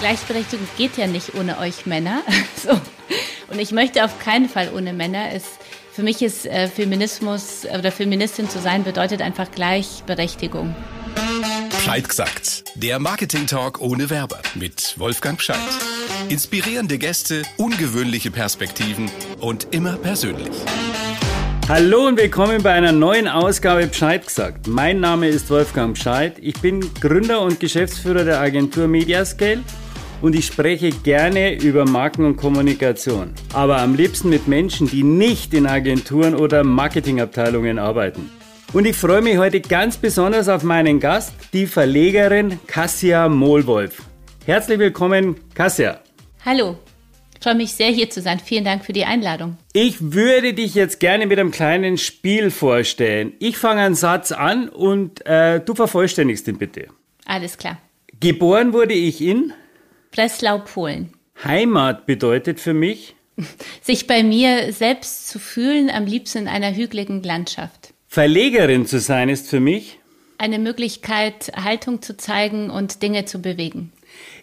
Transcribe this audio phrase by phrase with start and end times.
[0.00, 2.22] Gleichberechtigung geht ja nicht ohne euch Männer.
[2.62, 2.78] So.
[3.50, 5.32] Und ich möchte auf keinen Fall ohne Männer.
[5.32, 5.44] Es,
[5.92, 10.74] für mich ist äh, Feminismus oder Feministin zu sein bedeutet einfach Gleichberechtigung.
[11.82, 12.64] Scheid gesagt.
[12.74, 15.56] Der Marketing Talk ohne Werbe mit Wolfgang Scheid.
[16.28, 19.10] Inspirierende Gäste, ungewöhnliche Perspektiven
[19.40, 20.54] und immer persönlich.
[21.66, 24.66] Hallo und willkommen bei einer neuen Ausgabe Bescheid gesagt.
[24.66, 26.36] Mein Name ist Wolfgang Bescheid.
[26.40, 29.62] Ich bin Gründer und Geschäftsführer der Agentur Mediascale
[30.22, 33.34] und ich spreche gerne über Marken und Kommunikation.
[33.52, 38.30] Aber am liebsten mit Menschen, die nicht in Agenturen oder Marketingabteilungen arbeiten.
[38.72, 44.02] Und ich freue mich heute ganz besonders auf meinen Gast, die Verlegerin Cassia Mohlwolf.
[44.46, 46.00] Herzlich willkommen, Cassia.
[46.44, 46.78] Hallo,
[47.34, 48.38] ich freue mich sehr, hier zu sein.
[48.38, 49.56] Vielen Dank für die Einladung.
[49.72, 53.32] Ich würde dich jetzt gerne mit einem kleinen Spiel vorstellen.
[53.38, 56.88] Ich fange einen Satz an und äh, du vervollständigst ihn bitte.
[57.24, 57.78] Alles klar.
[58.20, 59.52] Geboren wurde ich in
[60.10, 61.12] Breslau, Polen.
[61.44, 63.14] Heimat bedeutet für mich,
[63.82, 67.94] sich bei mir selbst zu fühlen, am liebsten in einer hügeligen Landschaft.
[68.08, 70.00] Verlegerin zu sein ist für mich
[70.40, 73.92] eine Möglichkeit, Haltung zu zeigen und Dinge zu bewegen.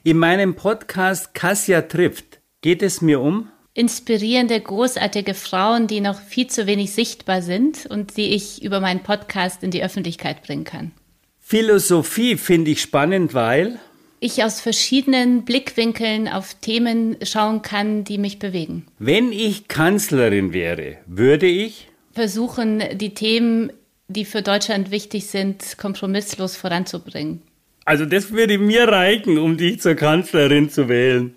[0.04, 6.48] In meinem Podcast Cassia trifft geht es mir um inspirierende, großartige Frauen, die noch viel
[6.48, 10.92] zu wenig sichtbar sind und die ich über meinen Podcast in die Öffentlichkeit bringen kann.
[11.40, 13.80] Philosophie finde ich spannend, weil
[14.20, 18.86] ich aus verschiedenen Blickwinkeln auf Themen schauen kann, die mich bewegen.
[19.00, 23.72] Wenn ich Kanzlerin wäre, würde ich versuchen, die Themen,
[24.08, 27.42] die für Deutschland wichtig sind, kompromisslos voranzubringen.
[27.86, 31.36] Also das würde mir reichen, um dich zur Kanzlerin zu wählen.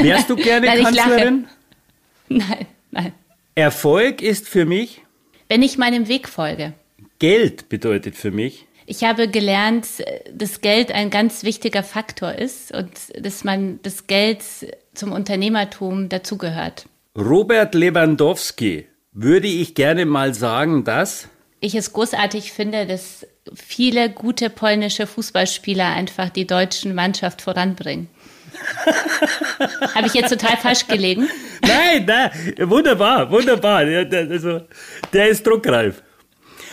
[0.00, 1.46] Wärst du gerne nein, Kanzlerin?
[2.28, 3.12] Nein, nein.
[3.54, 5.02] Erfolg ist für mich,
[5.48, 6.74] wenn ich meinem Weg folge.
[7.18, 9.86] Geld bedeutet für mich, ich habe gelernt,
[10.34, 14.42] dass Geld ein ganz wichtiger Faktor ist und dass man das Geld
[14.94, 16.86] zum Unternehmertum dazugehört.
[17.16, 21.28] Robert Lewandowski würde ich gerne mal sagen, dass
[21.60, 28.08] ich es großartig finde, dass viele gute polnische Fußballspieler einfach die deutschen Mannschaft voranbringen.
[29.94, 31.28] Habe ich jetzt total falsch gelegen?
[31.62, 32.30] Nein, nein,
[32.68, 33.84] wunderbar, wunderbar.
[33.84, 34.62] Der, also,
[35.12, 36.02] der ist druckreif.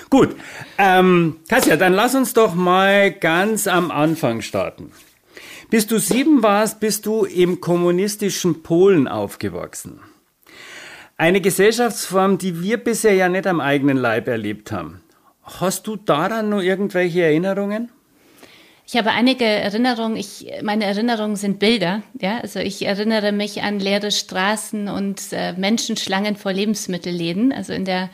[0.10, 0.36] Gut,
[0.78, 4.92] ähm, Kassia, dann lass uns doch mal ganz am Anfang starten.
[5.70, 10.00] Bis du sieben warst, bist du im kommunistischen Polen aufgewachsen.
[11.18, 15.02] Eine Gesellschaftsform, die wir bisher ja nicht am eigenen Leib erlebt haben.
[15.44, 17.92] Hast du daran noch irgendwelche Erinnerungen?
[18.86, 20.16] Ich habe einige Erinnerungen.
[20.16, 22.04] Ich, meine Erinnerungen sind Bilder.
[22.22, 27.52] Ja, also ich erinnere mich an leere Straßen und äh, Menschenschlangen vor Lebensmittelläden.
[27.52, 28.10] Also in der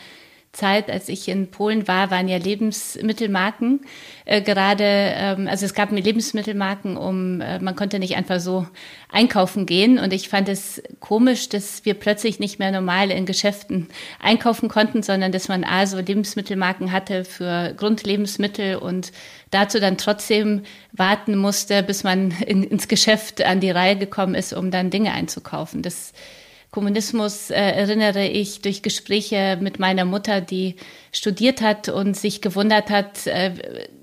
[0.53, 3.81] Zeit, als ich in Polen war, waren ja Lebensmittelmarken
[4.25, 8.67] äh, gerade, ähm, also es gab Lebensmittelmarken, um äh, man konnte nicht einfach so
[9.11, 13.87] einkaufen gehen und ich fand es komisch, dass wir plötzlich nicht mehr normal in Geschäften
[14.19, 19.11] einkaufen konnten, sondern dass man also Lebensmittelmarken hatte für Grundlebensmittel und
[19.49, 20.61] dazu dann trotzdem
[20.91, 25.13] warten musste, bis man in, ins Geschäft an die Reihe gekommen ist, um dann Dinge
[25.13, 25.81] einzukaufen.
[25.81, 26.13] Das
[26.73, 30.75] Kommunismus äh, erinnere ich durch Gespräche mit meiner Mutter, die
[31.11, 33.51] studiert hat und sich gewundert hat, äh,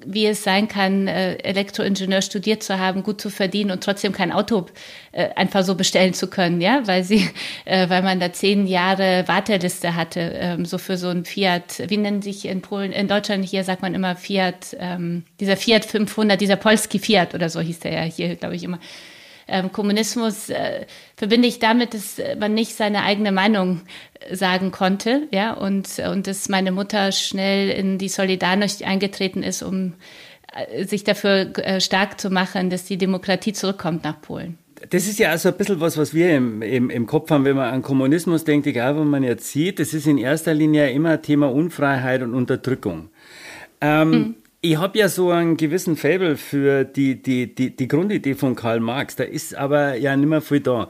[0.06, 4.30] wie es sein kann, äh, Elektroingenieur studiert zu haben, gut zu verdienen und trotzdem kein
[4.30, 4.66] Auto
[5.10, 7.28] äh, einfach so bestellen zu können, ja, weil sie,
[7.64, 11.82] äh, weil man da zehn Jahre Warteliste hatte, ähm, so für so ein Fiat.
[11.88, 15.84] Wie nennen sich in Polen, in Deutschland hier sagt man immer Fiat, ähm, dieser Fiat
[15.84, 18.78] 500, dieser Polski Fiat oder so hieß der ja hier, glaube ich immer
[19.50, 23.83] ähm, Kommunismus äh, verbinde ich damit, dass man nicht seine eigene Meinung
[24.21, 29.62] äh, sagen konnte, ja, und, und dass meine Mutter schnell in die Solidarność eingetreten ist,
[29.62, 29.94] um
[30.55, 34.59] äh, sich dafür äh, stark zu machen, dass die Demokratie zurückkommt nach Polen.
[34.89, 37.56] Das ist ja also ein bisschen was, was wir im, im, im Kopf haben, wenn
[37.56, 39.78] man an Kommunismus denkt, egal wo man jetzt sieht.
[39.78, 43.10] Das ist in erster Linie immer Thema Unfreiheit und Unterdrückung.
[43.83, 44.34] Ähm, mhm.
[44.62, 48.80] Ich habe ja so einen gewissen Fable für die, die, die, die Grundidee von Karl
[48.80, 49.16] Marx.
[49.16, 50.89] Da ist aber ja nicht mehr viel da.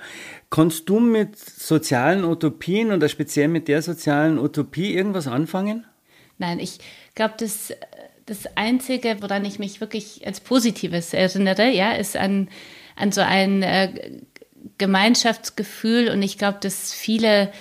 [0.51, 5.87] Kannst du mit sozialen Utopien oder speziell mit der sozialen Utopie irgendwas anfangen?
[6.39, 6.79] Nein, ich
[7.15, 7.73] glaube, das,
[8.27, 12.49] das Einzige, woran ich mich wirklich als Positives erinnere, ja, ist an,
[12.97, 14.19] an so ein äh,
[14.79, 17.53] Gemeinschaftsgefühl und ich glaube, dass viele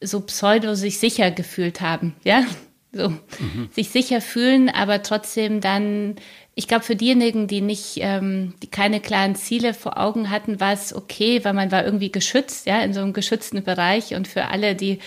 [0.00, 2.44] so pseudo sich sicher gefühlt haben, ja,
[2.92, 3.68] so mhm.
[3.70, 6.16] sich sicher fühlen, aber trotzdem dann,
[6.54, 10.72] ich glaube, für diejenigen, die nicht, ähm, die keine klaren Ziele vor Augen hatten, war
[10.72, 14.46] es okay, weil man war irgendwie geschützt, ja, in so einem geschützten Bereich und für
[14.48, 14.98] alle, die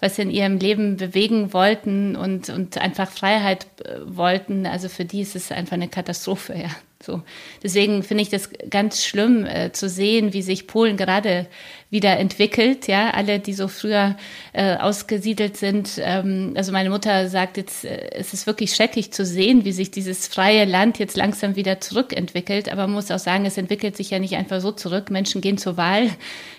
[0.00, 5.20] was in ihrem Leben bewegen wollten und, und einfach Freiheit äh, wollten, also für die
[5.20, 6.70] ist es einfach eine Katastrophe, ja.
[7.00, 7.22] So.
[7.62, 11.46] Deswegen finde ich das ganz schlimm äh, zu sehen, wie sich Polen gerade
[11.90, 12.88] wieder entwickelt.
[12.88, 14.16] Ja, alle, die so früher
[14.52, 15.92] äh, ausgesiedelt sind.
[16.02, 19.92] Ähm, also meine Mutter sagt jetzt, äh, es ist wirklich schrecklich zu sehen, wie sich
[19.92, 22.68] dieses freie Land jetzt langsam wieder zurückentwickelt.
[22.68, 25.08] Aber man muss auch sagen, es entwickelt sich ja nicht einfach so zurück.
[25.08, 26.10] Menschen gehen zur Wahl,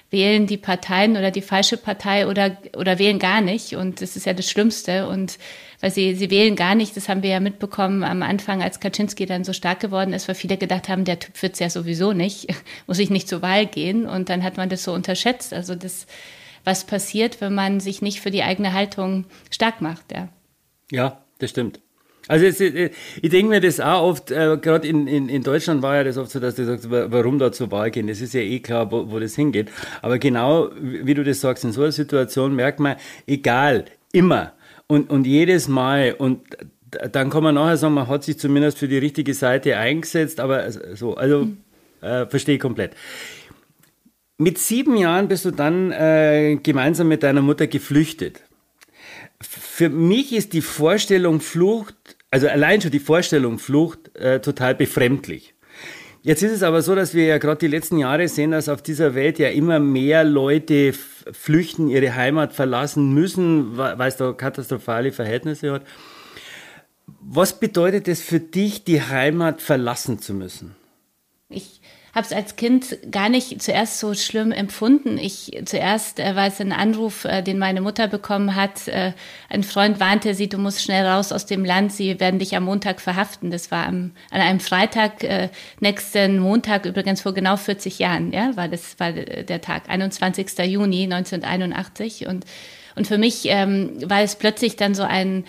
[0.10, 3.76] wählen die Parteien oder die falsche Partei oder, oder wählen gar nicht.
[3.76, 5.10] Und das ist ja das Schlimmste.
[5.10, 5.38] Und
[5.82, 9.26] weil sie, sie wählen gar nicht, das haben wir ja mitbekommen am Anfang, als Kaczynski
[9.26, 12.48] dann so stark geworden ist, weil viele gedacht haben, der Typ wird's ja sowieso nicht,
[12.88, 14.06] muss ich nicht zur Wahl gehen.
[14.06, 15.54] Und dann hat man das so unterschätzt.
[15.54, 16.06] Also das,
[16.66, 20.30] was passiert, wenn man sich nicht für die eigene Haltung stark macht, ja.
[20.92, 21.80] Ja, das stimmt.
[22.28, 22.92] Also es, äh,
[23.22, 26.18] ich denke mir das auch oft, äh, gerade in, in, in Deutschland war ja das
[26.18, 28.92] oft so, dass du sagst, warum da zur Wahl gehen, das ist ja eh klar,
[28.92, 29.70] wo, wo das hingeht.
[30.02, 34.54] Aber genau, wie du das sagst, in so einer Situation merkt man, egal, immer
[34.90, 36.42] und, und jedes Mal und
[37.12, 40.70] dann kann man nachher sagen, man hat sich zumindest für die richtige Seite eingesetzt, aber
[40.72, 41.58] so, also mhm.
[42.02, 42.94] äh, verstehe ich komplett.
[44.38, 48.42] Mit sieben Jahren bist du dann äh, gemeinsam mit deiner Mutter geflüchtet.
[49.40, 51.96] Für mich ist die Vorstellung Flucht
[52.32, 55.54] also allein schon die Vorstellung Flucht äh, total befremdlich.
[56.22, 58.82] Jetzt ist es aber so, dass wir ja gerade die letzten Jahre sehen, dass auf
[58.84, 60.94] dieser Welt ja immer mehr Leute
[61.32, 65.84] flüchten, ihre Heimat verlassen müssen, weil es da katastrophale Verhältnisse hat.
[67.22, 70.76] Was bedeutet es für dich, die Heimat verlassen zu müssen?
[71.50, 71.79] Ich
[72.20, 75.18] habe es als Kind gar nicht zuerst so schlimm empfunden.
[75.18, 78.90] Ich zuerst äh, war es ein Anruf, äh, den meine Mutter bekommen hat.
[78.90, 79.14] Äh,
[79.48, 82.66] ein Freund warnte sie, du musst schnell raus aus dem Land, sie werden dich am
[82.66, 83.52] Montag verhaften.
[83.52, 85.48] Das war am, an einem Freitag, äh,
[85.80, 90.60] nächsten Montag, übrigens vor genau 40 Jahren, ja, war das war der Tag, 21.
[90.66, 92.28] Juni 1981.
[92.28, 92.44] Und,
[92.98, 95.46] und für mich ähm, war es plötzlich dann so ein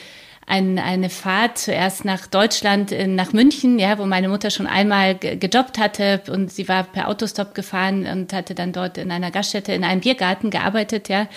[0.50, 5.14] ein, eine Fahrt zuerst nach Deutschland, äh, nach München, ja, wo meine Mutter schon einmal
[5.14, 9.72] gejobbt hatte und sie war per Autostop gefahren und hatte dann dort in einer Gaststätte,
[9.72, 11.28] in einem Biergarten gearbeitet, ja,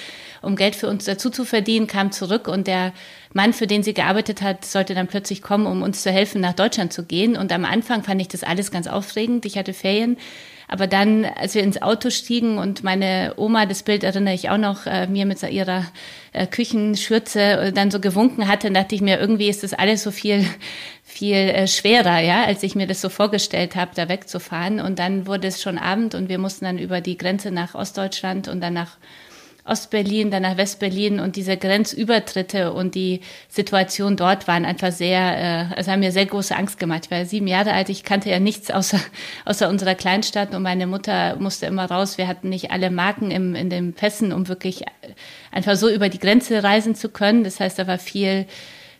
[0.42, 2.92] um Geld für uns dazu zu verdienen, kam zurück und der
[3.34, 6.54] Mann, für den sie gearbeitet hat, sollte dann plötzlich kommen, um uns zu helfen, nach
[6.54, 7.38] Deutschland zu gehen.
[7.38, 9.46] Und am Anfang fand ich das alles ganz aufregend.
[9.46, 10.18] Ich hatte Ferien
[10.74, 14.58] aber dann, als wir ins Auto stiegen und meine Oma, das Bild erinnere ich auch
[14.58, 15.86] noch, äh, mir mit ihrer
[16.32, 20.10] äh, Küchenschürze äh, dann so gewunken hatte, dachte ich mir, irgendwie ist das alles so
[20.10, 20.44] viel,
[21.04, 24.80] viel äh, schwerer, ja, als ich mir das so vorgestellt habe, da wegzufahren.
[24.80, 28.48] Und dann wurde es schon Abend und wir mussten dann über die Grenze nach Ostdeutschland
[28.48, 28.98] und dann nach
[29.66, 35.76] Ostberlin, dann nach Westberlin und diese Grenzübertritte und die Situation dort waren einfach sehr, äh,
[35.76, 37.06] also haben mir sehr große Angst gemacht.
[37.06, 39.00] Ich war sieben Jahre alt, ich kannte ja nichts außer,
[39.46, 42.18] außer unserer Kleinstadt und meine Mutter musste immer raus.
[42.18, 44.84] Wir hatten nicht alle Marken im, in den Pässen, um wirklich
[45.52, 47.46] einfach so über die Grenze reisen zu können.
[47.46, 48.46] Das heißt, da war viel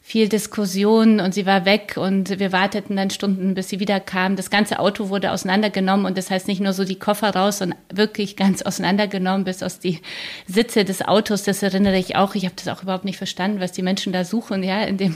[0.06, 4.36] viel Diskussion und sie war weg und wir warteten dann Stunden, bis sie wiederkam.
[4.36, 7.80] Das ganze Auto wurde auseinandergenommen und das heißt nicht nur so die Koffer raus, sondern
[7.92, 10.02] wirklich ganz auseinandergenommen bis aus die
[10.46, 11.44] Sitze des Autos.
[11.44, 12.36] Das erinnere ich auch.
[12.36, 15.16] Ich habe das auch überhaupt nicht verstanden, was die Menschen da suchen, ja, in dem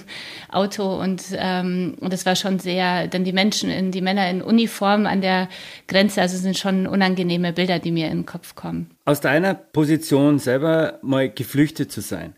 [0.49, 3.07] Auto und ähm, und das war schon sehr.
[3.07, 5.49] Dann die Menschen, in die Männer in Uniform an der
[5.87, 6.21] Grenze.
[6.21, 8.89] Also sind schon unangenehme Bilder, die mir in den Kopf kommen.
[9.03, 12.33] Aus deiner Position selber mal geflüchtet zu sein.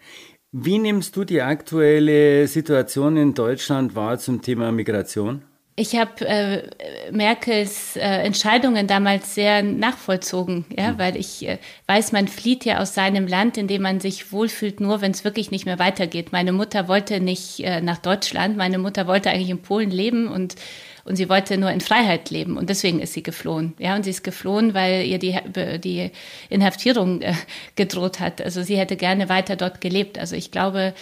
[0.52, 5.44] Wie nimmst du die aktuelle Situation in Deutschland wahr zum Thema Migration?
[5.76, 6.64] Ich habe äh,
[7.12, 10.98] Merkels äh, Entscheidungen damals sehr nachvollzogen, ja, mhm.
[10.98, 14.82] weil ich äh, weiß, man flieht ja aus seinem Land, in dem man sich wohlfühlt,
[14.82, 16.32] nur wenn es wirklich nicht mehr weitergeht.
[16.32, 20.56] Meine Mutter wollte nicht äh, nach Deutschland, meine Mutter wollte eigentlich in Polen leben und
[21.04, 23.74] und sie wollte nur in Freiheit leben und deswegen ist sie geflohen.
[23.80, 25.38] Ja, und sie ist geflohen, weil ihr die,
[25.80, 26.12] die
[26.50, 27.34] Inhaftierung äh,
[27.76, 28.42] gedroht hat.
[28.42, 30.18] Also sie hätte gerne weiter dort gelebt.
[30.18, 30.94] Also ich glaube,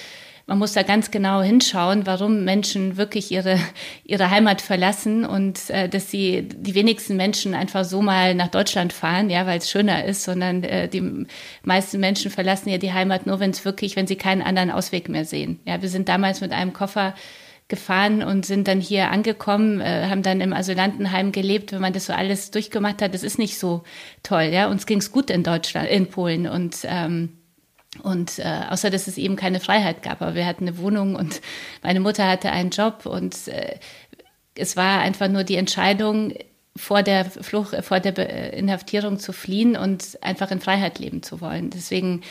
[0.47, 3.59] man muss da ganz genau hinschauen, warum Menschen wirklich ihre,
[4.05, 8.93] ihre Heimat verlassen und äh, dass sie die wenigsten Menschen einfach so mal nach Deutschland
[8.93, 11.27] fahren, ja, weil es schöner ist, sondern äh, die
[11.63, 15.09] meisten Menschen verlassen ja die Heimat nur, wenn es wirklich, wenn sie keinen anderen Ausweg
[15.09, 15.59] mehr sehen.
[15.65, 17.13] Ja, wir sind damals mit einem Koffer
[17.67, 22.05] gefahren und sind dann hier angekommen, äh, haben dann im Asylantenheim gelebt, wenn man das
[22.05, 23.13] so alles durchgemacht hat.
[23.13, 23.83] Das ist nicht so
[24.23, 24.69] toll, ja.
[24.69, 27.37] Uns ging's gut in Deutschland, in Polen und ähm,
[28.03, 31.41] und äh, außer dass es eben keine Freiheit gab, aber wir hatten eine Wohnung und
[31.81, 33.79] meine Mutter hatte einen Job und äh,
[34.53, 36.33] es war einfach nur die Entscheidung,
[36.77, 41.69] vor der Flucht, vor der Inhaftierung zu fliehen und einfach in Freiheit leben zu wollen.
[41.69, 42.21] Deswegen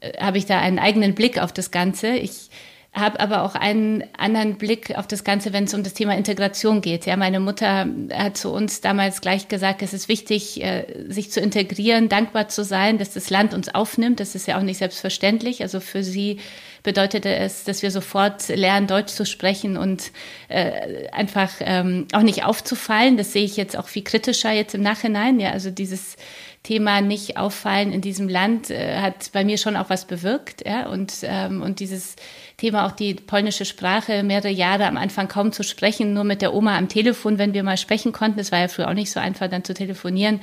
[0.00, 2.08] äh, habe ich da einen eigenen Blick auf das Ganze.
[2.08, 2.50] Ich
[2.98, 6.80] habe aber auch einen anderen Blick auf das Ganze, wenn es um das Thema Integration
[6.80, 7.06] geht.
[7.06, 11.40] Ja, meine Mutter hat zu uns damals gleich gesagt, es ist wichtig, äh, sich zu
[11.40, 14.20] integrieren, dankbar zu sein, dass das Land uns aufnimmt.
[14.20, 15.62] Das ist ja auch nicht selbstverständlich.
[15.62, 16.38] Also für sie
[16.82, 20.12] bedeutete es, dass wir sofort lernen, Deutsch zu sprechen und
[20.48, 23.16] äh, einfach ähm, auch nicht aufzufallen.
[23.16, 25.40] Das sehe ich jetzt auch viel kritischer jetzt im Nachhinein.
[25.40, 26.16] Ja, also dieses
[26.62, 30.66] Thema nicht auffallen in diesem Land äh, hat bei mir schon auch was bewirkt.
[30.66, 30.88] Ja?
[30.88, 32.16] Und, ähm, und dieses
[32.58, 36.52] Thema auch die polnische Sprache mehrere Jahre am Anfang kaum zu sprechen, nur mit der
[36.52, 38.36] Oma am Telefon, wenn wir mal sprechen konnten.
[38.36, 40.40] Das war ja früher auch nicht so einfach, dann zu telefonieren.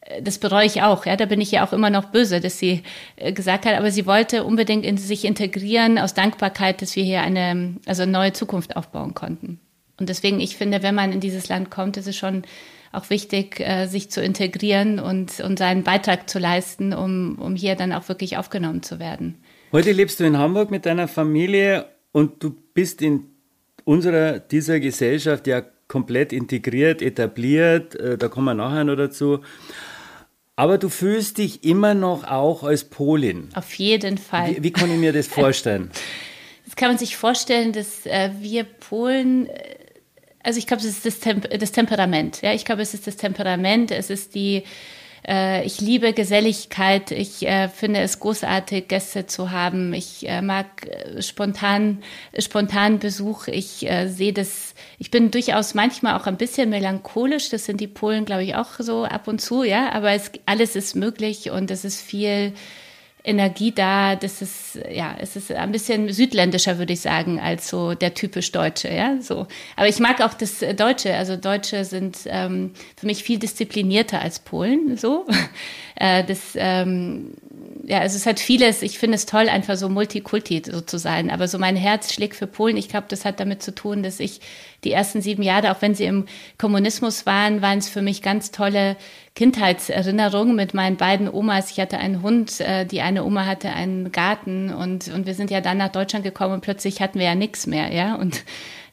[0.00, 1.04] Äh, das bereue ich auch.
[1.04, 2.82] Ja, da bin ich ja auch immer noch böse, dass sie
[3.16, 3.76] äh, gesagt hat.
[3.76, 8.12] Aber sie wollte unbedingt in sich integrieren aus Dankbarkeit, dass wir hier eine, also eine
[8.12, 9.60] neue Zukunft aufbauen konnten.
[10.00, 12.44] Und deswegen, ich finde, wenn man in dieses Land kommt, ist es schon
[12.92, 17.74] auch wichtig, äh, sich zu integrieren und, und seinen Beitrag zu leisten, um, um hier
[17.74, 19.41] dann auch wirklich aufgenommen zu werden.
[19.72, 23.30] Heute lebst du in Hamburg mit deiner Familie und du bist in
[23.84, 29.40] unserer, dieser Gesellschaft ja komplett integriert, etabliert, äh, da kommen wir nachher noch dazu.
[30.56, 33.48] Aber du fühlst dich immer noch auch als Polin.
[33.54, 34.56] Auf jeden Fall.
[34.56, 35.90] Wie, wie kann ich mir das vorstellen?
[36.66, 39.76] Das kann man sich vorstellen, dass äh, wir Polen äh,
[40.42, 42.42] also ich glaube, es ist das, Temp das Temperament.
[42.42, 43.90] Ja, ich glaube, es ist das Temperament.
[43.90, 44.64] Es ist die,
[45.24, 47.12] ich liebe Geselligkeit.
[47.12, 49.94] Ich äh, finde es großartig, Gäste zu haben.
[49.94, 52.02] Ich äh, mag äh, spontan,
[52.38, 53.46] spontan Besuch.
[53.46, 57.50] Ich äh, sehe das, ich bin durchaus manchmal auch ein bisschen melancholisch.
[57.50, 59.92] Das sind die Polen, glaube ich, auch so ab und zu, ja.
[59.92, 62.52] Aber es, alles ist möglich und es ist viel,
[63.24, 64.16] Energie da.
[64.16, 68.52] Das ist, ja, es ist ein bisschen südländischer, würde ich sagen, als so der typisch
[68.52, 69.46] Deutsche, ja, so.
[69.76, 71.14] Aber ich mag auch das Deutsche.
[71.14, 75.26] Also Deutsche sind ähm, für mich viel disziplinierter als Polen, so.
[75.94, 77.34] Äh, das, ähm,
[77.84, 81.30] ja, also es hat vieles, ich finde es toll, einfach so Multikulti so zu sein.
[81.30, 82.76] Aber so mein Herz schlägt für Polen.
[82.76, 84.40] Ich glaube, das hat damit zu tun, dass ich
[84.84, 86.26] die ersten sieben Jahre, auch wenn sie im
[86.58, 88.96] Kommunismus waren, waren es für mich ganz tolle
[89.34, 91.70] Kindheitserinnerungen mit meinen beiden Omas.
[91.70, 95.50] Ich hatte einen Hund, äh, die eine Oma hatte einen Garten und, und wir sind
[95.50, 98.14] ja dann nach Deutschland gekommen und plötzlich hatten wir ja nichts mehr, ja.
[98.16, 98.44] Und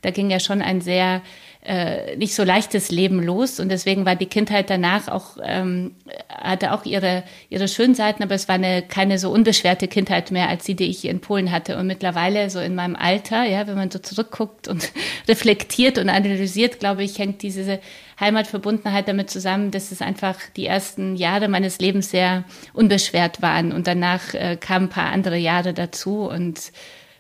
[0.01, 1.22] da ging ja schon ein sehr
[1.62, 3.60] äh, nicht so leichtes Leben los.
[3.60, 5.96] Und deswegen war die Kindheit danach auch ähm,
[6.30, 10.48] hatte auch ihre ihre schönen Seiten, aber es war eine keine so unbeschwerte Kindheit mehr
[10.48, 11.78] als die, die ich in Polen hatte.
[11.78, 14.92] Und mittlerweile so in meinem Alter, ja, wenn man so zurückguckt und
[15.28, 17.80] reflektiert und analysiert, glaube ich, hängt diese
[18.20, 23.72] Heimatverbundenheit damit zusammen, dass es einfach die ersten Jahre meines Lebens sehr unbeschwert waren.
[23.72, 26.22] Und danach äh, kamen ein paar andere Jahre dazu.
[26.24, 26.72] Und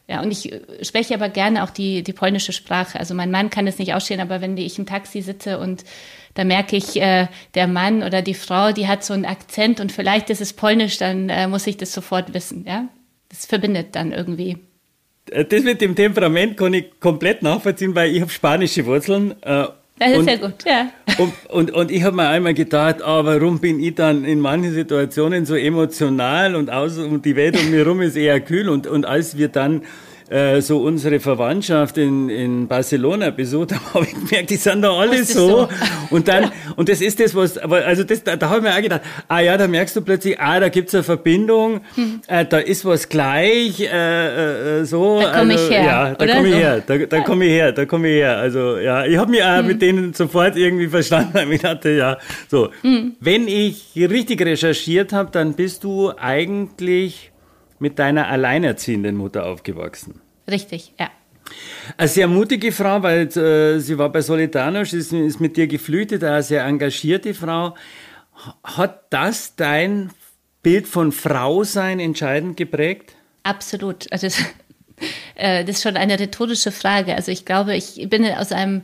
[0.09, 0.51] ja, und ich
[0.81, 2.99] spreche aber gerne auch die, die polnische Sprache.
[2.99, 5.83] Also mein Mann kann es nicht ausstehen, aber wenn ich im Taxi sitze und
[6.33, 9.91] da merke ich, äh, der Mann oder die Frau, die hat so einen Akzent und
[9.91, 12.65] vielleicht ist es polnisch, dann äh, muss ich das sofort wissen.
[12.67, 12.87] Ja,
[13.29, 14.57] das verbindet dann irgendwie.
[15.29, 19.35] Äh, das mit dem Temperament kann ich komplett nachvollziehen, weil ich habe spanische Wurzeln.
[19.43, 19.67] Äh,
[19.99, 20.89] das ist und, sehr gut, ja.
[21.17, 24.73] Und, und, und ich habe mir einmal gedacht, ah, warum bin ich dann in manchen
[24.73, 28.69] Situationen so emotional und, aus, und die Welt um mich herum ist eher kühl.
[28.69, 29.81] Und, und als wir dann
[30.29, 34.91] äh, so unsere Verwandtschaft in, in Barcelona besucht haben, habe ich gemerkt, die sind da
[34.91, 35.47] alle so.
[35.47, 35.69] so.
[36.11, 36.51] Und dann, ja.
[36.75, 39.01] und das ist das, was, aber also das, da, da habe ich mir auch gedacht,
[39.27, 42.21] ah ja, da merkst du plötzlich, ah, da gibt's eine Verbindung, hm.
[42.27, 45.19] äh, da ist was gleich, äh, äh, so.
[45.19, 45.83] Da komme also, ich her.
[45.83, 48.37] Ja, da komme ich her, da, da komme ich her, da komme ich her.
[48.37, 49.67] Also ja, ich habe mich auch hm.
[49.67, 52.17] mit denen sofort irgendwie verstanden, weil ich dachte, ja,
[52.49, 52.69] so.
[52.81, 53.15] Hm.
[53.19, 57.28] Wenn ich richtig recherchiert habe, dann bist du eigentlich
[57.79, 60.21] mit deiner alleinerziehenden Mutter aufgewachsen.
[60.49, 61.09] Richtig, ja.
[61.97, 66.23] Eine sehr mutige Frau, weil äh, sie war bei Solidarność, ist, ist mit dir geflüchtet,
[66.23, 67.75] eine sehr engagierte Frau.
[68.63, 70.11] Hat das dein
[70.61, 73.15] Bild von Frau sein entscheidend geprägt?
[73.43, 74.11] Absolut.
[74.11, 74.37] Also das,
[75.35, 77.15] äh, das ist schon eine rhetorische Frage.
[77.15, 78.83] Also ich glaube, ich bin aus einem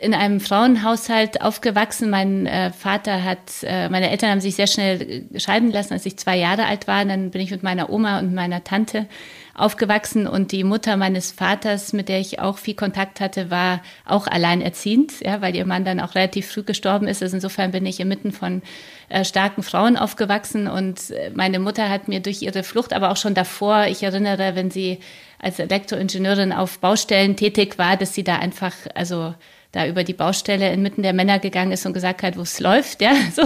[0.00, 2.08] in einem Frauenhaushalt aufgewachsen.
[2.08, 6.16] Mein äh, Vater hat, äh, meine Eltern haben sich sehr schnell scheiden lassen, als ich
[6.16, 7.04] zwei Jahre alt war.
[7.04, 9.08] Dann bin ich mit meiner Oma und meiner Tante
[9.54, 14.28] aufgewachsen und die Mutter meines Vaters, mit der ich auch viel Kontakt hatte, war auch
[14.28, 17.20] alleinerziehend, ja, weil ihr Mann dann auch relativ früh gestorben ist.
[17.20, 18.62] Also insofern bin ich inmitten von
[19.08, 23.16] äh, starken Frauen aufgewachsen und äh, meine Mutter hat mir durch ihre Flucht, aber auch
[23.16, 25.00] schon davor, ich erinnere, wenn sie
[25.40, 29.34] als Elektroingenieurin auf Baustellen tätig war, dass sie da einfach, also
[29.72, 33.02] da über die Baustelle inmitten der Männer gegangen ist und gesagt hat, wo es läuft,
[33.02, 33.42] ja, so.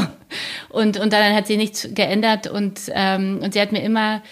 [0.69, 4.23] Und, und dann hat sie nichts geändert und, ähm, und sie hat mir immer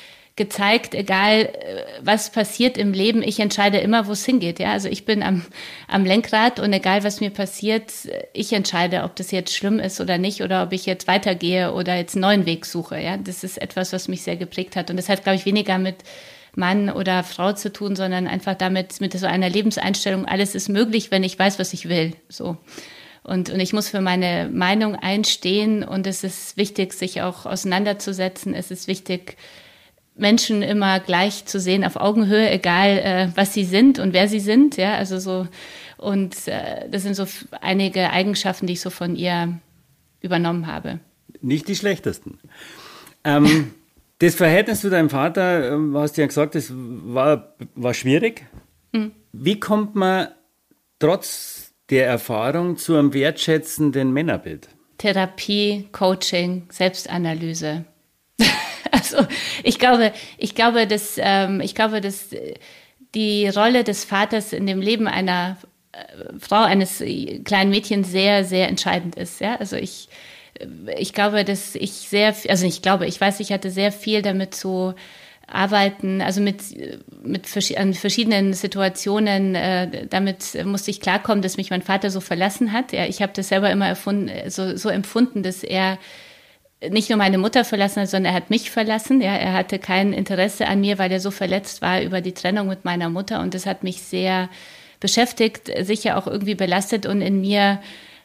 [0.40, 4.58] gezeigt, egal äh, was passiert im Leben, ich entscheide immer, wo es hingeht.
[4.58, 5.44] Ja, also ich bin am,
[5.86, 7.92] am Lenkrad und egal was mir passiert,
[8.32, 11.96] ich entscheide, ob das jetzt schlimm ist oder nicht oder ob ich jetzt weitergehe oder
[11.96, 12.98] jetzt einen neuen Weg suche.
[12.98, 15.76] Ja, das ist etwas, was mich sehr geprägt hat und das hat, glaube ich, weniger
[15.76, 15.96] mit
[16.54, 21.10] Mann oder Frau zu tun, sondern einfach damit, mit so einer Lebenseinstellung, alles ist möglich,
[21.10, 22.14] wenn ich weiß, was ich will.
[22.28, 22.56] So.
[23.22, 28.54] Und, und ich muss für meine Meinung einstehen und es ist wichtig, sich auch auseinanderzusetzen.
[28.54, 29.36] Es ist wichtig,
[30.16, 34.40] Menschen immer gleich zu sehen, auf Augenhöhe, egal äh, was sie sind und wer sie
[34.40, 34.76] sind.
[34.76, 35.46] Ja, also so
[35.96, 37.26] und äh, das sind so
[37.60, 39.58] einige Eigenschaften, die ich so von ihr
[40.20, 41.00] übernommen habe.
[41.42, 42.38] Nicht die schlechtesten.
[43.22, 43.74] Ähm,
[44.20, 48.46] das Verhältnis zu deinem Vater, ähm, hast du ja gesagt, das war, war schwierig.
[48.92, 49.12] Mhm.
[49.32, 50.28] Wie kommt man
[50.98, 54.68] trotz der Erfahrung zu einem wertschätzenden Männerbild?
[54.98, 57.86] Therapie, Coaching, Selbstanalyse.
[58.90, 59.26] also
[59.64, 62.28] ich glaube, ich glaube, dass ähm, ich glaube, dass
[63.14, 65.56] die Rolle des Vaters in dem Leben einer
[65.92, 65.98] äh,
[66.38, 67.02] Frau, eines
[67.44, 69.40] kleinen Mädchens sehr, sehr entscheidend ist.
[69.40, 70.10] Ja, also ich
[70.98, 74.54] ich glaube, dass ich sehr, also ich glaube, ich weiß, ich hatte sehr viel damit
[74.54, 74.94] zu
[75.46, 76.62] arbeiten, also mit,
[77.22, 82.72] mit an verschiedenen Situationen, äh, damit musste ich klarkommen, dass mich mein Vater so verlassen
[82.72, 82.92] hat.
[82.92, 85.98] Ja, ich habe das selber immer erfunden, so, so empfunden, dass er
[86.88, 89.20] nicht nur meine Mutter verlassen hat, sondern er hat mich verlassen.
[89.20, 92.68] Ja, er hatte kein Interesse an mir, weil er so verletzt war über die Trennung
[92.68, 94.48] mit meiner Mutter und das hat mich sehr
[95.00, 97.80] beschäftigt, sicher auch irgendwie belastet und in mir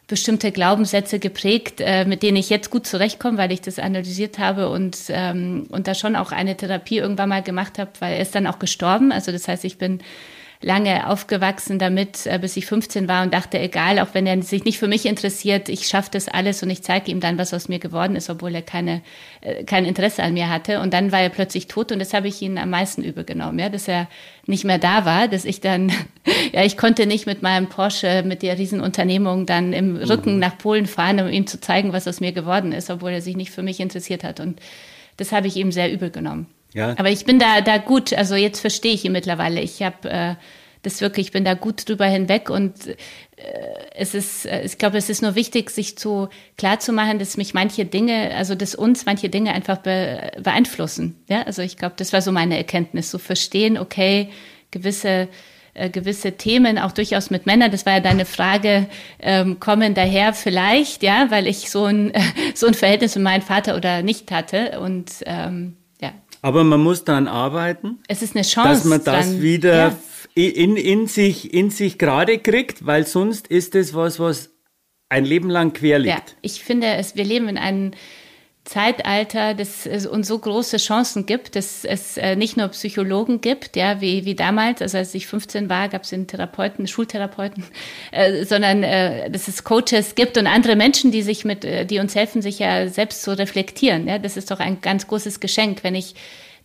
[0.07, 4.69] bestimmte Glaubenssätze geprägt, äh, mit denen ich jetzt gut zurechtkomme, weil ich das analysiert habe
[4.69, 8.35] und, ähm, und da schon auch eine Therapie irgendwann mal gemacht habe, weil er ist
[8.35, 9.11] dann auch gestorben.
[9.11, 9.99] Also das heißt, ich bin
[10.65, 14.65] lange aufgewachsen damit, äh, bis ich 15 war und dachte, egal, auch wenn er sich
[14.65, 17.69] nicht für mich interessiert, ich schaffe das alles und ich zeige ihm dann, was aus
[17.69, 19.03] mir geworden ist, obwohl er keine,
[19.41, 20.79] äh, kein Interesse an mir hatte.
[20.79, 23.69] Und dann war er plötzlich tot und das habe ich ihn am meisten übergenommen, ja,
[23.69, 24.07] dass er
[24.47, 25.91] nicht mehr da war, dass ich dann,
[26.51, 30.39] ja, ich konnte nicht mit meinem Porsche, mit der Riesenunternehmung dann im Rücken mhm.
[30.39, 33.37] nach Polen fahren, um ihm zu zeigen, was aus mir geworden ist, obwohl er sich
[33.37, 34.39] nicht für mich interessiert hat.
[34.39, 34.59] Und
[35.17, 36.47] das habe ich ihm sehr übel genommen.
[36.75, 36.93] Ja.
[36.97, 39.61] Aber ich bin da, da gut, also jetzt verstehe ich ihn mittlerweile.
[39.61, 40.35] Ich habe äh,
[40.81, 42.95] das wirklich, ich bin da gut drüber hinweg und äh,
[43.95, 46.27] es ist, äh, ich glaube, es ist nur wichtig, sich zu
[46.57, 51.23] klar zu machen, dass mich manche Dinge, also dass uns manche Dinge einfach be, beeinflussen.
[51.29, 54.29] Ja, also ich glaube, das war so meine Erkenntnis, so verstehen, okay,
[54.69, 55.29] gewisse
[55.75, 58.87] äh, gewisse Themen, auch durchaus mit Männern, das war ja deine Frage,
[59.19, 62.11] ähm, kommen daher vielleicht, ja, weil ich so ein,
[62.53, 64.79] so ein Verhältnis mit meinem Vater oder nicht hatte.
[64.79, 65.77] Und ähm,
[66.45, 67.97] aber man muss dann arbeiten.
[68.07, 68.69] Es ist eine Chance.
[68.69, 69.97] Dass man das dann, wieder ja.
[70.35, 74.51] in, in, sich, in sich gerade kriegt, weil sonst ist es was, was
[75.09, 76.29] ein Leben lang quer liegt.
[76.29, 77.91] Ja, ich finde, es, wir leben in einem
[78.65, 83.75] Zeitalter, das es uns so große Chancen gibt, dass es äh, nicht nur Psychologen gibt,
[83.75, 87.63] ja, wie, wie damals, also als ich 15 war, gab es den Therapeuten, Schultherapeuten,
[88.11, 91.99] äh, sondern äh, dass es Coaches gibt und andere Menschen, die sich mit, äh, die
[91.99, 94.07] uns helfen, sich ja selbst zu reflektieren.
[94.07, 96.15] Ja, das ist doch ein ganz großes Geschenk, wenn ich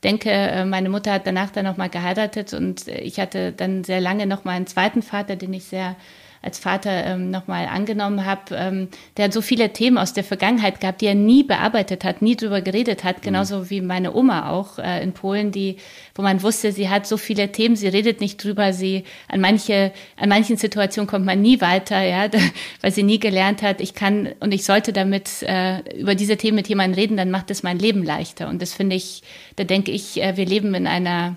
[0.02, 4.26] denke, äh, meine Mutter hat danach dann nochmal geheiratet und ich hatte dann sehr lange
[4.26, 5.96] noch mal einen zweiten Vater, den ich sehr
[6.42, 10.80] als Vater ähm, nochmal angenommen habe, ähm, der hat so viele Themen aus der Vergangenheit
[10.80, 13.22] gehabt, die er nie bearbeitet hat, nie drüber geredet hat, mhm.
[13.22, 15.76] genauso wie meine Oma auch äh, in Polen, die,
[16.14, 19.92] wo man wusste, sie hat so viele Themen, sie redet nicht drüber, sie an manche,
[20.16, 22.28] an manchen Situationen kommt man nie weiter, ja,
[22.80, 26.56] weil sie nie gelernt hat, ich kann und ich sollte damit äh, über diese Themen
[26.56, 28.48] mit jemandem reden, dann macht es mein Leben leichter.
[28.48, 29.22] Und das finde ich,
[29.56, 31.36] da denke ich, äh, wir leben in einer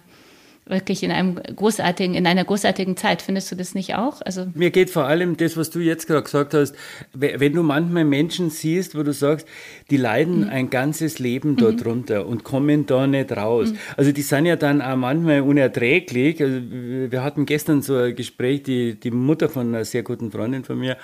[0.66, 3.22] wirklich in einem großartigen, in einer großartigen Zeit.
[3.22, 4.22] Findest du das nicht auch?
[4.22, 6.76] Also Mir geht vor allem das, was du jetzt gerade gesagt hast,
[7.14, 9.48] wenn du manchmal Menschen siehst, wo du sagst,
[9.90, 10.50] die leiden mhm.
[10.50, 12.30] ein ganzes Leben darunter mhm.
[12.30, 13.72] und kommen da nicht raus.
[13.72, 13.78] Mhm.
[13.98, 16.42] Also die sind ja dann auch manchmal unerträglich.
[16.42, 20.64] Also wir hatten gestern so ein Gespräch, die, die Mutter von einer sehr guten Freundin
[20.64, 20.98] von mir,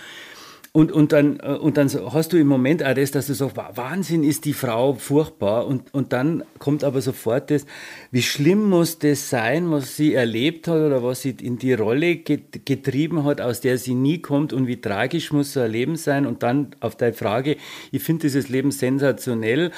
[0.79, 3.57] und, und, dann, äh, und dann hast du im Moment auch das, dass du sagst,
[3.75, 5.67] Wahnsinn ist die Frau furchtbar.
[5.67, 7.65] Und, und dann kommt aber sofort das,
[8.11, 12.15] wie schlimm muss das sein, was sie erlebt hat oder was sie in die Rolle
[12.15, 16.25] getrieben hat, aus der sie nie kommt und wie tragisch muss so ein Leben sein.
[16.25, 17.57] Und dann auf deine Frage,
[17.91, 19.71] ich finde dieses Leben sensationell,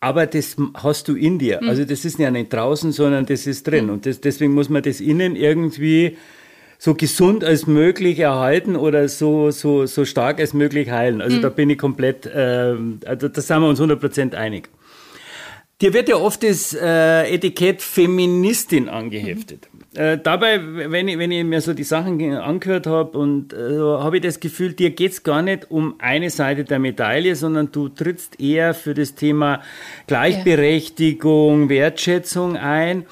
[0.00, 1.58] aber das hast du in dir.
[1.60, 1.68] Mhm.
[1.68, 3.86] Also das ist ja nicht draußen, sondern das ist drin.
[3.86, 3.92] Mhm.
[3.92, 6.16] Und das, deswegen muss man das innen irgendwie
[6.82, 11.20] so gesund als möglich erhalten oder so, so, so stark als möglich heilen.
[11.20, 11.42] Also mhm.
[11.42, 14.70] da bin ich komplett, äh, also da sind wir uns 100% einig.
[15.82, 19.68] Dir wird ja oft das äh, Etikett Feministin angeheftet.
[19.70, 20.00] Mhm.
[20.00, 20.58] Äh, dabei,
[20.90, 24.40] wenn ich, wenn ich mir so die Sachen angehört habe, und äh, habe ich das
[24.40, 28.94] Gefühl, dir geht's gar nicht um eine Seite der Medaille, sondern du trittst eher für
[28.94, 29.60] das Thema
[30.06, 31.68] Gleichberechtigung, ja.
[31.68, 33.04] Wertschätzung ein.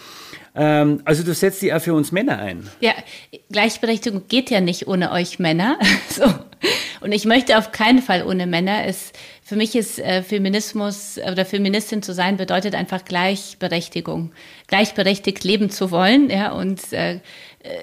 [0.59, 2.69] Ähm, also du setzt dich auch für uns Männer ein.
[2.81, 2.93] Ja,
[3.51, 5.79] Gleichberechtigung geht ja nicht ohne euch Männer.
[6.11, 6.25] so.
[7.01, 8.85] Und ich möchte auf keinen Fall ohne Männer.
[8.85, 9.13] Es,
[9.49, 14.31] für mich ist äh, Feminismus oder Feministin zu sein bedeutet einfach Gleichberechtigung,
[14.67, 17.21] gleichberechtigt leben zu wollen, ja, und äh,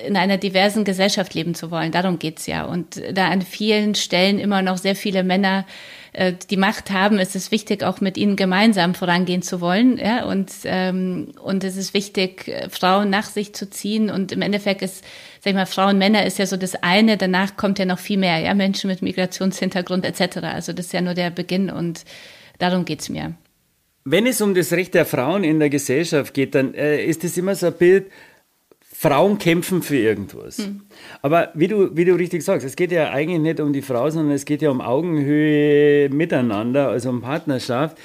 [0.06, 1.92] in einer diversen Gesellschaft leben zu wollen.
[1.92, 2.66] Darum geht's ja.
[2.66, 5.66] Und da an vielen Stellen immer noch sehr viele Männer
[6.14, 9.98] äh, die Macht haben, ist es wichtig, auch mit ihnen gemeinsam vorangehen zu wollen.
[9.98, 10.26] Ja?
[10.26, 14.12] Und, ähm, und es ist wichtig, Frauen nach sich zu ziehen.
[14.12, 15.04] Und im Endeffekt ist,
[15.46, 18.18] sag ich mal, Frauen, Männer ist ja so das eine, danach kommt ja noch viel
[18.18, 20.38] mehr, ja, Menschen mit Migrationshintergrund etc.
[20.38, 22.04] Also das ist ja nur der Beginn und
[22.58, 23.36] darum geht's mir.
[24.06, 27.38] Wenn es um das Recht der Frauen in der Gesellschaft geht, dann äh, ist es
[27.38, 28.08] immer so ein Bild,
[28.92, 30.58] Frauen kämpfen für irgendwas.
[30.58, 30.82] Hm.
[31.22, 34.10] Aber wie du, wie du richtig sagst, es geht ja eigentlich nicht um die Frau,
[34.10, 38.00] sondern es geht ja um Augenhöhe miteinander, also um Partnerschaft.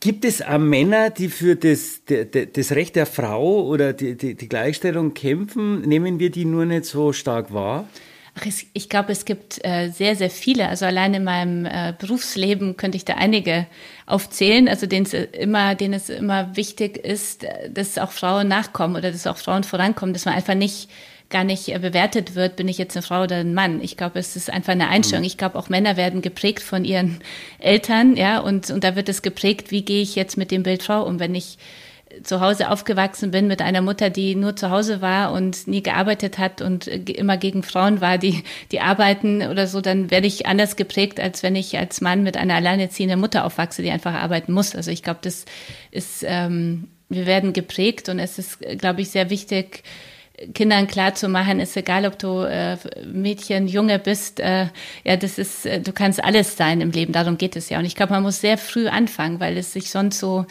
[0.00, 4.48] Gibt es auch Männer, die für das, das Recht der Frau oder die, die, die
[4.48, 5.82] Gleichstellung kämpfen?
[5.82, 7.86] Nehmen wir die nur nicht so stark wahr?
[8.34, 10.68] Ach, ich glaube, es gibt äh, sehr, sehr viele.
[10.68, 13.66] Also allein in meinem äh, Berufsleben könnte ich da einige
[14.06, 18.96] aufzählen, also denen es immer, denen es immer wichtig ist, äh, dass auch Frauen nachkommen
[18.96, 20.88] oder dass auch Frauen vorankommen, dass man einfach nicht
[21.30, 23.80] gar nicht äh, bewertet wird, bin ich jetzt eine Frau oder ein Mann.
[23.80, 25.22] Ich glaube, es ist einfach eine Einstellung.
[25.22, 25.28] Mhm.
[25.28, 27.20] Ich glaube, auch Männer werden geprägt von ihren
[27.58, 30.82] Eltern, ja, und, und da wird es geprägt, wie gehe ich jetzt mit dem Bild
[30.82, 31.58] Frau um, wenn ich
[32.22, 36.38] zu Hause aufgewachsen bin mit einer Mutter, die nur zu Hause war und nie gearbeitet
[36.38, 40.76] hat und immer gegen Frauen war, die, die arbeiten oder so, dann werde ich anders
[40.76, 44.74] geprägt, als wenn ich als Mann mit einer alleinerziehenden Mutter aufwachse, die einfach arbeiten muss.
[44.74, 45.44] Also ich glaube, das
[45.90, 49.84] ist, ähm, wir werden geprägt und es ist, glaube ich, sehr wichtig,
[50.54, 54.68] Kindern klar zu machen, ist egal, ob du äh, Mädchen, Junge bist, äh,
[55.04, 57.78] ja, das ist, äh, du kannst alles sein im Leben, darum geht es ja.
[57.78, 60.46] Und ich glaube, man muss sehr früh anfangen, weil es sich sonst so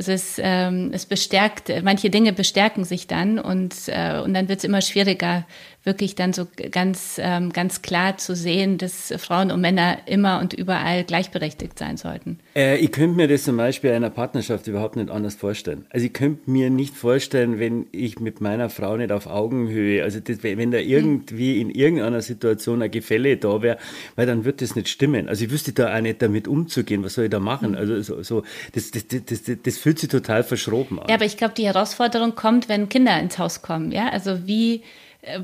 [0.00, 4.60] also es, ähm, es bestärkt, manche Dinge bestärken sich dann und, äh, und dann wird
[4.60, 5.44] es immer schwieriger,
[5.84, 10.52] wirklich dann so ganz, ähm, ganz klar zu sehen, dass Frauen und Männer immer und
[10.52, 12.38] überall gleichberechtigt sein sollten.
[12.54, 15.86] Äh, ich könnte mir das zum Beispiel einer Partnerschaft überhaupt nicht anders vorstellen.
[15.90, 20.20] Also ich könnte mir nicht vorstellen, wenn ich mit meiner Frau nicht auf Augenhöhe, also
[20.20, 23.78] das, wenn da irgendwie in irgendeiner Situation ein Gefälle da wäre,
[24.16, 25.28] weil dann wird das nicht stimmen.
[25.28, 27.02] Also ich wüsste da auch nicht damit umzugehen.
[27.04, 27.74] Was soll ich da machen?
[27.74, 31.08] Also so, so das, das, das, das, das fühlt sich total verschroben an.
[31.08, 33.90] Ja, aber ich glaube, die Herausforderung kommt, wenn Kinder ins Haus kommen.
[33.90, 34.82] Ja, also wie,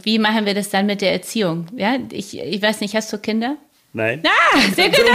[0.03, 1.67] wie machen wir das dann mit der Erziehung?
[1.77, 3.57] Ja, ich, ich weiß nicht, hast du Kinder?
[3.97, 4.23] Nein.
[4.27, 5.07] Ah, sehr gut.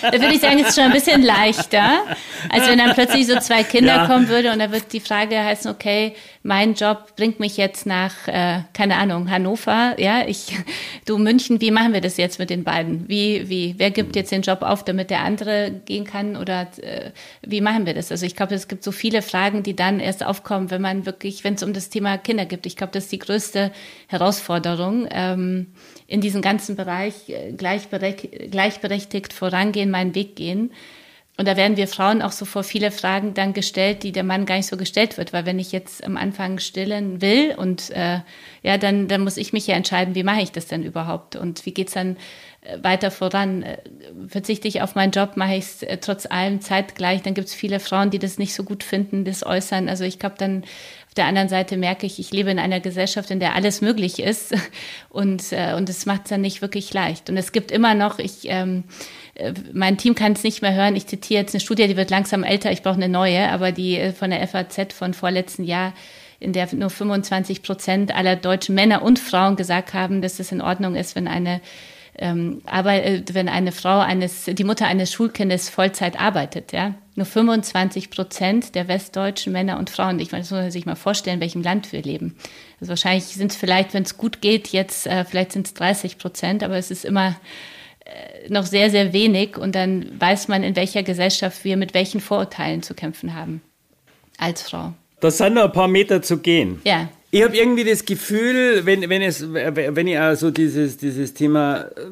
[0.00, 2.04] Da würde ich sagen, ist schon ein bisschen leichter,
[2.48, 4.06] als wenn dann plötzlich so zwei Kinder ja.
[4.06, 8.26] kommen würde und da wird die Frage heißen, okay, mein Job bringt mich jetzt nach,
[8.28, 10.56] äh, keine Ahnung, Hannover, ja, ich,
[11.04, 13.06] du München, wie machen wir das jetzt mit den beiden?
[13.10, 17.10] Wie, wie, wer gibt jetzt den Job auf, damit der andere gehen kann oder äh,
[17.42, 18.10] wie machen wir das?
[18.10, 21.44] Also ich glaube, es gibt so viele Fragen, die dann erst aufkommen, wenn man wirklich,
[21.44, 22.64] wenn es um das Thema Kinder gibt.
[22.64, 23.70] Ich glaube, das ist die größte
[24.06, 25.08] Herausforderung.
[25.10, 25.66] Ähm,
[26.10, 30.72] in diesem ganzen Bereich äh, gleichberechtigt, vorangehen, meinen Weg gehen.
[31.36, 34.44] Und da werden wir Frauen auch so vor viele Fragen dann gestellt, die der Mann
[34.44, 38.18] gar nicht so gestellt wird, weil wenn ich jetzt am Anfang stillen will und äh,
[38.62, 41.64] ja, dann, dann muss ich mich ja entscheiden, wie mache ich das denn überhaupt und
[41.64, 42.18] wie geht's dann
[42.60, 43.62] äh, weiter voran?
[43.62, 43.78] Äh,
[44.26, 47.22] verzichte ich auf meinen Job, mache ich es trotz allem zeitgleich?
[47.22, 49.88] Dann gibt es viele Frauen, die das nicht so gut finden, das äußern.
[49.88, 50.64] Also ich glaube, dann
[51.20, 54.54] der anderen Seite merke ich, ich lebe in einer Gesellschaft, in der alles möglich ist
[55.10, 57.28] und äh, und es macht es dann nicht wirklich leicht.
[57.28, 58.84] Und es gibt immer noch, ich ähm,
[59.34, 60.96] äh, mein Team kann es nicht mehr hören.
[60.96, 62.72] Ich zitiere jetzt eine Studie, die wird langsam älter.
[62.72, 65.92] Ich brauche eine neue, aber die äh, von der FAZ von vorletzten Jahr,
[66.38, 70.62] in der nur 25 Prozent aller deutschen Männer und Frauen gesagt haben, dass es in
[70.62, 71.60] Ordnung ist, wenn eine
[72.18, 77.26] ähm, aber äh, wenn eine Frau eines, die Mutter eines Schulkindes Vollzeit arbeitet, ja, nur
[77.26, 80.18] 25 Prozent der westdeutschen Männer und Frauen.
[80.20, 82.36] Ich meine, das muss man sich mal vorstellen, in welchem Land wir leben.
[82.80, 86.18] Also wahrscheinlich sind es vielleicht, wenn es gut geht, jetzt äh, vielleicht sind es 30
[86.18, 87.36] Prozent, aber es ist immer
[88.04, 92.20] äh, noch sehr, sehr wenig und dann weiß man, in welcher Gesellschaft wir mit welchen
[92.20, 93.62] Vorurteilen zu kämpfen haben
[94.38, 94.94] als Frau.
[95.20, 96.80] Das sind noch ein paar Meter zu gehen.
[96.84, 97.08] Ja.
[97.32, 102.10] Ich habe irgendwie das Gefühl, wenn, wenn, es, wenn ich also dieses, dieses Thema äh,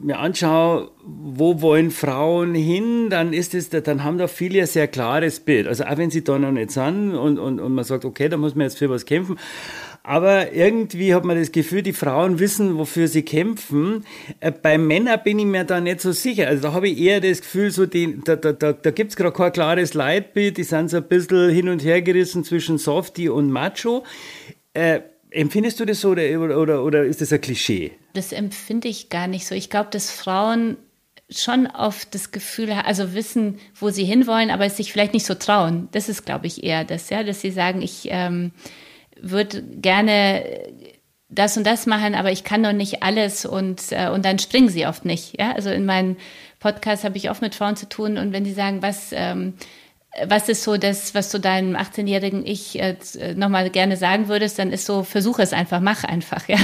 [0.00, 4.86] mir anschaue, wo wollen Frauen hin, dann ist es, dann haben da viele ein sehr
[4.86, 5.66] klares Bild.
[5.66, 8.36] Also auch wenn sie da noch nicht sind und, und, und man sagt, okay, da
[8.36, 9.38] muss man jetzt für was kämpfen.
[10.04, 14.04] Aber irgendwie hat man das Gefühl, die Frauen wissen, wofür sie kämpfen.
[14.38, 16.46] Äh, bei Männern bin ich mir da nicht so sicher.
[16.46, 19.16] Also da habe ich eher das Gefühl, so die, da, da, da, da gibt es
[19.16, 20.58] gerade kein klares Leitbild.
[20.58, 24.04] Die sind so ein bisschen hin und her gerissen zwischen Softie und Macho.
[24.74, 27.92] Äh, empfindest du das so oder, oder, oder ist das ein Klischee?
[28.14, 29.54] Das empfinde ich gar nicht so.
[29.54, 30.76] Ich glaube, dass Frauen
[31.30, 35.34] schon oft das Gefühl, also wissen, wo sie hinwollen, aber es sich vielleicht nicht so
[35.34, 35.88] trauen.
[35.92, 38.52] Das ist, glaube ich, eher das, ja, dass sie sagen, ich ähm,
[39.20, 40.44] würde gerne
[41.28, 44.68] das und das machen, aber ich kann doch nicht alles und, äh, und dann springen
[44.68, 45.38] sie oft nicht.
[45.38, 45.52] Ja?
[45.52, 46.16] Also in meinen
[46.58, 49.54] Podcasts habe ich oft mit Frauen zu tun und wenn die sagen, was, ähm,
[50.26, 52.96] was ist so das, was du deinem 18-jährigen Ich äh,
[53.36, 56.58] nochmal gerne sagen würdest, dann ist so, versuch es einfach, mach einfach, ja.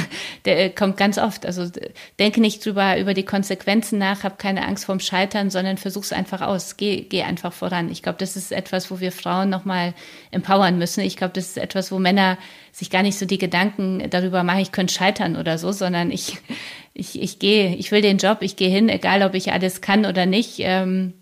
[0.45, 1.47] Der äh, kommt ganz oft.
[1.47, 1.71] Also
[2.19, 6.41] denke nicht drüber, über die Konsequenzen nach, hab keine Angst vorm Scheitern, sondern versuch's einfach
[6.41, 6.77] aus.
[6.77, 7.89] Geh, geh einfach voran.
[7.91, 9.95] Ich glaube, das ist etwas, wo wir Frauen nochmal
[10.33, 11.03] empowern müssen.
[11.03, 12.39] Ich glaube, das ist etwas, wo Männer
[12.73, 16.39] sich gar nicht so die Gedanken darüber machen, ich könnte scheitern oder so, sondern ich,
[16.95, 20.05] ich, ich gehe, ich will den Job, ich gehe hin, egal ob ich alles kann
[20.05, 20.57] oder nicht.
[20.59, 21.15] Ähm,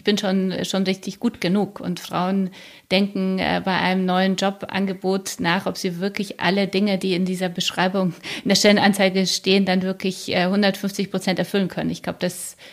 [0.00, 1.78] ich bin schon, schon richtig gut genug.
[1.78, 2.48] Und Frauen
[2.90, 7.50] denken äh, bei einem neuen Jobangebot nach, ob sie wirklich alle Dinge, die in dieser
[7.50, 11.90] Beschreibung in der Stellenanzeige stehen, dann wirklich äh, 150 Prozent erfüllen können.
[11.90, 12.26] Ich glaube,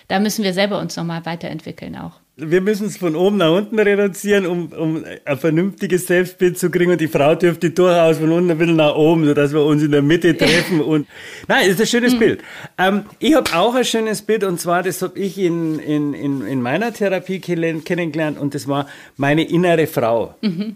[0.07, 3.79] da müssen wir selber uns nochmal weiterentwickeln auch wir müssen es von oben nach unten
[3.79, 6.91] reduzieren, um, um ein vernünftiges Selbstbild zu kriegen.
[6.91, 9.91] Und die Frau dürfte durchaus von unten ein bisschen nach oben, sodass wir uns in
[9.91, 10.81] der Mitte treffen.
[10.81, 11.07] Und
[11.47, 12.19] nein, das ist ein schönes mhm.
[12.19, 12.43] Bild.
[12.77, 16.45] Ähm, ich habe auch ein schönes Bild, und zwar, das habe ich in, in, in,
[16.45, 20.35] in meiner Therapie kennengelernt, und das war meine innere Frau.
[20.41, 20.75] Mhm.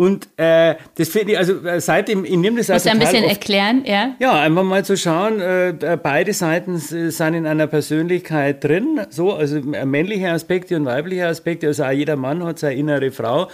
[0.00, 3.32] Und äh, das finde ich, also äh, seitdem, ich nehme das also ein bisschen oft,
[3.32, 4.14] erklären, ja?
[4.20, 9.32] Ja, einfach mal zu schauen, äh, äh beide Seiten sind in einer Persönlichkeit drin, so,
[9.32, 13.48] also äh, männliche Aspekte und weibliche Aspekte, also auch jeder Mann hat seine innere Frau.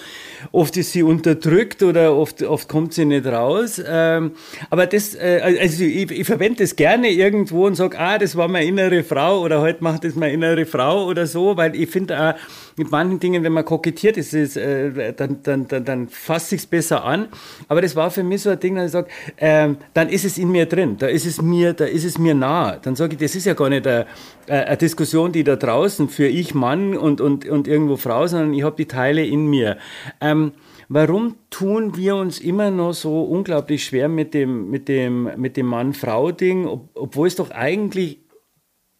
[0.52, 3.82] Oft ist sie unterdrückt oder oft, oft kommt sie nicht raus.
[3.82, 4.32] Ähm,
[4.68, 8.48] aber das, äh, also ich, ich verwende das gerne irgendwo und sage, ah, das war
[8.48, 12.20] meine innere Frau oder heute macht das meine innere Frau oder so, weil ich finde
[12.20, 12.34] auch,
[12.76, 16.66] mit manchen Dingen, wenn man kokettiert ist, ist äh, dann, dann, dann, dann fasst sich's
[16.66, 17.28] besser an.
[17.68, 20.36] Aber das war für mich so ein Ding, dass ich sage, ähm, dann ist es
[20.36, 22.76] in mir drin, da ist es mir, da ist es mir nah.
[22.76, 24.06] Dann sage ich, das ist ja gar nicht eine,
[24.48, 28.64] eine Diskussion, die da draußen für ich Mann und, und, und irgendwo Frau, sondern ich
[28.64, 29.78] habe die Teile in mir.
[30.20, 30.52] Ähm,
[30.88, 35.66] warum tun wir uns immer noch so unglaublich schwer mit dem, mit dem, mit dem
[35.66, 38.18] Mann-Frau-Ding, ob, obwohl es doch eigentlich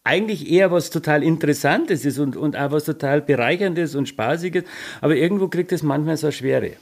[0.07, 4.63] eigentlich eher was total Interessantes ist und, und auch was total Bereicherndes und Spaßiges,
[5.01, 6.73] aber irgendwo kriegt es manchmal so eine Schwere.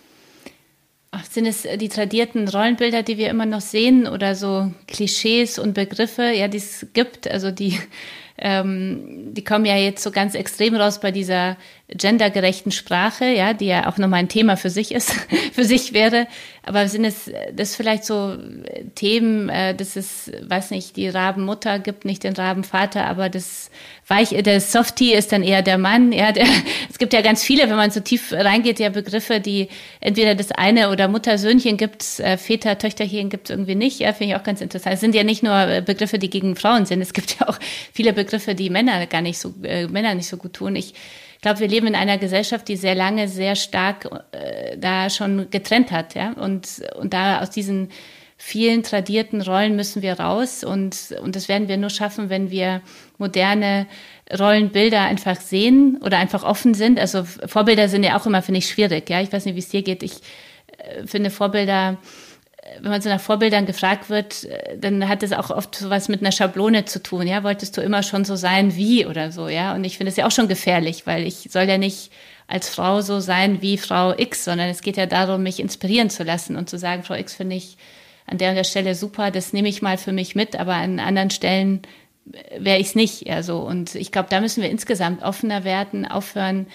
[1.30, 6.32] Sind es die tradierten Rollenbilder, die wir immer noch sehen oder so Klischees und Begriffe,
[6.32, 7.80] ja, die es gibt, also die
[8.38, 11.56] ähm, die kommen ja jetzt so ganz extrem raus bei dieser
[11.88, 15.12] gendergerechten Sprache, ja, die ja auch nochmal ein Thema für sich ist,
[15.54, 16.28] für sich wäre.
[16.64, 18.36] Aber sind es das vielleicht so
[18.96, 23.70] Themen, äh, dass es, weiß nicht, die Rabenmutter gibt nicht den Rabenvater, aber das
[24.08, 26.12] Weich, der Softie ist dann eher der Mann.
[26.12, 26.46] Ja, der,
[26.90, 30.52] es gibt ja ganz viele, wenn man so tief reingeht, ja Begriffe, die entweder das
[30.52, 34.00] eine oder Mutter-Söhnchen gibt, äh, Väter, Töchterchen gibt es irgendwie nicht.
[34.00, 34.96] Ja, finde ich auch ganz interessant.
[34.96, 37.02] Es sind ja nicht nur Begriffe, die gegen Frauen sind.
[37.02, 37.60] Es gibt ja auch
[37.94, 40.76] viele Begriffe, die Männer gar nicht so, äh, Männer nicht so gut tun.
[40.76, 40.94] Ich
[41.44, 45.92] glaube, wir leben in einer Gesellschaft, die sehr lange, sehr stark äh, da schon getrennt
[45.92, 47.90] hat, ja, und, und da aus diesen
[48.46, 52.82] vielen tradierten Rollen müssen wir raus und, und das werden wir nur schaffen, wenn wir
[53.18, 53.88] moderne
[54.38, 57.00] Rollenbilder einfach sehen oder einfach offen sind.
[57.00, 59.10] Also Vorbilder sind ja auch immer, finde ich, schwierig.
[59.10, 60.04] Ja, ich weiß nicht, wie es dir geht.
[60.04, 60.16] Ich
[60.78, 61.98] äh, finde Vorbilder,
[62.82, 66.10] wenn man so nach Vorbildern gefragt wird, äh, dann hat es auch oft so was
[66.10, 67.26] mit einer Schablone zu tun.
[67.28, 69.48] Ja, wolltest du immer schon so sein wie oder so.
[69.48, 72.12] Ja, und ich finde es ja auch schon gefährlich, weil ich soll ja nicht
[72.48, 76.24] als Frau so sein wie Frau X, sondern es geht ja darum, mich inspirieren zu
[76.24, 77.78] lassen und zu sagen, Frau X finde ich
[78.26, 81.00] an der und der Stelle super, das nehme ich mal für mich mit, aber an
[81.00, 81.82] anderen Stellen
[82.58, 83.30] wäre ich es nicht.
[83.30, 86.68] Also, und ich glaube, da müssen wir insgesamt offener werden, aufhören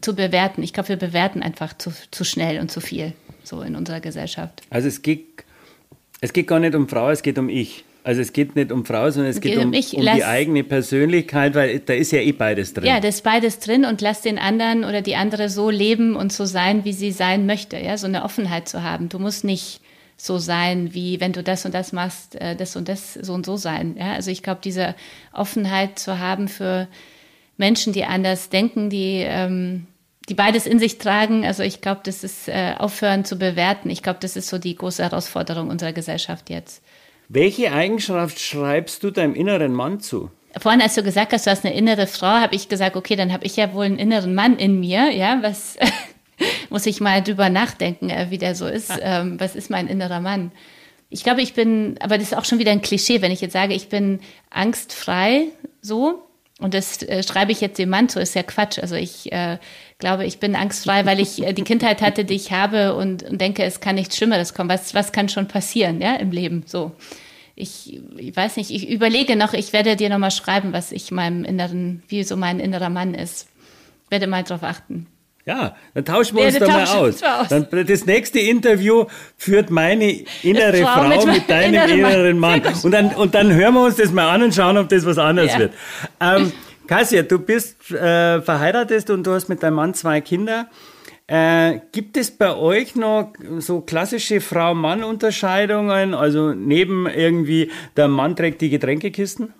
[0.00, 0.62] zu bewerten.
[0.62, 4.62] Ich glaube, wir bewerten einfach zu, zu schnell und zu viel so in unserer Gesellschaft.
[4.70, 5.26] Also es geht,
[6.20, 7.84] es geht gar nicht um Frau, es geht um ich.
[8.04, 10.64] Also es geht nicht um Frau, sondern es geht, geht um, um, um die eigene
[10.64, 12.86] Persönlichkeit, weil da ist ja eh beides drin.
[12.86, 16.32] Ja, da ist beides drin und lass den anderen oder die andere so leben und
[16.32, 17.76] so sein, wie sie sein möchte.
[17.78, 19.08] Ja, so eine Offenheit zu haben.
[19.08, 19.80] Du musst nicht
[20.20, 23.46] so sein, wie wenn du das und das machst, äh, das und das so und
[23.46, 23.96] so sein.
[23.98, 24.12] Ja?
[24.12, 24.94] Also ich glaube, diese
[25.32, 26.88] Offenheit zu haben für
[27.56, 29.86] Menschen, die anders denken, die, ähm,
[30.28, 31.46] die beides in sich tragen.
[31.46, 33.90] Also ich glaube, das ist äh, aufhören zu bewerten.
[33.90, 36.82] Ich glaube, das ist so die große Herausforderung unserer Gesellschaft jetzt.
[37.28, 40.30] Welche Eigenschaft schreibst du deinem inneren Mann zu?
[40.58, 43.32] Vorhin, als du gesagt hast, du hast eine innere Frau, habe ich gesagt, okay, dann
[43.32, 45.76] habe ich ja wohl einen inneren Mann in mir, ja, was
[46.70, 48.92] muss ich mal drüber nachdenken, äh, wie der so ist.
[49.00, 50.52] Ähm, was ist mein innerer Mann?
[51.10, 53.54] Ich glaube, ich bin, aber das ist auch schon wieder ein Klischee, wenn ich jetzt
[53.54, 55.46] sage, ich bin angstfrei,
[55.80, 56.22] so.
[56.60, 58.78] Und das äh, schreibe ich jetzt dem Mann so, ist ja Quatsch.
[58.80, 59.58] Also ich äh,
[59.98, 63.40] glaube, ich bin angstfrei, weil ich äh, die Kindheit hatte, die ich habe und, und
[63.40, 64.68] denke, es kann nichts Schlimmeres kommen.
[64.68, 66.92] Was, was kann schon passieren, ja, im Leben, so.
[67.54, 71.44] Ich, ich weiß nicht, ich überlege noch, ich werde dir nochmal schreiben, was ich meinem
[71.44, 73.48] inneren, wie so mein innerer Mann ist.
[74.04, 75.06] Ich werde mal drauf achten.
[75.48, 77.22] Ja, dann tauschen wir ja, uns da mal aus.
[77.22, 77.48] aus.
[77.48, 79.06] Dann, das nächste Interview
[79.38, 82.60] führt meine innere Frau, Frau mit, mit deinem inneren Mann.
[82.62, 82.74] Mann.
[82.82, 85.16] Und, dann, und dann hören wir uns das mal an und schauen, ob das was
[85.16, 85.58] anderes ja.
[85.60, 85.72] wird.
[86.20, 86.52] Ähm,
[86.86, 90.68] Kassia, du bist äh, verheiratet und du hast mit deinem Mann zwei Kinder.
[91.26, 96.12] Äh, gibt es bei euch noch so klassische Frau-Mann-Unterscheidungen?
[96.12, 99.54] Also neben irgendwie der Mann trägt die Getränkekisten?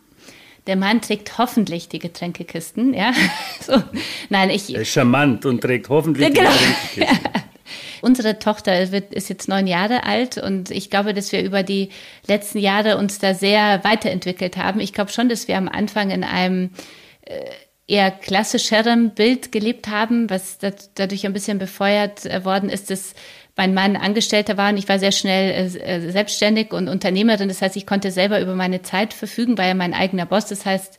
[0.68, 3.12] Der Mann trägt hoffentlich die Getränkekisten, ja.
[3.61, 3.83] So.
[4.28, 4.72] Nein, ich.
[4.72, 6.50] Er ist charmant und trägt hoffentlich genau.
[6.50, 7.02] die Getränkekisten.
[7.35, 7.40] Ja.
[8.02, 11.88] Unsere Tochter wird, ist jetzt neun Jahre alt und ich glaube, dass wir über die
[12.26, 14.78] letzten Jahre uns da sehr weiterentwickelt haben.
[14.78, 16.70] Ich glaube schon, dass wir am Anfang in einem
[17.22, 17.40] äh,
[17.88, 20.59] eher klassischerem Bild gelebt haben, was
[20.94, 23.14] dadurch ein bisschen befeuert äh, worden ist, dass
[23.59, 27.49] mein Mann Angestellter war und ich war sehr schnell äh, äh, selbstständig und Unternehmerin.
[27.49, 30.47] Das heißt, ich konnte selber über meine Zeit verfügen, war ja mein eigener Boss.
[30.47, 30.97] Das heißt,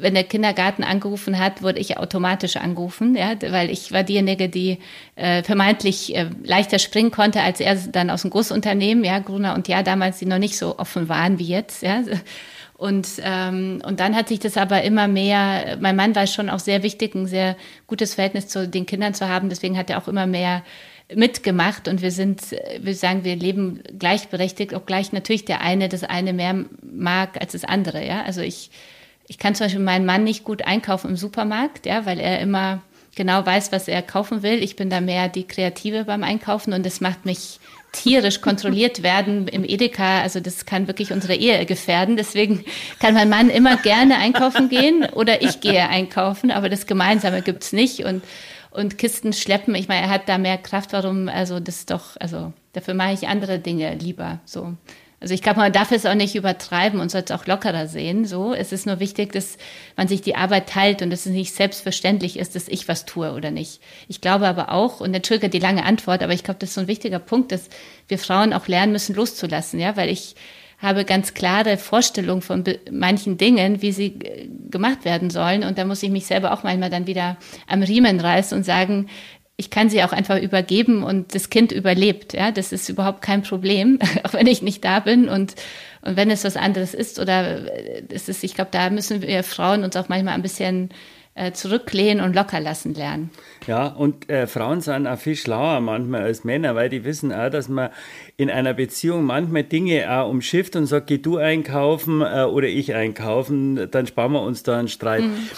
[0.00, 4.78] wenn der Kindergarten angerufen hat, wurde ich automatisch angerufen, ja, weil ich war diejenige, die
[5.14, 9.68] äh, vermeintlich äh, leichter springen konnte als er dann aus dem Großunternehmen, ja, Gruner und
[9.68, 12.02] ja, damals die noch nicht so offen waren wie jetzt, ja.
[12.74, 16.58] Und, ähm, und dann hat sich das aber immer mehr, mein Mann war schon auch
[16.58, 19.48] sehr wichtig, ein sehr gutes Verhältnis zu den Kindern zu haben.
[19.50, 20.64] Deswegen hat er auch immer mehr
[21.14, 22.42] mitgemacht und wir sind,
[22.80, 27.64] wir sagen, wir leben gleichberechtigt, obgleich natürlich der eine das eine mehr mag als das
[27.64, 28.06] andere.
[28.06, 28.70] Ja, also ich,
[29.28, 32.82] ich kann zum Beispiel meinen Mann nicht gut einkaufen im Supermarkt, ja, weil er immer
[33.14, 34.62] genau weiß, was er kaufen will.
[34.62, 37.60] Ich bin da mehr die Kreative beim Einkaufen und das macht mich
[37.92, 40.22] tierisch kontrolliert werden im Edeka.
[40.22, 42.16] Also das kann wirklich unsere Ehe gefährden.
[42.16, 42.64] Deswegen
[42.98, 47.72] kann mein Mann immer gerne einkaufen gehen oder ich gehe einkaufen, aber das Gemeinsame gibt's
[47.72, 48.04] nicht.
[48.04, 48.22] Und,
[48.72, 52.16] und Kisten schleppen, ich meine, er hat da mehr Kraft, warum, also das ist doch,
[52.20, 54.40] also dafür mache ich andere Dinge lieber.
[54.44, 54.74] So.
[55.20, 58.24] Also ich glaube, man darf es auch nicht übertreiben und soll es auch lockerer sehen.
[58.24, 59.56] So, es ist nur wichtig, dass
[59.96, 63.32] man sich die Arbeit teilt und dass es nicht selbstverständlich ist, dass ich was tue
[63.32, 63.80] oder nicht.
[64.08, 66.80] Ich glaube aber auch, und entschuldige die lange Antwort, aber ich glaube, das ist so
[66.80, 67.68] ein wichtiger Punkt, dass
[68.08, 70.34] wir Frauen auch lernen müssen, loszulassen, ja, weil ich
[70.82, 75.64] habe ganz klare Vorstellungen von manchen Dingen, wie sie äh, gemacht werden sollen.
[75.64, 79.08] Und da muss ich mich selber auch manchmal dann wieder am Riemen reißen und sagen,
[79.56, 82.32] ich kann sie auch einfach übergeben und das Kind überlebt.
[82.32, 85.54] Ja, das ist überhaupt kein Problem, auch wenn ich nicht da bin und
[86.02, 87.60] und wenn es was anderes ist oder
[88.10, 90.90] es ist, ich glaube, da müssen wir Frauen uns auch manchmal ein bisschen
[91.34, 93.30] äh, zurücklehnen und locker lassen lernen.
[93.66, 97.48] Ja, und äh, Frauen sind auch viel schlauer manchmal als Männer, weil die wissen auch,
[97.48, 97.90] dass man
[98.36, 102.94] in einer Beziehung manchmal Dinge auch umschifft und sagt, geh du einkaufen äh, oder ich
[102.94, 105.22] einkaufen, dann sparen wir uns da einen Streit.
[105.22, 105.48] Mhm.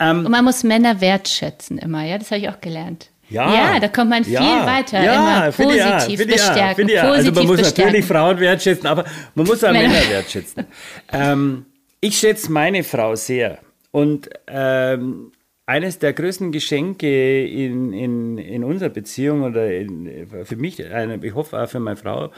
[0.00, 3.10] Ähm, und man muss Männer wertschätzen immer, ja, das habe ich auch gelernt.
[3.30, 6.88] Ja, ja, da kommt man viel ja, weiter, ja, immer positiv ich, bestärken.
[6.88, 7.84] Ich, also man muss bestärken.
[7.86, 10.66] natürlich Frauen wertschätzen, aber man muss auch Männer, Männer wertschätzen.
[11.12, 11.64] ähm,
[12.00, 13.58] ich schätze meine Frau sehr
[13.94, 15.30] und ähm,
[15.66, 21.62] eines der größten Geschenke in, in, in unserer Beziehung oder in, für mich, ich hoffe
[21.62, 22.32] auch für meine Frau,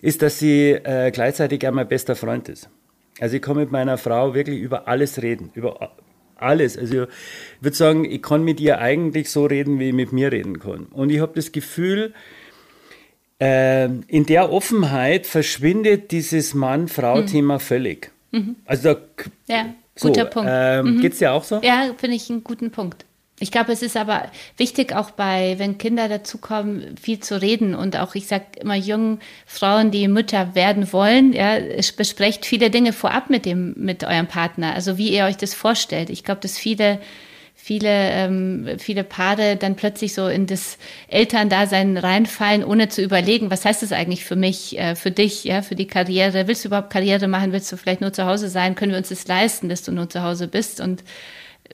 [0.00, 2.70] ist, dass sie äh, gleichzeitig auch mein bester Freund ist.
[3.18, 5.90] Also ich kann mit meiner Frau wirklich über alles reden, über
[6.36, 6.78] alles.
[6.78, 7.08] Also ich
[7.60, 10.84] würde sagen, ich kann mit ihr eigentlich so reden, wie ich mit mir reden kann.
[10.84, 12.14] Und ich habe das Gefühl,
[13.40, 17.60] äh, in der Offenheit verschwindet dieses Mann-Frau-Thema mhm.
[17.60, 18.12] völlig.
[18.30, 18.54] Mhm.
[18.66, 19.00] Also da,
[19.48, 20.50] ja, guter so, Punkt.
[20.52, 21.00] Ähm, mhm.
[21.00, 21.60] Geht es dir auch so?
[21.62, 23.04] Ja, finde ich einen guten Punkt.
[23.42, 27.96] Ich glaube, es ist aber wichtig, auch bei, wenn Kinder dazukommen, viel zu reden und
[27.96, 31.56] auch, ich sage immer jungen Frauen, die Mütter werden wollen, ja,
[31.96, 36.08] besprecht viele Dinge vorab mit dem, mit eurem Partner, also wie ihr euch das vorstellt.
[36.08, 37.00] Ich glaube, dass viele
[37.62, 43.64] viele, ähm, viele Paare dann plötzlich so in das Elterndasein reinfallen, ohne zu überlegen, was
[43.64, 46.48] heißt das eigentlich für mich, äh, für dich, ja, für die Karriere?
[46.48, 47.52] Willst du überhaupt Karriere machen?
[47.52, 48.74] Willst du vielleicht nur zu Hause sein?
[48.74, 50.80] Können wir uns das leisten, dass du nur zu Hause bist?
[50.80, 51.04] Und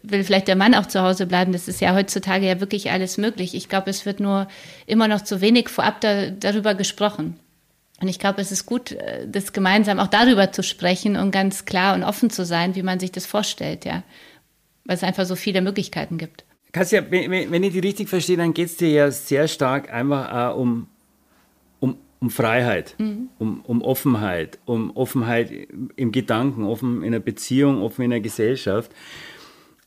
[0.02, 1.52] will vielleicht der Mann auch zu Hause bleiben.
[1.52, 3.54] Das ist ja heutzutage ja wirklich alles möglich.
[3.54, 4.46] Ich glaube, es wird nur
[4.86, 7.40] immer noch zu wenig vorab da, darüber gesprochen.
[8.02, 11.64] Und ich glaube, es ist gut, äh, das gemeinsam auch darüber zu sprechen und ganz
[11.64, 14.02] klar und offen zu sein, wie man sich das vorstellt, ja.
[14.88, 16.44] Weil es einfach so viele Möglichkeiten gibt.
[16.72, 20.60] Kassia, wenn ich die richtig verstehe, dann geht es dir ja sehr stark einfach uh,
[20.60, 20.88] um,
[21.78, 23.28] um, um Freiheit, mhm.
[23.38, 25.52] um, um Offenheit, um Offenheit
[25.94, 28.90] im Gedanken, offen in einer Beziehung, offen in einer Gesellschaft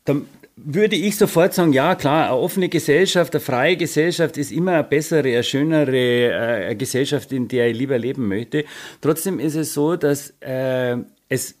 [0.04, 4.72] dann würde ich sofort sagen, ja klar, eine offene Gesellschaft, eine freie Gesellschaft ist immer
[4.72, 8.64] eine bessere, eine schönere äh, Gesellschaft, in der ich lieber leben möchte.
[9.00, 10.96] Trotzdem ist es so, dass äh,
[11.28, 11.54] es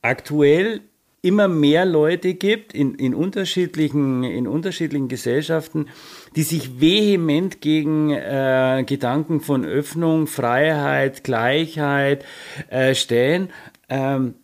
[0.00, 0.80] aktuell
[1.22, 5.86] immer mehr Leute gibt in, in, unterschiedlichen, in unterschiedlichen Gesellschaften,
[6.36, 12.24] die sich vehement gegen äh, Gedanken von Öffnung, Freiheit, Gleichheit
[12.70, 13.50] äh, stellen.
[13.88, 14.34] Ähm,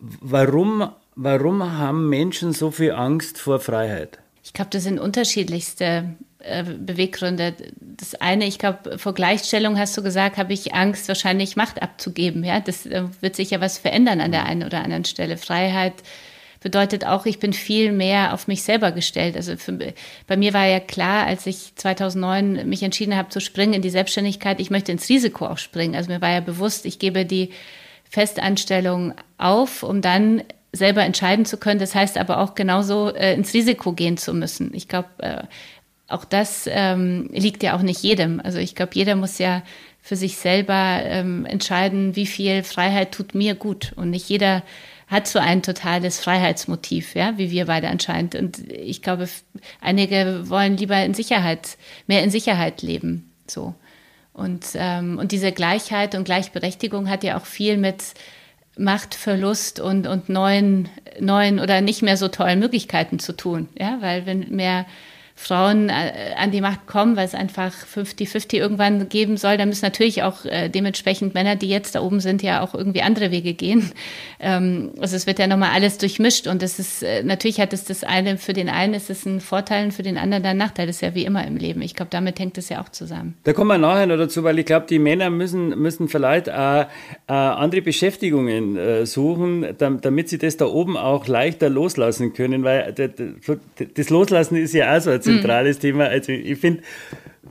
[0.00, 4.18] warum Warum haben Menschen so viel Angst vor Freiheit?
[4.42, 7.54] Ich glaube, das sind unterschiedlichste äh, Beweggründe.
[7.80, 12.44] Das eine, ich glaube, vor Gleichstellung hast du gesagt, habe ich Angst, wahrscheinlich Macht abzugeben.
[12.44, 15.36] Ja, das äh, wird sich ja was verändern an der einen oder anderen Stelle.
[15.36, 15.94] Freiheit
[16.64, 19.36] bedeutet auch, ich bin viel mehr auf mich selber gestellt.
[19.36, 19.94] Also für,
[20.26, 23.90] bei mir war ja klar, als ich 2009 mich entschieden habe zu springen in die
[23.90, 25.94] Selbstständigkeit, ich möchte ins Risiko auch springen.
[25.94, 27.50] Also mir war ja bewusst, ich gebe die
[28.08, 30.42] Festanstellung auf, um dann
[30.72, 31.80] selber entscheiden zu können.
[31.80, 34.72] Das heißt aber auch genauso äh, ins Risiko gehen zu müssen.
[34.74, 35.42] Ich glaube, äh,
[36.08, 38.40] auch das ähm, liegt ja auch nicht jedem.
[38.40, 39.62] Also ich glaube, jeder muss ja
[40.00, 43.92] für sich selber ähm, entscheiden, wie viel Freiheit tut mir gut.
[43.96, 44.62] Und nicht jeder
[45.06, 48.34] hat so ein totales Freiheitsmotiv, ja, wie wir beide anscheinend.
[48.34, 49.28] Und ich glaube,
[49.80, 53.32] einige wollen lieber in Sicherheit, mehr in Sicherheit leben.
[53.46, 53.74] So.
[54.34, 58.02] Und, ähm, und diese Gleichheit und Gleichberechtigung hat ja auch viel mit
[58.76, 60.88] Machtverlust und, und neuen,
[61.20, 63.68] neuen oder nicht mehr so tollen Möglichkeiten zu tun.
[63.78, 64.86] Ja, weil wenn mehr
[65.36, 69.84] Frauen äh, an die Macht kommen, weil es einfach 50-50 irgendwann geben soll, dann müssen
[69.84, 73.54] natürlich auch äh, dementsprechend Männer, die jetzt da oben sind, ja auch irgendwie andere Wege
[73.54, 73.90] gehen.
[74.40, 77.84] Ähm, also es wird ja nochmal alles durchmischt und es ist, äh, natürlich hat es
[77.84, 80.86] das eine, für den einen ist es ein Vorteil und für den anderen ein Nachteil.
[80.86, 81.80] Das ist ja wie immer im Leben.
[81.80, 83.38] Ich glaube, damit hängt es ja auch zusammen.
[83.44, 86.84] Da kommen wir nachher noch dazu, weil ich glaube, die Männer müssen, müssen vielleicht äh,
[87.26, 92.94] andere Beschäftigungen suchen, damit sie das da oben auch leichter loslassen können, weil
[93.94, 95.80] das Loslassen ist ja auch so ein zentrales mhm.
[95.80, 96.04] Thema.
[96.04, 96.82] Also ich finde,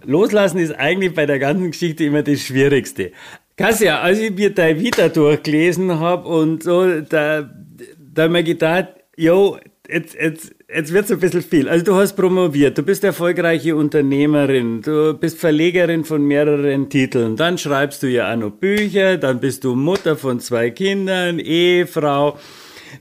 [0.05, 3.11] loslassen ist eigentlich bei der ganzen Geschichte immer das Schwierigste.
[3.55, 8.43] Kassia, als ich mir dein Vita durchgelesen habe und so, da, da habe ich mir
[8.43, 9.57] gedacht, jo,
[9.87, 11.69] jetzt, jetzt, jetzt wird es ein bisschen viel.
[11.69, 17.57] Also du hast promoviert, du bist erfolgreiche Unternehmerin, du bist Verlegerin von mehreren Titeln, dann
[17.59, 22.37] schreibst du ja auch noch Bücher, dann bist du Mutter von zwei Kindern, Ehefrau.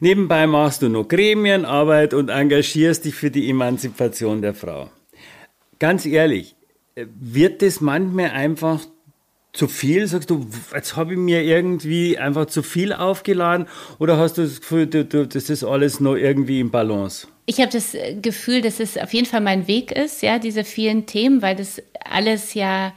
[0.02, 4.90] Nebenbei machst du noch Gremienarbeit und engagierst dich für die Emanzipation der Frau.
[5.78, 6.56] Ganz ehrlich,
[6.96, 8.80] wird das manchmal einfach
[9.52, 10.08] zu viel?
[10.08, 10.44] Sagst du,
[10.74, 13.68] jetzt habe ich mir irgendwie einfach zu viel aufgeladen
[14.00, 17.28] oder hast du das Gefühl, du, du, das ist alles noch irgendwie im Balance?
[17.46, 21.06] Ich habe das Gefühl, dass es auf jeden Fall mein Weg ist, ja, diese vielen
[21.06, 21.80] Themen, weil das
[22.10, 22.92] alles ja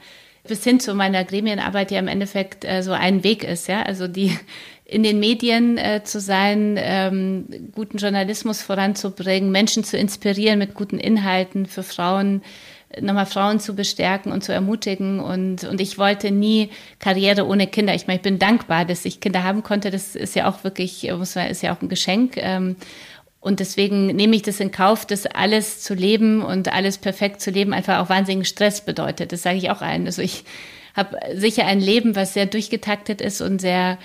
[0.48, 3.82] bis hin zu meiner Gremienarbeit ja im Endeffekt äh, so ein Weg ist, ja.
[3.82, 4.36] Also die
[4.84, 10.98] in den Medien äh, zu sein, ähm, guten Journalismus voranzubringen, Menschen zu inspirieren mit guten
[10.98, 12.42] Inhalten für Frauen,
[13.00, 15.18] nochmal Frauen zu bestärken und zu ermutigen.
[15.20, 17.94] Und, und ich wollte nie Karriere ohne Kinder.
[17.94, 19.90] Ich meine, ich bin dankbar, dass ich Kinder haben konnte.
[19.90, 22.36] Das ist ja auch wirklich, muss man, ist ja auch ein Geschenk.
[22.36, 22.76] Ähm,
[23.46, 27.52] und deswegen nehme ich das in Kauf, dass alles zu leben und alles perfekt zu
[27.52, 29.30] leben einfach auch wahnsinnigen Stress bedeutet.
[29.30, 30.04] Das sage ich auch ein.
[30.06, 30.42] Also ich
[30.96, 33.98] habe sicher ein Leben, was sehr durchgetaktet ist und sehr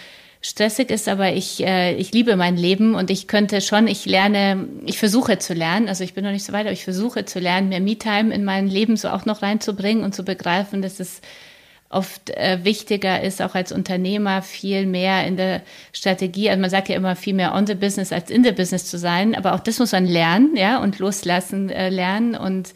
[0.43, 4.67] stressig ist, aber ich, äh, ich liebe mein Leben und ich könnte schon, ich lerne,
[4.85, 7.39] ich versuche zu lernen, also ich bin noch nicht so weit, aber ich versuche zu
[7.39, 11.19] lernen, mehr Me-Time in mein Leben so auch noch reinzubringen und zu begreifen, dass es
[11.91, 15.61] oft äh, wichtiger ist, auch als Unternehmer viel mehr in der
[15.93, 18.85] Strategie, also man sagt ja immer viel mehr on the business als in the business
[18.85, 22.73] zu sein, aber auch das muss man lernen, ja, und loslassen äh, lernen und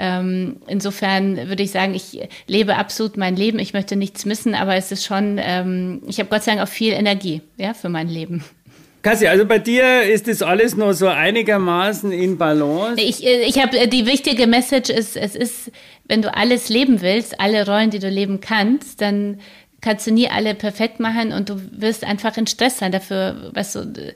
[0.00, 3.58] ähm, insofern würde ich sagen, ich lebe absolut mein Leben.
[3.58, 6.72] Ich möchte nichts missen, aber es ist schon, ähm, ich habe Gott sei Dank auch
[6.72, 8.44] viel Energie ja, für mein Leben.
[9.08, 13.00] Kassi, also bei dir ist das alles nur so einigermaßen in Balance?
[13.00, 15.72] Ich, äh, ich habe äh, die wichtige Message ist, es ist,
[16.08, 19.40] wenn du alles leben willst, alle Rollen, die du leben kannst, dann
[19.80, 22.92] kannst du nie alle perfekt machen und du wirst einfach in Stress sein.
[22.92, 24.14] Dafür, weißt du,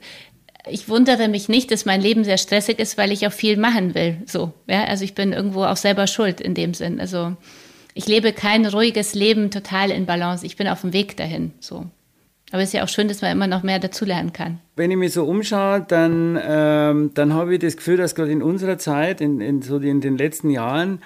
[0.69, 3.95] ich wundere mich nicht, dass mein Leben sehr stressig ist, weil ich auch viel machen
[3.95, 4.17] will.
[4.27, 6.99] So, ja, also ich bin irgendwo auch selber schuld in dem Sinn.
[6.99, 7.35] Also
[7.95, 10.45] ich lebe kein ruhiges Leben total in Balance.
[10.45, 11.51] Ich bin auf dem Weg dahin.
[11.59, 11.87] So.
[12.53, 14.59] Aber es ist ja auch schön, dass man immer noch mehr dazulernen kann.
[14.75, 18.43] Wenn ich mich so umschaue, dann, ähm, dann habe ich das Gefühl, dass gerade in
[18.43, 21.01] unserer Zeit, in, in, so in den letzten Jahren,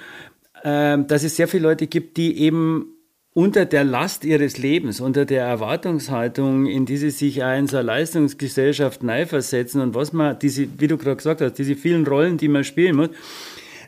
[0.65, 2.87] ähm, dass es sehr viele Leute gibt, die eben
[3.33, 7.85] unter der Last ihres Lebens, unter der Erwartungshaltung, in die sie sich in so eine
[7.85, 12.37] Leistungsgesellschaft neu versetzen und was man, diese, wie du gerade gesagt hast, diese vielen Rollen,
[12.37, 13.11] die man spielen muss,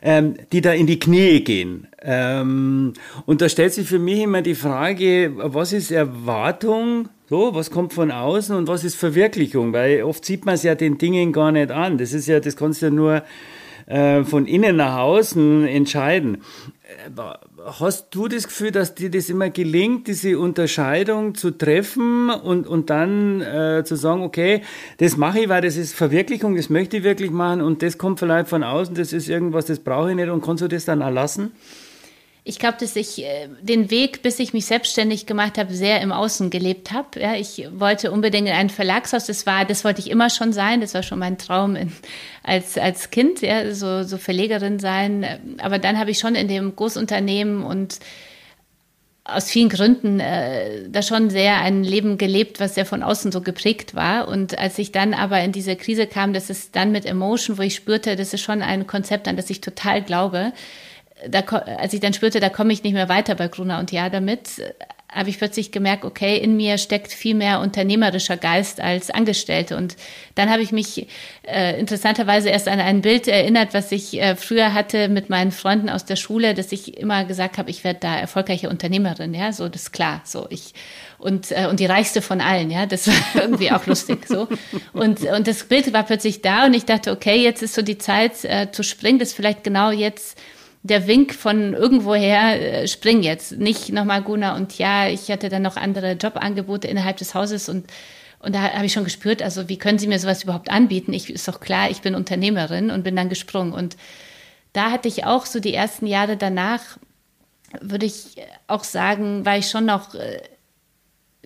[0.02, 1.88] ähm, die da in die Knie gehen.
[2.02, 2.94] Ähm,
[3.26, 7.08] und da stellt sich für mich immer die Frage, was ist Erwartung?
[7.28, 9.72] So, was kommt von außen und was ist Verwirklichung?
[9.72, 11.98] Weil oft sieht man es ja den Dingen gar nicht an.
[11.98, 13.22] Das ist ja, das kannst du ja nur
[13.86, 16.38] äh, von innen nach außen entscheiden.
[17.66, 22.88] Hast du das Gefühl, dass dir das immer gelingt, diese Unterscheidung zu treffen und, und
[22.88, 24.62] dann äh, zu sagen, okay,
[24.98, 28.18] das mache ich, weil das ist Verwirklichung, das möchte ich wirklich machen und das kommt
[28.18, 31.02] vielleicht von außen, das ist irgendwas, das brauche ich nicht und kannst du das dann
[31.02, 31.52] erlassen?
[32.42, 36.10] Ich glaube, dass ich äh, den Weg, bis ich mich selbstständig gemacht habe, sehr im
[36.10, 37.20] Außen gelebt habe.
[37.20, 39.26] Ja, ich wollte unbedingt in ein Verlagshaus.
[39.26, 40.80] Das war, das wollte ich immer schon sein.
[40.80, 41.92] Das war schon mein Traum in,
[42.42, 45.56] als als Kind, ja, so so Verlegerin sein.
[45.60, 47.98] Aber dann habe ich schon in dem Großunternehmen und
[49.24, 53.42] aus vielen Gründen äh, da schon sehr ein Leben gelebt, was sehr von außen so
[53.42, 54.28] geprägt war.
[54.28, 57.62] Und als ich dann aber in diese Krise kam, das ist dann mit Emotion, wo
[57.62, 60.52] ich spürte, das ist schon ein Konzept, an das ich total glaube
[61.28, 64.10] da, als ich dann spürte, da komme ich nicht mehr weiter bei Gruner und Ja
[64.10, 64.60] damit,
[65.12, 69.76] habe ich plötzlich gemerkt, okay, in mir steckt viel mehr unternehmerischer Geist als Angestellte.
[69.76, 69.96] Und
[70.36, 71.08] dann habe ich mich
[71.42, 75.90] äh, interessanterweise erst an ein Bild erinnert, was ich äh, früher hatte mit meinen Freunden
[75.90, 79.68] aus der Schule, dass ich immer gesagt habe, ich werde da erfolgreiche Unternehmerin, ja, so
[79.68, 80.74] das ist klar, so ich
[81.18, 84.48] und äh, und die reichste von allen, ja, das war irgendwie auch lustig so.
[84.92, 87.98] Und und das Bild war plötzlich da und ich dachte, okay, jetzt ist so die
[87.98, 90.38] Zeit äh, zu springen, das vielleicht genau jetzt
[90.82, 93.58] der Wink von irgendwoher, äh, spring jetzt.
[93.58, 97.86] Nicht nochmal Guna und ja, ich hatte dann noch andere Jobangebote innerhalb des Hauses und
[98.42, 101.12] und da habe ich schon gespürt, also wie können Sie mir sowas überhaupt anbieten?
[101.12, 103.74] Ich ist doch klar, ich bin Unternehmerin und bin dann gesprungen.
[103.74, 103.98] Und
[104.72, 106.96] da hatte ich auch so die ersten Jahre danach,
[107.82, 110.40] würde ich auch sagen, war ich schon noch äh,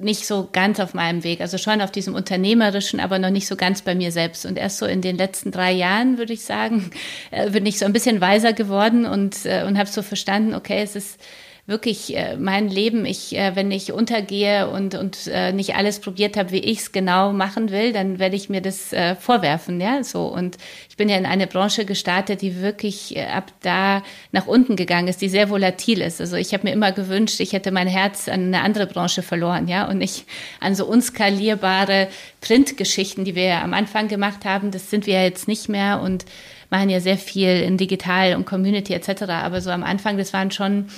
[0.01, 1.41] nicht so ganz auf meinem Weg.
[1.41, 4.45] Also schon auf diesem unternehmerischen, aber noch nicht so ganz bei mir selbst.
[4.45, 6.91] Und erst so in den letzten drei Jahren, würde ich sagen,
[7.31, 10.83] äh, bin ich so ein bisschen weiser geworden und, äh, und habe so verstanden, okay,
[10.83, 11.21] es ist
[11.67, 16.37] wirklich äh, mein Leben, ich, äh, wenn ich untergehe und, und äh, nicht alles probiert
[16.37, 20.05] habe, wie ich es genau machen will, dann werde ich mir das äh, vorwerfen, ja,
[20.05, 20.27] so.
[20.27, 20.59] Und
[20.91, 25.09] ich bin ja in eine Branche gestartet, die wirklich äh, ab da nach unten gegangen
[25.09, 26.21] ist, die sehr volatil ist.
[26.21, 29.67] Also ich habe mir immer gewünscht, ich hätte mein Herz an eine andere Branche verloren,
[29.67, 30.27] ja, und nicht
[30.61, 32.09] an so unskalierbare
[32.43, 34.71] Printgeschichten, die wir ja am Anfang gemacht haben.
[34.71, 36.27] Das sind wir ja jetzt nicht mehr und
[36.69, 39.23] machen ja sehr viel in digital und Community etc.
[39.31, 40.89] Aber so am Anfang, das waren schon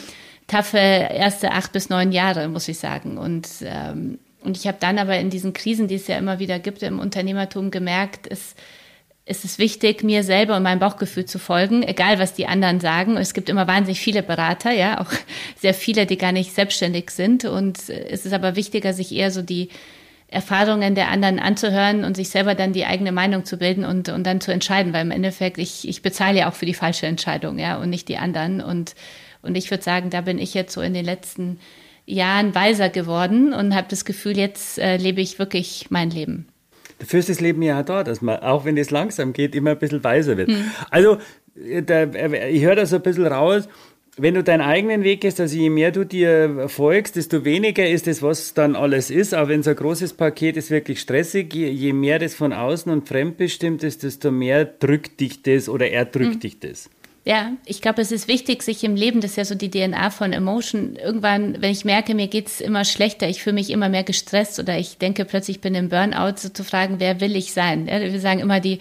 [0.47, 3.19] taffe erste acht bis neun Jahre, muss ich sagen.
[3.19, 6.59] Und, ähm, und ich habe dann aber in diesen Krisen, die es ja immer wieder
[6.59, 8.55] gibt im Unternehmertum, gemerkt, es,
[9.25, 13.17] es ist wichtig, mir selber und meinem Bauchgefühl zu folgen, egal was die anderen sagen.
[13.17, 15.11] Es gibt immer wahnsinnig viele Berater, ja, auch
[15.57, 17.45] sehr viele, die gar nicht selbstständig sind.
[17.45, 19.71] Und es ist aber wichtiger, sich eher so die
[20.29, 24.25] Erfahrungen der anderen anzuhören und sich selber dann die eigene Meinung zu bilden und, und
[24.25, 27.59] dann zu entscheiden, weil im Endeffekt, ich, ich bezahle ja auch für die falsche Entscheidung,
[27.59, 28.61] ja, und nicht die anderen.
[28.61, 28.95] Und
[29.47, 31.59] und ich würde sagen, da bin ich jetzt so in den letzten
[32.07, 36.47] Jahren weiser geworden und habe das Gefühl, jetzt äh, lebe ich wirklich mein Leben.
[36.99, 39.73] Dafür ist das Leben ja auch da, dass man, auch wenn es langsam geht, immer
[39.73, 40.49] ein bisschen weiser wird.
[40.49, 40.71] Hm.
[40.91, 41.19] Also,
[41.57, 43.69] äh, da, äh, ich höre da so ein bisschen raus,
[44.19, 48.07] wenn du deinen eigenen Weg gehst, also je mehr du dir folgst, desto weniger ist
[48.09, 49.35] es, was dann alles ist.
[49.35, 52.91] Aber wenn so ein großes Paket ist wirklich stressig, je, je mehr das von außen
[52.91, 56.41] und fremdbestimmt ist, desto mehr drückt dich das oder erdrückt mhm.
[56.41, 56.89] dich das.
[57.27, 60.11] Ja, ich glaube, es ist wichtig, sich im Leben, das ist ja so die DNA
[60.11, 64.05] von Emotion, irgendwann, wenn ich merke, mir geht's immer schlechter, ich fühle mich immer mehr
[64.05, 67.53] gestresst oder ich denke plötzlich, ich bin im Burnout, so zu fragen, wer will ich
[67.53, 67.89] sein?
[67.89, 68.79] Ja, wir sagen immer, die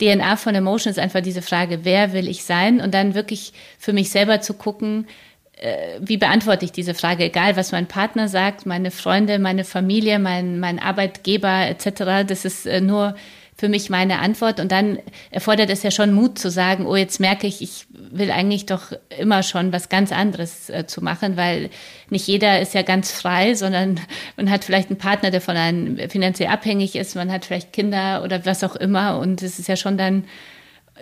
[0.00, 2.80] DNA von Emotion ist einfach diese Frage, wer will ich sein?
[2.80, 5.08] Und dann wirklich für mich selber zu gucken,
[5.56, 10.20] äh, wie beantworte ich diese Frage, egal was mein Partner sagt, meine Freunde, meine Familie,
[10.20, 12.24] mein, mein Arbeitgeber etc.
[12.24, 13.16] Das ist äh, nur
[13.60, 14.58] für mich meine Antwort.
[14.58, 14.98] Und dann
[15.30, 18.92] erfordert es ja schon Mut zu sagen, oh, jetzt merke ich, ich will eigentlich doch
[19.18, 21.68] immer schon was ganz anderes äh, zu machen, weil
[22.08, 24.00] nicht jeder ist ja ganz frei, sondern
[24.38, 28.22] man hat vielleicht einen Partner, der von einem finanziell abhängig ist, man hat vielleicht Kinder
[28.24, 29.18] oder was auch immer.
[29.18, 30.24] Und es ist ja schon dann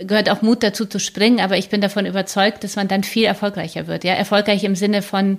[0.02, 3.24] gehört auch Mut dazu zu springen, aber ich bin davon überzeugt, dass man dann viel
[3.24, 4.04] erfolgreicher wird.
[4.04, 5.38] Ja, erfolgreich im Sinne von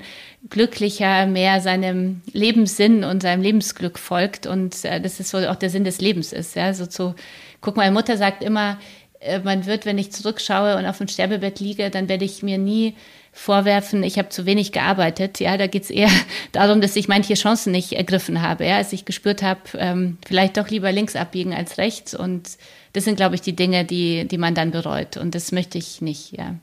[0.49, 5.69] glücklicher, mehr seinem Lebenssinn und seinem Lebensglück folgt und äh, das ist so auch der
[5.69, 6.55] Sinn des Lebens ist.
[6.55, 7.15] Ja, so zu
[7.61, 8.77] guck, meine Mutter sagt immer,
[9.19, 12.57] äh, man wird, wenn ich zurückschaue und auf dem Sterbebett liege, dann werde ich mir
[12.57, 12.95] nie
[13.31, 15.39] vorwerfen, ich habe zu wenig gearbeitet.
[15.39, 16.09] Ja, da geht's eher
[16.51, 18.65] darum, dass ich manche Chancen nicht ergriffen habe.
[18.65, 22.49] Ja, als ich gespürt habe, ähm, vielleicht doch lieber links abbiegen als rechts und
[22.93, 25.17] das sind, glaube ich, die Dinge, die, die man dann bereut.
[25.17, 26.55] Und das möchte ich nicht, ja.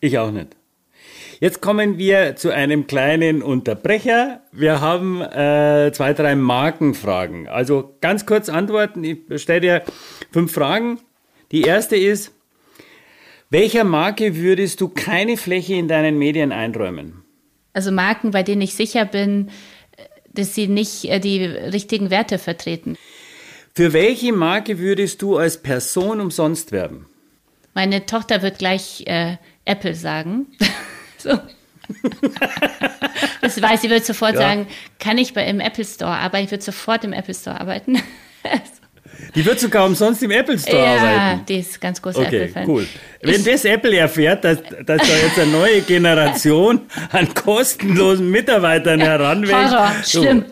[0.00, 0.48] Ich auch nicht.
[1.40, 4.40] Jetzt kommen wir zu einem kleinen Unterbrecher.
[4.52, 7.48] Wir haben äh, zwei, drei Markenfragen.
[7.48, 9.04] Also ganz kurz antworten.
[9.04, 9.82] Ich stelle dir
[10.30, 11.00] fünf Fragen.
[11.52, 12.32] Die erste ist,
[13.50, 17.24] welcher Marke würdest du keine Fläche in deinen Medien einräumen?
[17.72, 19.50] Also Marken, bei denen ich sicher bin,
[20.32, 22.96] dass sie nicht äh, die richtigen Werte vertreten.
[23.76, 27.06] Für welche Marke würdest du als Person umsonst werben?
[27.74, 30.46] Meine Tochter wird gleich äh, Apple sagen.
[31.18, 31.40] so.
[33.40, 34.42] das weiß sie, wird sofort ja.
[34.42, 34.68] sagen,
[35.00, 36.44] kann ich bei im Apple Store arbeiten?
[36.44, 38.00] Ich würde sofort im Apple Store arbeiten.
[39.34, 41.46] Die wird sogar umsonst im Apple Store ja, arbeiten.
[41.46, 42.68] die ist ganz großer Okay, Apple-Fan.
[42.68, 42.86] cool.
[43.22, 49.72] Wenn das Apple erfährt, dass, dass da jetzt eine neue Generation an kostenlosen Mitarbeitern heranwächst.
[49.72, 50.22] Horror, so.
[50.22, 50.44] schlimm.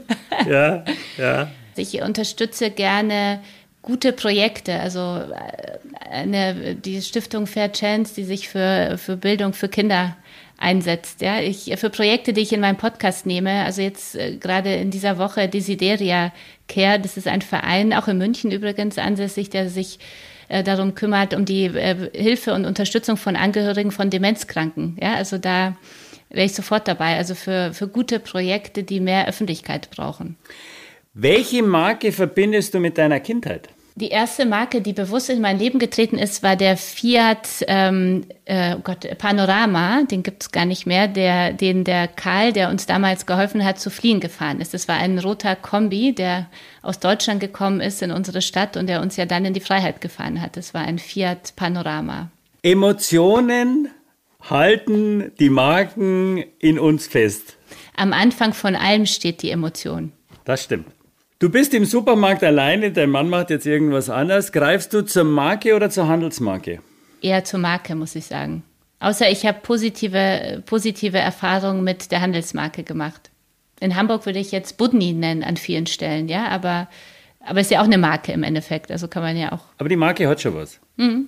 [0.48, 0.84] Ja,
[1.18, 1.50] ja.
[1.76, 3.40] Ich unterstütze gerne
[3.82, 5.78] gute Projekte, also äh,
[6.10, 10.16] eine, die Stiftung Fair Chance, die sich für, für Bildung für Kinder
[10.58, 11.20] einsetzt.
[11.20, 13.64] Ja, ich für Projekte, die ich in meinem Podcast nehme.
[13.64, 16.32] Also jetzt äh, gerade in dieser Woche Desideria
[16.68, 17.00] Care.
[17.00, 19.98] Das ist ein Verein, auch in München übrigens ansässig, der sich
[20.48, 24.96] äh, darum kümmert, um die äh, Hilfe und Unterstützung von Angehörigen von Demenzkranken.
[25.02, 25.76] Ja, also da
[26.30, 27.16] wäre ich sofort dabei.
[27.16, 30.36] Also für, für gute Projekte, die mehr Öffentlichkeit brauchen.
[31.14, 33.68] Welche Marke verbindest du mit deiner Kindheit?
[33.96, 38.74] Die erste Marke, die bewusst in mein Leben getreten ist, war der Fiat ähm, äh,
[38.74, 40.04] oh Gott, Panorama.
[40.04, 43.78] Den gibt es gar nicht mehr, der, den der Karl, der uns damals geholfen hat,
[43.78, 44.72] zu fliehen gefahren ist.
[44.72, 46.48] Das war ein roter Kombi, der
[46.80, 50.00] aus Deutschland gekommen ist in unsere Stadt und der uns ja dann in die Freiheit
[50.00, 50.56] gefahren hat.
[50.56, 52.30] Das war ein Fiat Panorama.
[52.62, 53.88] Emotionen
[54.40, 57.58] halten die Marken in uns fest.
[57.94, 60.12] Am Anfang von allem steht die Emotion.
[60.46, 60.86] Das stimmt.
[61.42, 64.52] Du bist im Supermarkt alleine, dein Mann macht jetzt irgendwas anderes.
[64.52, 66.78] Greifst du zur Marke oder zur Handelsmarke?
[67.20, 68.62] Eher zur Marke, muss ich sagen.
[69.00, 73.32] Außer ich habe positive, positive Erfahrungen mit der Handelsmarke gemacht.
[73.80, 76.88] In Hamburg würde ich jetzt Budni nennen an vielen Stellen, ja, aber,
[77.40, 79.64] aber ist ja auch eine Marke im Endeffekt, also kann man ja auch.
[79.78, 80.78] Aber die Marke hat schon was.
[80.96, 81.26] Mhm.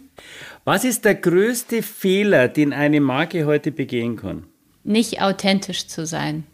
[0.63, 4.45] Was ist der größte Fehler, den eine Marke heute begehen kann?
[4.85, 6.45] Nicht authentisch zu sein.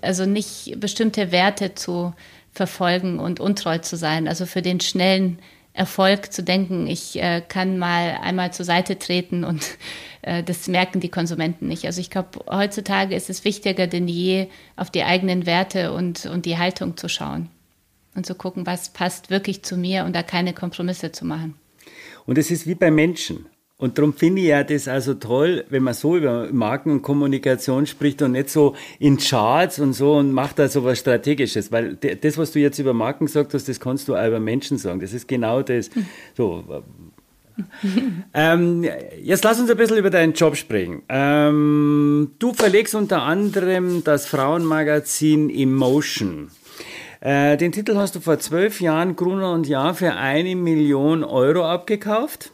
[0.00, 2.14] Also nicht bestimmte Werte zu
[2.60, 4.28] verfolgen und untreu zu sein.
[4.28, 5.38] Also für den schnellen
[5.72, 9.64] Erfolg zu denken, ich äh, kann mal einmal zur Seite treten und
[10.22, 11.86] äh, das merken die Konsumenten nicht.
[11.86, 16.44] Also ich glaube, heutzutage ist es wichtiger denn je, auf die eigenen Werte und, und
[16.44, 17.48] die Haltung zu schauen
[18.14, 21.54] und zu gucken, was passt wirklich zu mir und da keine Kompromisse zu machen.
[22.26, 23.46] Und es ist wie bei Menschen.
[23.80, 27.86] Und darum finde ich ja das also toll, wenn man so über Marken und Kommunikation
[27.86, 31.72] spricht und nicht so in Charts und so und macht da so was Strategisches.
[31.72, 34.76] Weil das, was du jetzt über Marken gesagt hast, das kannst du auch über Menschen
[34.76, 35.00] sagen.
[35.00, 35.90] Das ist genau das.
[36.36, 36.64] So.
[38.32, 38.86] ähm,
[39.22, 41.02] jetzt lass uns ein bisschen über deinen Job sprechen.
[41.08, 46.50] Ähm, du verlegst unter anderem das Frauenmagazin Emotion.
[47.20, 51.64] Äh, den Titel hast du vor zwölf Jahren Gruner und Jahr für eine Million Euro
[51.64, 52.50] abgekauft.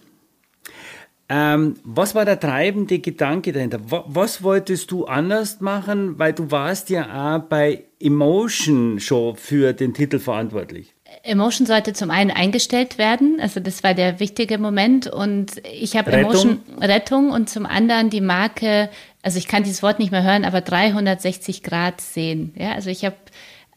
[1.28, 3.80] Ähm, was war der treibende Gedanke dahinter?
[3.88, 6.18] Was wolltest du anders machen?
[6.18, 10.94] Weil du warst ja auch bei Emotion schon für den Titel verantwortlich.
[11.22, 16.12] Emotion sollte zum einen eingestellt werden, also das war der wichtige Moment und ich habe
[16.12, 18.90] Emotion Rettung und zum anderen die Marke,
[19.22, 22.52] also ich kann dieses Wort nicht mehr hören, aber 360 Grad sehen.
[22.56, 23.16] Ja, also ich habe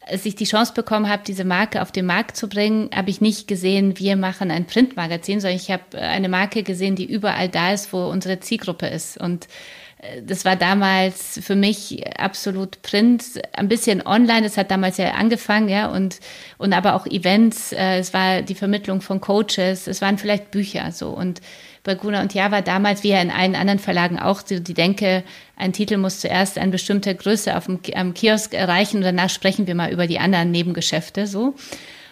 [0.10, 3.22] als ich die Chance bekommen habe, diese Marke auf den Markt zu bringen, habe ich
[3.22, 7.74] nicht gesehen, wir machen ein Printmagazin, sondern ich habe eine Marke gesehen, die überall da
[7.74, 9.18] ist, wo unsere Zielgruppe ist.
[9.18, 9.48] Und
[10.02, 14.44] äh, das war damals für mich absolut Print, ein bisschen online.
[14.44, 16.20] Das hat damals ja angefangen, ja, und,
[16.58, 17.72] und aber auch Events.
[17.72, 19.88] Äh, es war die Vermittlung von Coaches.
[19.88, 21.10] Es waren vielleicht Bücher, so.
[21.10, 21.42] Und
[21.84, 24.74] bei Gruner und Jahr war damals, wie ja in allen anderen Verlagen auch, so die
[24.74, 25.24] Denke,
[25.56, 29.68] ein Titel muss zuerst eine bestimmte Größe auf dem am Kiosk erreichen und danach sprechen
[29.68, 31.56] wir mal über die anderen Nebengeschäfte, so.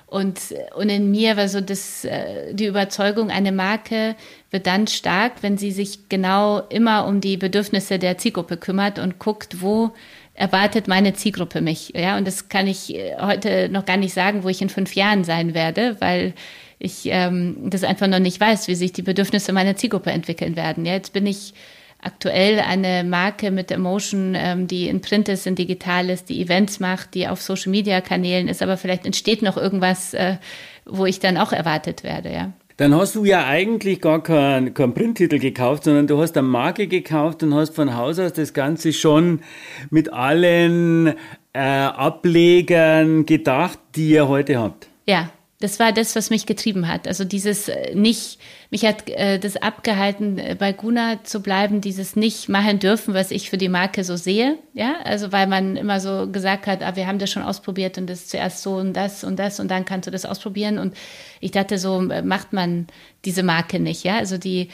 [0.07, 0.39] Und,
[0.77, 4.15] und in mir war so das, äh, die Überzeugung, eine Marke
[4.51, 9.19] wird dann stark, wenn sie sich genau immer um die Bedürfnisse der Zielgruppe kümmert und
[9.19, 9.91] guckt, wo
[10.33, 11.91] erwartet meine Zielgruppe mich.
[11.93, 14.95] Ja, und das kann ich äh, heute noch gar nicht sagen, wo ich in fünf
[14.95, 16.33] Jahren sein werde, weil
[16.79, 20.85] ich ähm, das einfach noch nicht weiß, wie sich die Bedürfnisse meiner Zielgruppe entwickeln werden.
[20.85, 21.53] Ja, jetzt bin ich
[22.01, 26.79] aktuell eine Marke mit Emotion, ähm, die in Print ist, in digital ist, die Events
[26.79, 30.37] macht, die auf Social Media Kanälen ist, aber vielleicht entsteht noch irgendwas, äh,
[30.85, 32.53] wo ich dann auch erwartet werde, ja.
[32.77, 36.85] Dann hast du ja eigentlich gar keinen kein Printtitel gekauft, sondern du hast eine Marke
[36.85, 39.41] gekauft und hast von Haus aus das Ganze schon
[39.89, 41.15] mit allen
[41.53, 44.89] äh, Ablegern gedacht, die ihr heute habt.
[45.07, 47.07] Ja, das war das, was mich getrieben hat.
[47.07, 48.39] Also dieses äh, nicht,
[48.69, 53.31] mich hat äh, das abgehalten, äh, bei Guna zu bleiben, dieses nicht machen dürfen, was
[53.31, 54.59] ich für die Marke so sehe.
[54.73, 58.07] Ja, also weil man immer so gesagt hat, ah, wir haben das schon ausprobiert und
[58.07, 60.77] das zuerst so und das und das und dann kannst du das ausprobieren.
[60.77, 60.95] Und
[61.39, 62.85] ich dachte, so äh, macht man
[63.25, 64.03] diese Marke nicht.
[64.03, 64.69] Ja, also die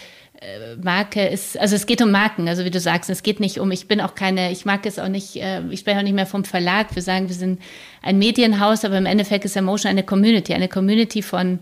[0.82, 3.72] Marke ist, also es geht um Marken, also wie du sagst, es geht nicht um,
[3.72, 6.26] ich bin auch keine, ich mag es auch nicht, äh, ich spreche auch nicht mehr
[6.26, 7.62] vom Verlag, wir sagen, wir sind
[8.02, 11.60] ein Medienhaus, aber im Endeffekt ist Emotion eine Community, eine Community von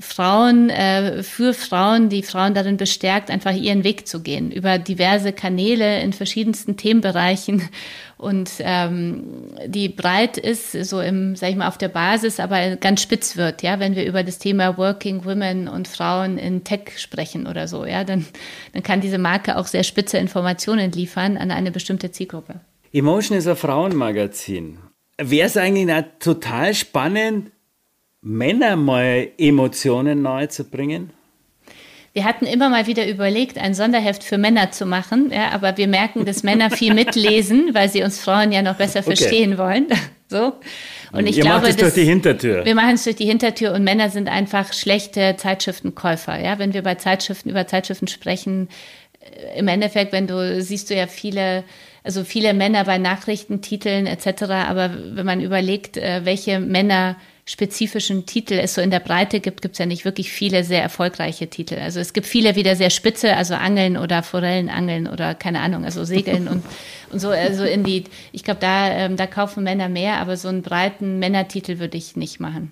[0.00, 5.32] Frauen, äh, für Frauen, die Frauen darin bestärkt, einfach ihren Weg zu gehen, über diverse
[5.32, 7.68] Kanäle in verschiedensten Themenbereichen
[8.16, 9.24] und ähm,
[9.66, 13.62] die breit ist, so im, sag ich mal, auf der Basis, aber ganz spitz wird,
[13.62, 17.84] ja, wenn wir über das Thema Working Women und Frauen in Tech sprechen oder so,
[17.84, 18.26] ja, dann,
[18.72, 22.60] dann kann diese Marke auch sehr spitze Informationen liefern an eine bestimmte Zielgruppe.
[22.92, 24.78] Emotion ist ein Frauenmagazin.
[25.20, 27.50] Wäre es eigentlich total spannend,
[28.20, 31.12] Männer mal Emotionen nahe zu bringen?
[32.12, 35.86] Wir hatten immer mal wieder überlegt, ein Sonderheft für Männer zu machen, ja, aber wir
[35.86, 39.14] merken, dass Männer viel mitlesen, weil sie uns Frauen ja noch besser okay.
[39.14, 39.86] verstehen wollen.
[40.28, 40.54] so.
[41.12, 42.64] Und ich Ihr glaube, macht es durch die Hintertür.
[42.64, 46.40] Wir machen es durch die Hintertür und Männer sind einfach schlechte Zeitschriftenkäufer.
[46.40, 48.68] Ja, wenn wir bei Zeitschriften über Zeitschriften sprechen,
[49.20, 51.62] äh, im Endeffekt, wenn du siehst du ja viele,
[52.02, 54.42] also viele Männer bei Nachrichtentiteln etc.
[54.68, 57.16] Aber wenn man überlegt, äh, welche Männer
[57.48, 60.82] spezifischen Titel es so in der Breite gibt, gibt es ja nicht wirklich viele sehr
[60.82, 61.76] erfolgreiche Titel.
[61.76, 66.04] Also es gibt viele wieder sehr spitze, also Angeln oder Forellenangeln oder keine Ahnung, also
[66.04, 66.62] Segeln und,
[67.10, 70.48] und so, also in die, ich glaube, da, ähm, da kaufen Männer mehr, aber so
[70.48, 72.70] einen breiten Männertitel würde ich nicht machen.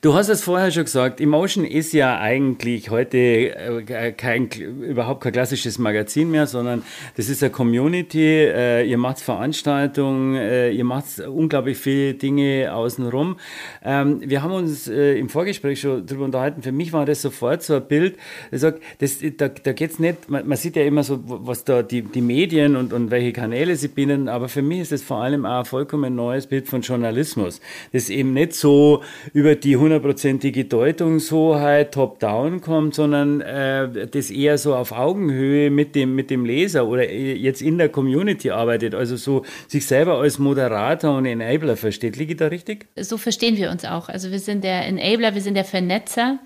[0.00, 5.32] Du hast es vorher schon gesagt, Emotion ist ja eigentlich heute äh, kein, überhaupt kein
[5.32, 6.82] klassisches Magazin mehr, sondern
[7.16, 8.44] das ist eine Community.
[8.44, 13.38] Äh, ihr macht Veranstaltungen, äh, ihr macht unglaublich viele Dinge außenrum.
[13.84, 16.62] Ähm, wir haben uns im Vorgespräch schon darüber unterhalten.
[16.62, 18.16] Für mich war das sofort so ein Bild,
[18.50, 21.64] das sagt, das, da, da geht es nicht, man, man, sieht ja immer so, was
[21.64, 25.02] da die, die Medien und, und welche Kanäle sie binden, aber für mich ist das
[25.02, 27.60] vor allem auch ein vollkommen neues Bild von Journalismus.
[27.92, 29.02] Das eben nicht so
[29.38, 36.16] über die hundertprozentige Deutungshoheit top-down kommt, sondern äh, das eher so auf Augenhöhe mit dem,
[36.16, 41.16] mit dem Leser oder jetzt in der Community arbeitet, also so sich selber als Moderator
[41.16, 42.16] und Enabler versteht.
[42.16, 42.86] Liege da richtig?
[42.96, 44.08] So verstehen wir uns auch.
[44.08, 46.40] Also wir sind der Enabler, wir sind der Vernetzer.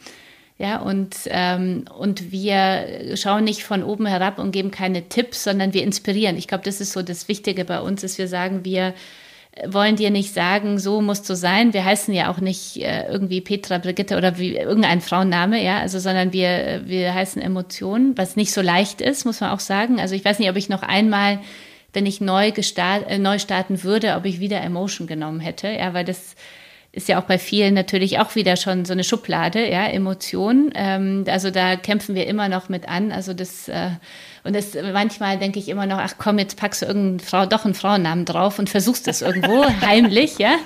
[0.58, 5.72] Ja, und, ähm, und wir schauen nicht von oben herab und geben keine Tipps, sondern
[5.72, 6.36] wir inspirieren.
[6.36, 8.92] Ich glaube, das ist so das Wichtige bei uns, dass wir sagen, wir
[9.66, 11.74] wollen dir nicht sagen, so musst du sein.
[11.74, 15.98] Wir heißen ja auch nicht äh, irgendwie Petra, Brigitte oder wie irgendein Frauenname, ja, also
[15.98, 20.00] sondern wir, wir heißen Emotionen, was nicht so leicht ist, muss man auch sagen.
[20.00, 21.40] Also ich weiß nicht, ob ich noch einmal,
[21.92, 25.92] wenn ich neu, gestart, äh, neu starten würde, ob ich wieder Emotion genommen hätte, ja,
[25.92, 26.34] weil das
[26.92, 30.70] ist ja auch bei vielen natürlich auch wieder schon so eine Schublade, ja, Emotionen.
[30.74, 33.12] Ähm, also da kämpfen wir immer noch mit an.
[33.12, 33.90] Also das äh,
[34.44, 37.64] und das manchmal denke ich immer noch, ach komm, jetzt packst du irgendeinen Frau, doch
[37.64, 40.56] einen Frauennamen drauf und versuchst es irgendwo heimlich, ja.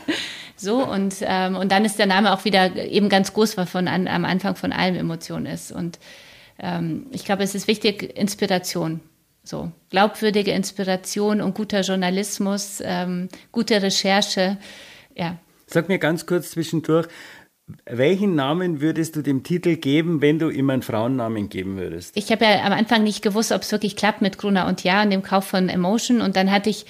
[0.57, 3.89] So, und, ähm, und dann ist der Name auch wieder eben ganz groß, weil von
[3.89, 5.71] an, am Anfang von allem Emotion ist.
[5.71, 5.99] Und
[6.59, 9.01] ähm, ich glaube, es ist wichtig, Inspiration.
[9.45, 14.57] So, glaubwürdige Inspiration und guter Journalismus, ähm, gute Recherche,
[15.15, 15.37] ja.
[15.67, 17.09] Sag mir ganz kurz zwischendurch,
[17.85, 22.17] welchen Namen würdest du dem Titel geben, wenn du ihm einen Frauennamen geben würdest?
[22.17, 25.03] Ich habe ja am Anfang nicht gewusst, ob es wirklich klappt mit Gruner und Ja
[25.03, 26.21] und dem Kauf von Emotion.
[26.21, 26.87] Und dann hatte ich,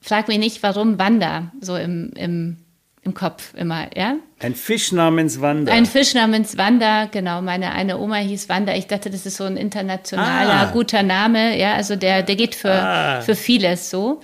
[0.00, 2.58] frag mich nicht, warum Wanda so im, im,
[3.02, 4.14] im Kopf immer, ja?
[4.38, 5.72] Ein Fisch namens Wanda.
[5.72, 7.42] Ein Fisch namens Wanda, genau.
[7.42, 8.72] Meine eine Oma hieß Wanda.
[8.76, 10.72] Ich dachte, das ist so ein internationaler, ah.
[10.72, 11.74] guter Name, ja.
[11.74, 13.20] Also der, der geht für, ah.
[13.22, 14.20] für vieles so.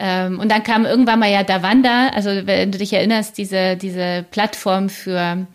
[0.00, 4.24] Ähm, und dann kam irgendwann mal ja Davanda, also wenn du dich erinnerst, diese, diese
[4.30, 5.46] Plattform für,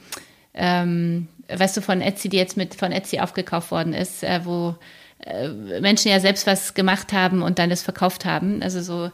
[0.54, 4.76] ähm, weißt du, von Etsy, die jetzt mit von Etsy aufgekauft worden ist, äh, wo
[5.26, 5.48] äh,
[5.80, 8.62] Menschen ja selbst was gemacht haben und dann das verkauft haben.
[8.62, 9.12] Also so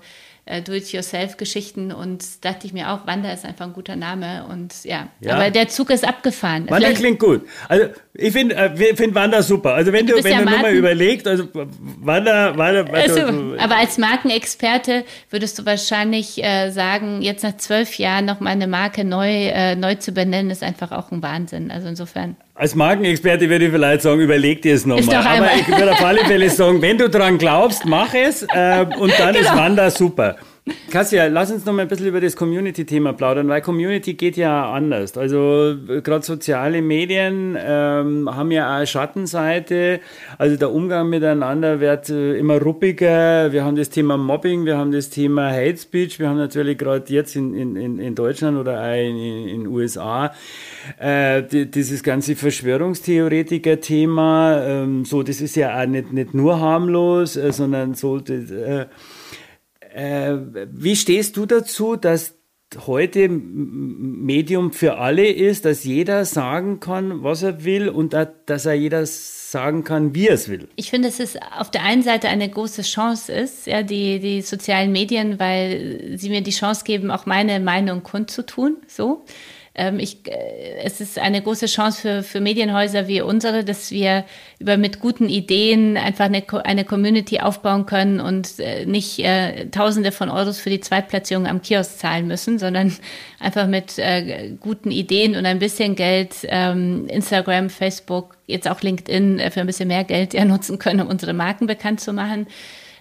[0.49, 5.09] äh, Do-it-yourself-Geschichten und dachte ich mir auch, Wanda ist einfach ein guter Name und ja,
[5.19, 5.35] ja.
[5.35, 6.63] aber der Zug ist abgefahren.
[6.69, 7.47] Wanda Vielleicht klingt gut.
[7.67, 9.75] Also ich finde äh, find Wanda super.
[9.75, 13.21] Also wenn du, du wenn ja du nur mal überlegst, also Wanda, Wanda, also,
[13.57, 18.67] aber als Markenexperte würdest du wahrscheinlich äh, sagen, jetzt nach zwölf Jahren noch mal eine
[18.67, 21.69] Marke neu, äh, neu zu benennen, ist einfach auch ein Wahnsinn.
[21.69, 22.35] Also insofern.
[22.59, 25.15] Als Markenexperte würde ich vielleicht sagen, überleg dir es nochmal.
[25.15, 29.17] Aber ich würde auf alle Fälle sagen, wenn du dran glaubst, mach es äh, und
[29.17, 29.49] dann genau.
[29.49, 30.35] ist Wanda super.
[30.89, 34.71] Kassia, lass uns noch mal ein bisschen über das Community-Thema plaudern, weil Community geht ja
[34.71, 35.15] anders.
[35.17, 39.99] Also gerade soziale Medien ähm, haben ja auch eine Schattenseite.
[40.37, 43.51] Also der Umgang miteinander wird äh, immer ruppiger.
[43.51, 47.13] Wir haben das Thema Mobbing, wir haben das Thema Hate Speech, wir haben natürlich gerade
[47.13, 50.33] jetzt in, in, in Deutschland oder auch in den USA
[50.99, 54.63] äh, dieses ganze Verschwörungstheoretiker-Thema.
[54.63, 58.17] Ähm, so, das ist ja auch nicht, nicht nur harmlos, äh, sondern so...
[58.19, 58.49] Das,
[59.93, 60.37] äh,
[60.71, 62.35] wie stehst du dazu, dass
[62.85, 68.73] heute Medium für alle ist, dass jeder sagen kann, was er will und dass er
[68.75, 70.67] jeder sagen kann, wie er es will.
[70.75, 74.41] Ich finde, dass es auf der einen Seite eine große Chance ist, ja, die, die
[74.43, 79.25] sozialen Medien, weil sie mir die Chance geben, auch meine Meinung kundzutun, so.
[79.75, 84.25] Ähm, ich, äh, es ist eine große Chance für, für Medienhäuser wie unsere, dass wir
[84.59, 90.11] über mit guten Ideen einfach eine, eine Community aufbauen können und äh, nicht äh, Tausende
[90.11, 92.95] von Euros für die Zweitplatzierung am Kiosk zahlen müssen, sondern
[93.39, 99.39] einfach mit äh, guten Ideen und ein bisschen Geld ähm, Instagram, Facebook, jetzt auch LinkedIn
[99.39, 102.47] äh, für ein bisschen mehr Geld ja nutzen können, um unsere Marken bekannt zu machen.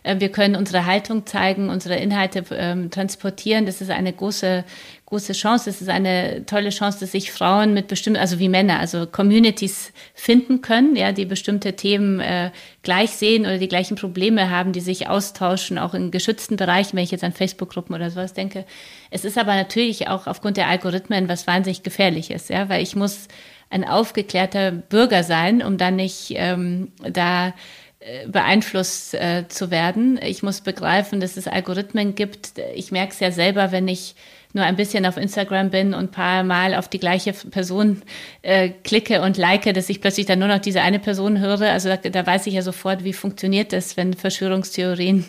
[0.02, 3.66] Äh, wir können unsere Haltung zeigen, unsere Inhalte ähm, transportieren.
[3.66, 4.64] Das ist eine große,
[5.09, 5.70] große Chance.
[5.70, 9.92] Das ist eine tolle Chance, dass sich Frauen mit bestimmten, also wie Männer, also Communities
[10.12, 12.50] finden können, ja, die bestimmte Themen äh,
[12.82, 17.04] gleich sehen oder die gleichen Probleme haben, die sich austauschen, auch in geschützten Bereichen, wenn
[17.04, 18.66] ich jetzt an Facebook-Gruppen oder sowas denke.
[19.11, 22.94] Es ist aber natürlich auch aufgrund der Algorithmen was wahnsinnig gefährlich ist, ja, weil ich
[22.94, 23.28] muss
[23.70, 27.54] ein aufgeklärter Bürger sein, um dann nicht ähm, da
[28.00, 30.20] äh, beeinflusst äh, zu werden.
[30.22, 32.52] Ich muss begreifen, dass es Algorithmen gibt.
[32.74, 34.14] Ich merke es ja selber, wenn ich
[34.55, 38.03] nur ein bisschen auf Instagram bin und paar Mal auf die gleiche Person
[38.42, 41.70] äh, klicke und like, dass ich plötzlich dann nur noch diese eine Person höre.
[41.70, 45.26] Also da, da weiß ich ja sofort, wie funktioniert das, wenn Verschwörungstheorien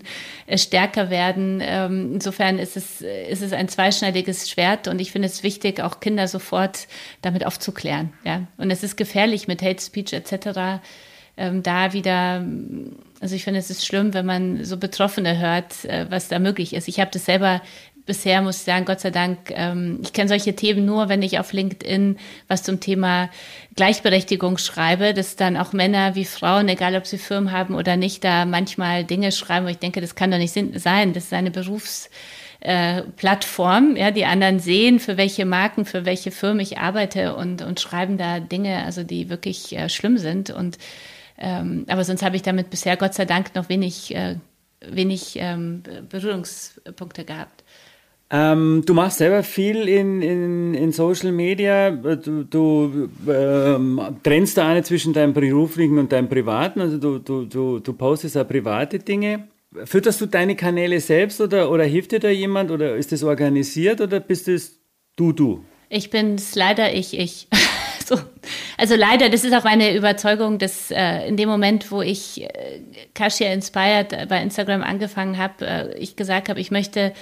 [0.47, 1.61] äh, stärker werden.
[1.61, 5.99] Ähm, insofern ist es, ist es ein zweischneidiges Schwert und ich finde es wichtig, auch
[5.99, 6.88] Kinder sofort
[7.22, 8.13] damit aufzuklären.
[8.24, 8.47] Ja?
[8.57, 10.80] Und es ist gefährlich mit Hate Speech etc
[11.39, 12.45] ähm, da wieder,
[13.22, 16.76] also ich finde, es ist schlimm, wenn man so Betroffene hört, äh, was da möglich
[16.76, 16.89] ist.
[16.89, 17.61] Ich habe das selber
[18.10, 21.39] bisher, muss ich sagen, Gott sei Dank, ähm, ich kenne solche Themen nur, wenn ich
[21.39, 22.18] auf LinkedIn
[22.49, 23.30] was zum Thema
[23.76, 28.24] Gleichberechtigung schreibe, dass dann auch Männer wie Frauen, egal ob sie Firmen haben oder nicht,
[28.24, 31.51] da manchmal Dinge schreiben, wo ich denke, das kann doch nicht sein, das ist eine
[31.51, 32.10] Berufs-
[32.62, 37.80] äh, ja, die anderen sehen, für welche Marken, für welche Firmen ich arbeite und, und
[37.80, 40.78] schreiben da Dinge, also die wirklich äh, schlimm sind und
[41.41, 44.36] ähm, aber sonst habe ich damit bisher Gott sei Dank noch wenig, äh,
[44.82, 47.59] wenig ähm, Berührungspunkte gehabt.
[48.32, 51.89] Ähm, du machst selber viel in, in, in Social Media.
[51.89, 56.80] Du, du ähm, trennst da eine zwischen deinem beruflichen und deinem privaten.
[56.80, 59.47] Also du, du, du, du postest auch private Dinge.
[59.86, 63.99] Fütterst du deine Kanäle selbst oder, oder hilft dir da jemand oder ist das organisiert
[63.99, 64.80] oder bist es
[65.15, 65.65] du, du?
[65.89, 67.47] Ich bin es leider ich, ich.
[68.05, 68.15] so.
[68.77, 72.47] Also leider, das ist auch meine Überzeugung, dass äh, in dem Moment, wo ich äh,
[73.15, 77.13] Kashia Inspired äh, bei Instagram angefangen habe, äh, ich gesagt habe, ich möchte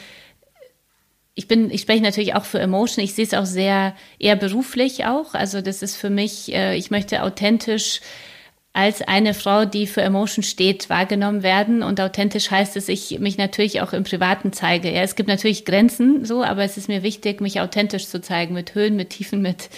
[1.38, 3.06] ich bin, ich spreche natürlich auch für Emotion.
[3.06, 5.36] Ich sehe es auch sehr eher beruflich auch.
[5.36, 8.02] Also das ist für mich, äh, ich möchte authentisch
[8.74, 11.84] als eine Frau, die für Emotion steht, wahrgenommen werden.
[11.84, 14.92] Und authentisch heißt es, ich mich natürlich auch im Privaten zeige.
[14.92, 18.56] Ja, es gibt natürlich Grenzen so, aber es ist mir wichtig, mich authentisch zu zeigen,
[18.56, 19.70] mit Höhen, mit Tiefen, mit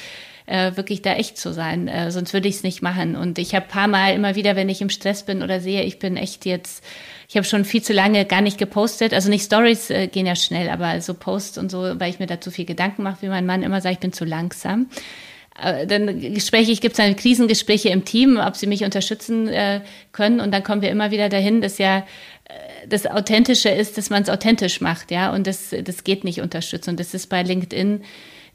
[0.45, 1.89] äh, wirklich da echt zu sein.
[1.89, 3.17] Äh, sonst würde ich es nicht machen.
[3.17, 5.99] Und ich habe paar Mal immer wieder, wenn ich im Stress bin oder sehe, ich
[5.99, 6.85] bin echt jetzt,
[7.29, 9.13] ich habe schon viel zu lange gar nicht gepostet.
[9.13, 12.25] Also nicht Stories äh, gehen ja schnell, aber so Posts und so, weil ich mir
[12.25, 14.87] da zu viel Gedanken mache, wie mein Mann immer sagt, ich bin zu langsam
[15.61, 20.39] äh, dann Gespräche, ich gibt es Krisengespräche im Team, ob sie mich unterstützen äh, können.
[20.39, 22.53] Und dann kommen wir immer wieder dahin, dass ja äh,
[22.87, 25.33] das Authentische ist, dass man es authentisch macht, ja.
[25.33, 26.91] Und das, das geht nicht unterstützen.
[26.91, 28.01] Und das ist bei LinkedIn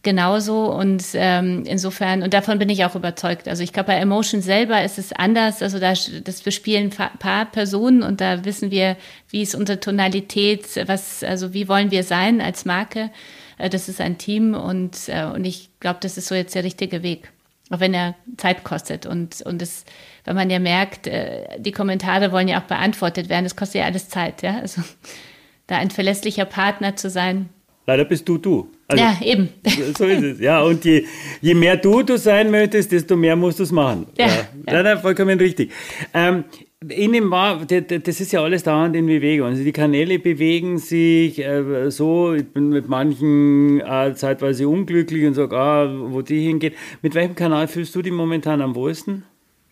[0.04, 3.48] genauso und ähm, insofern, und davon bin ich auch überzeugt.
[3.48, 5.62] Also ich glaube, bei Emotion selber ist es anders.
[5.62, 8.96] Also da, das bespielen paar Personen und da wissen wir,
[9.30, 13.10] wie ist unsere Tonalität, was, also wie wollen wir sein als Marke.
[13.58, 16.64] Äh, das ist ein Team und, äh, und ich glaube, das ist so jetzt der
[16.64, 17.30] richtige Weg.
[17.70, 19.84] Auch wenn er Zeit kostet und, und es,
[20.24, 23.44] weil man ja merkt, äh, die Kommentare wollen ja auch beantwortet werden.
[23.44, 24.58] Das kostet ja alles Zeit, ja.
[24.60, 24.82] Also
[25.66, 27.48] da ein verlässlich Partner zu sein,
[27.86, 28.68] Leider bist du du.
[28.88, 29.48] Also, ja, eben.
[29.96, 30.40] So ist es.
[30.40, 31.04] Ja, und je,
[31.40, 34.06] je mehr du du sein möchtest, desto mehr musst du es machen.
[34.18, 34.48] Ja, ja.
[34.66, 34.82] ja.
[34.82, 35.70] Nein, vollkommen richtig.
[36.12, 36.44] Ähm,
[36.88, 39.48] in dem war, das ist ja alles dauernd in Bewegung.
[39.48, 45.34] Also die Kanäle bewegen sich äh, so, ich bin mit manchen äh, zeitweise unglücklich und
[45.34, 46.74] sage, ah, wo die hingeht.
[47.02, 49.24] Mit welchem Kanal fühlst du dich momentan am wohlsten?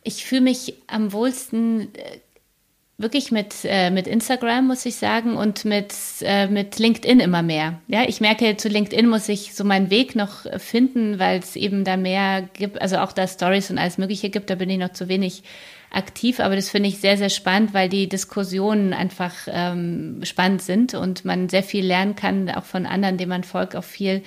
[0.04, 2.18] Ich fühle mich am wohlsten äh,
[3.02, 7.80] wirklich mit, äh, mit Instagram, muss ich sagen, und mit, äh, mit LinkedIn immer mehr.
[7.88, 11.84] Ja, ich merke, zu LinkedIn muss ich so meinen Weg noch finden, weil es eben
[11.84, 14.92] da mehr gibt, also auch da Stories und alles Mögliche gibt, da bin ich noch
[14.92, 15.42] zu wenig
[15.92, 20.94] aktiv, aber das finde ich sehr, sehr spannend, weil die Diskussionen einfach ähm, spannend sind
[20.94, 24.22] und man sehr viel lernen kann, auch von anderen, denen man folgt, auch viel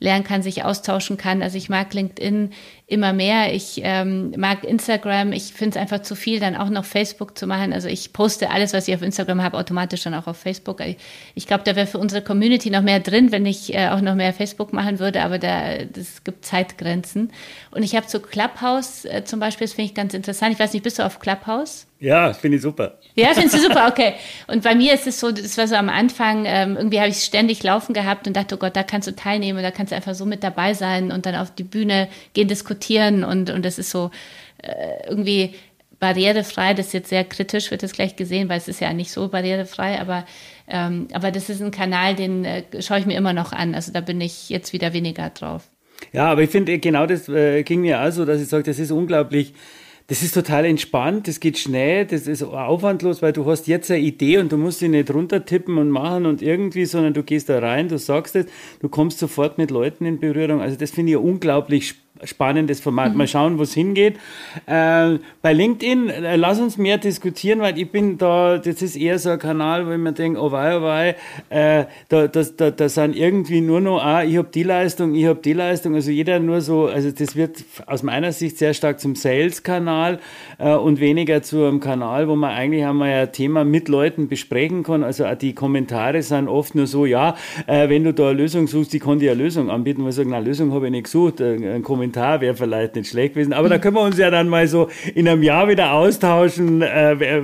[0.00, 1.42] lernen kann, sich austauschen kann.
[1.42, 2.52] Also ich mag LinkedIn
[2.86, 3.54] immer mehr.
[3.54, 5.32] Ich ähm, mag Instagram.
[5.32, 7.74] Ich finde es einfach zu viel, dann auch noch Facebook zu machen.
[7.74, 10.82] Also ich poste alles, was ich auf Instagram habe, automatisch dann auch auf Facebook.
[11.34, 14.14] Ich, glaube, da wäre für unsere Community noch mehr drin, wenn ich äh, auch noch
[14.14, 15.22] mehr Facebook machen würde.
[15.22, 17.30] Aber da das gibt Zeitgrenzen.
[17.70, 20.54] Und ich habe zu Clubhouse äh, zum Beispiel, das finde ich ganz interessant.
[20.54, 21.86] Ich weiß nicht, bist du auf Clubhouse?
[21.98, 22.98] Ja, finde ich super.
[23.20, 24.14] Ja, findest du super, okay.
[24.46, 27.22] Und bei mir ist es so, das war so am Anfang, ähm, irgendwie habe ich
[27.22, 30.14] ständig laufen gehabt und dachte, oh Gott, da kannst du teilnehmen, da kannst du einfach
[30.14, 33.90] so mit dabei sein und dann auf die Bühne gehen, diskutieren und, und das ist
[33.90, 34.10] so
[34.62, 35.54] äh, irgendwie
[36.00, 39.12] barrierefrei, das ist jetzt sehr kritisch, wird das gleich gesehen, weil es ist ja nicht
[39.12, 40.24] so barrierefrei, aber,
[40.66, 43.74] ähm, aber das ist ein Kanal, den äh, schaue ich mir immer noch an.
[43.74, 45.68] Also da bin ich jetzt wieder weniger drauf.
[46.12, 48.78] Ja, aber ich finde, genau das äh, ging mir auch so, dass ich sage, das
[48.78, 49.52] ist unglaublich
[50.10, 54.00] das ist total entspannt, das geht schnell, das ist aufwandlos, weil du hast jetzt eine
[54.00, 57.60] Idee und du musst sie nicht runtertippen und machen und irgendwie, sondern du gehst da
[57.60, 58.46] rein, du sagst es,
[58.80, 60.60] du kommst sofort mit Leuten in Berührung.
[60.60, 63.12] Also das finde ich unglaublich spannend spannendes Format.
[63.12, 63.18] Mhm.
[63.18, 64.16] Mal schauen, wo es hingeht.
[64.66, 69.18] Äh, bei LinkedIn, äh, lass uns mehr diskutieren, weil ich bin da, das ist eher
[69.18, 71.16] so ein Kanal, wo ich mir denke, oh wei, oh wei,
[71.48, 75.26] äh, da, das, da, da sind irgendwie nur noch, ah, ich habe die Leistung, ich
[75.26, 75.94] habe die Leistung.
[75.94, 80.18] Also jeder nur so, also das wird aus meiner Sicht sehr stark zum Sales-Kanal
[80.58, 84.82] äh, und weniger zu einem Kanal, wo man eigentlich einmal ein Thema mit Leuten besprechen
[84.82, 85.04] kann.
[85.04, 88.94] Also die Kommentare sind oft nur so, ja, äh, wenn du da eine Lösung suchst,
[88.94, 91.40] ich kann dir eine Lösung anbieten, weil ich sage, na, Lösung habe ich nicht gesucht,
[91.40, 93.52] äh, ein Kommentar Kommentar wäre vielleicht nicht schlecht gewesen.
[93.52, 97.42] Aber da können wir uns ja dann mal so in einem Jahr wieder austauschen, äh,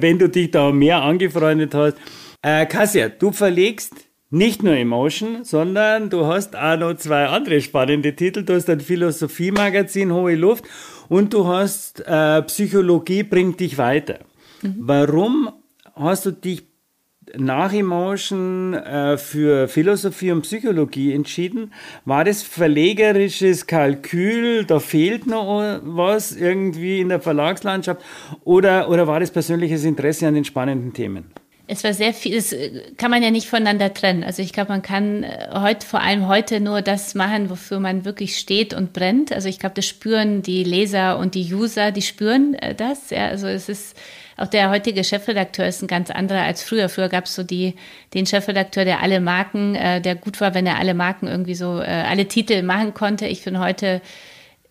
[0.00, 1.96] wenn du dich da mehr angefreundet hast.
[2.42, 3.94] Äh, Kassia, du verlegst
[4.30, 8.42] nicht nur Emotion, sondern du hast auch noch zwei andere spannende Titel.
[8.44, 10.64] Du hast ein Philosophie-Magazin Hohe Luft
[11.08, 14.20] und du hast äh, Psychologie bringt dich weiter.
[14.62, 14.74] Mhm.
[14.78, 15.50] Warum
[15.94, 16.71] hast du dich
[17.36, 21.72] nach Emotion äh, für Philosophie und Psychologie entschieden.
[22.04, 28.00] War das verlegerisches Kalkül, da fehlt noch was irgendwie in der Verlagslandschaft
[28.44, 31.24] oder, oder war das persönliches Interesse an den spannenden Themen?
[31.68, 34.24] Es war sehr viel, das äh, kann man ja nicht voneinander trennen.
[34.24, 38.04] Also ich glaube, man kann äh, heute, vor allem heute nur das machen, wofür man
[38.04, 39.32] wirklich steht und brennt.
[39.32, 43.10] Also ich glaube, das spüren die Leser und die User, die spüren das.
[43.10, 43.96] Ja, also es ist,
[44.42, 46.88] auch der heutige Chefredakteur ist ein ganz anderer als früher.
[46.88, 47.76] Früher gab es so die,
[48.12, 51.80] den Chefredakteur, der alle Marken, äh, der gut war, wenn er alle Marken irgendwie so,
[51.80, 53.26] äh, alle Titel machen konnte.
[53.26, 54.02] Ich finde heute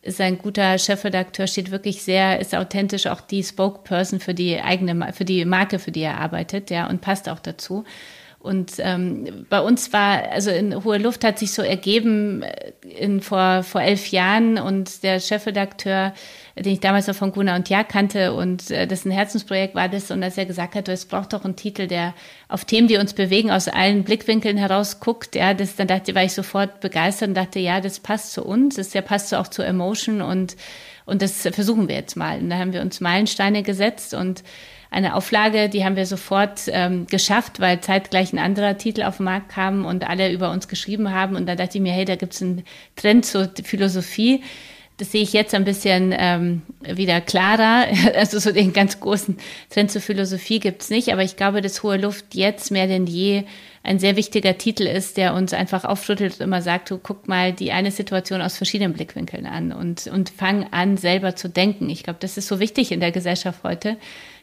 [0.02, 5.14] ist ein guter Chefredakteur, steht wirklich sehr, ist authentisch auch die Spokesperson für die eigene,
[5.14, 7.86] für die Marke, für die er arbeitet, ja, und passt auch dazu.
[8.42, 13.22] Und ähm, bei uns war, also in Hohe Luft hat sich so ergeben äh, in,
[13.22, 16.14] vor, vor elf Jahren und der Chefredakteur,
[16.58, 19.89] den ich damals noch von Guna und Ja kannte und äh, das ein Herzensprojekt war
[19.89, 22.16] das und als er gesagt hat, es braucht doch einen Titel, der
[22.50, 26.24] auf Themen, die uns bewegen, aus allen Blickwinkeln heraus guckt, ja, das, dann dachte, war
[26.24, 29.50] ich sofort begeistert und dachte, ja, das passt zu uns, das ja passt so auch
[29.50, 30.56] zu Emotion und,
[31.06, 32.39] und das versuchen wir jetzt mal.
[32.39, 34.42] Und da haben wir uns Meilensteine gesetzt und
[34.92, 39.24] eine Auflage, die haben wir sofort ähm, geschafft, weil zeitgleich ein anderer Titel auf den
[39.24, 41.38] Markt kam und alle über uns geschrieben haben.
[41.38, 42.66] Und da dachte ich mir, hey, da gibt's einen
[42.98, 44.44] Trend zur Philosophie.
[44.98, 47.88] Das sehe ich jetzt ein bisschen ähm, wieder klarer.
[48.16, 49.38] Also so den ganz großen
[49.70, 51.14] Trend zur Philosophie gibt's nicht.
[51.14, 53.46] Aber ich glaube, dass Hohe Luft jetzt mehr denn je
[53.84, 57.54] ein sehr wichtiger Titel ist, der uns einfach aufrüttelt und immer sagt, du guck mal
[57.54, 61.89] die eine Situation aus verschiedenen Blickwinkeln an und, und fang an, selber zu denken.
[61.89, 63.98] Ich glaube, das ist so wichtig in der Gesellschaft heute,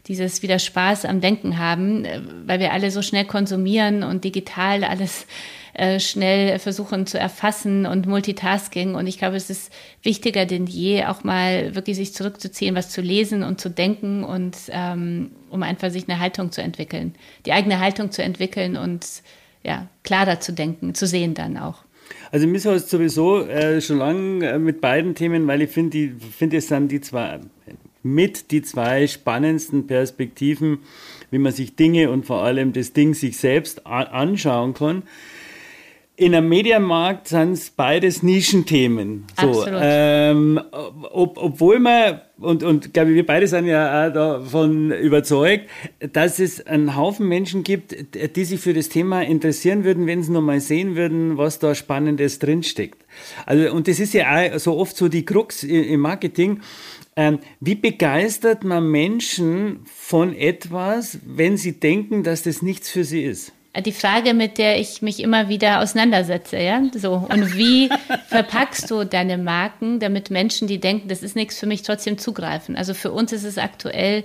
[0.06, 4.84] dieses wieder Spaß am Denken haben, äh, weil wir alle so schnell konsumieren und digital
[4.84, 5.26] alles
[5.74, 8.94] äh, schnell versuchen zu erfassen und Multitasking.
[8.94, 9.72] Und ich glaube, es ist
[10.02, 14.56] wichtiger denn je, auch mal wirklich sich zurückzuziehen, was zu lesen und zu denken und
[14.70, 17.14] ähm, um einfach sich eine Haltung zu entwickeln,
[17.46, 19.06] die eigene Haltung zu entwickeln und
[19.62, 21.84] ja, klarer zu denken, zu sehen dann auch.
[22.30, 26.08] Also mir ist sowieso äh, schon lange äh, mit beiden Themen, weil ich finde, die
[26.08, 27.38] finde es sind die zwei
[28.02, 30.78] mit die zwei spannendsten Perspektiven,
[31.30, 35.02] wie man sich Dinge und vor allem das Ding sich selbst anschauen kann.
[36.20, 39.26] In einem Medienmarkt sind es beides Nischenthemen.
[39.40, 40.60] So, ähm,
[41.12, 45.70] ob, obwohl man, und, und glaube ich, wir beide sind ja auch davon überzeugt,
[46.12, 47.94] dass es einen Haufen Menschen gibt,
[48.34, 51.76] die sich für das Thema interessieren würden, wenn sie noch mal sehen würden, was da
[51.76, 53.04] Spannendes drinsteckt.
[53.46, 56.62] Also, und das ist ja auch so oft so die Krux im Marketing
[57.60, 63.52] wie begeistert man Menschen von etwas, wenn sie denken, dass das nichts für sie ist?
[63.84, 67.26] Die Frage, mit der ich mich immer wieder auseinandersetze, ja, so.
[67.28, 67.88] Und wie
[68.28, 72.76] verpackst du deine Marken, damit Menschen, die denken, das ist nichts für mich, trotzdem zugreifen?
[72.76, 74.24] Also für uns ist es aktuell,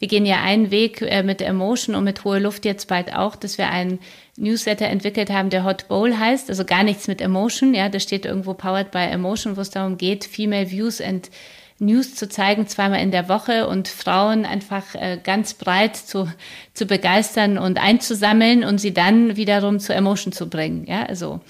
[0.00, 3.36] wir gehen ja einen Weg äh, mit Emotion und mit Hohe Luft jetzt bald auch,
[3.36, 4.00] dass wir einen
[4.36, 8.24] Newsletter entwickelt haben, der Hot Bowl heißt, also gar nichts mit Emotion, ja, da steht
[8.24, 11.30] irgendwo Powered by Emotion, wo es darum geht, Female Views and
[11.80, 16.30] News zu zeigen, zweimal in der Woche und Frauen einfach äh, ganz breit zu,
[16.74, 20.84] zu begeistern und einzusammeln und sie dann wiederum zu Emotion zu bringen.
[20.86, 21.40] Ja, also.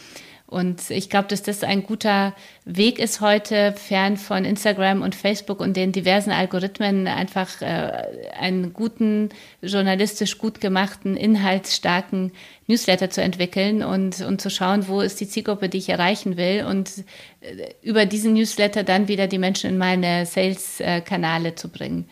[0.51, 2.35] Und ich glaube, dass das ein guter
[2.65, 8.03] Weg ist heute, fern von Instagram und Facebook und den diversen Algorithmen, einfach äh,
[8.37, 9.29] einen guten,
[9.63, 12.33] journalistisch gut gemachten, inhaltsstarken
[12.67, 16.65] Newsletter zu entwickeln und, und zu schauen, wo ist die Zielgruppe, die ich erreichen will
[16.69, 17.05] und
[17.43, 22.11] äh, über diesen Newsletter dann wieder die Menschen in meine Sales-Kanäle zu bringen.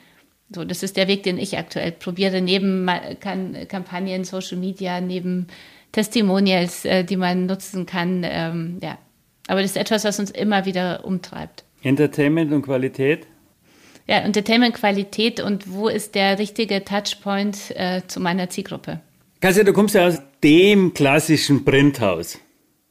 [0.54, 2.88] So, das ist der Weg, den ich aktuell probiere, neben
[3.20, 5.48] Kampagnen, Social Media, neben
[5.92, 8.22] Testimonials, äh, die man nutzen kann.
[8.24, 8.98] Ähm, ja.
[9.46, 11.64] Aber das ist etwas, was uns immer wieder umtreibt.
[11.82, 13.26] Entertainment und Qualität?
[14.06, 19.00] Ja, Entertainment, Qualität und wo ist der richtige Touchpoint äh, zu meiner Zielgruppe?
[19.40, 22.38] Kassia, du kommst ja aus dem klassischen Printhaus.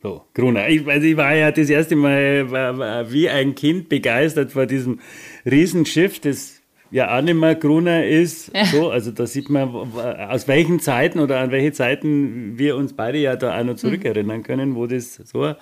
[0.01, 0.69] So, Gruner.
[0.69, 4.67] Ich, also ich war ja das erste Mal war, war wie ein Kind begeistert vor
[4.67, 4.99] diesem
[5.43, 6.56] Riesenschiff, das
[6.91, 8.51] ja mehr Gruner ist.
[8.55, 8.65] Ja.
[8.65, 13.17] So, also da sieht man, aus welchen Zeiten oder an welche Zeiten wir uns beide
[13.17, 15.57] ja da auch noch zurückerinnern können, wo das so war.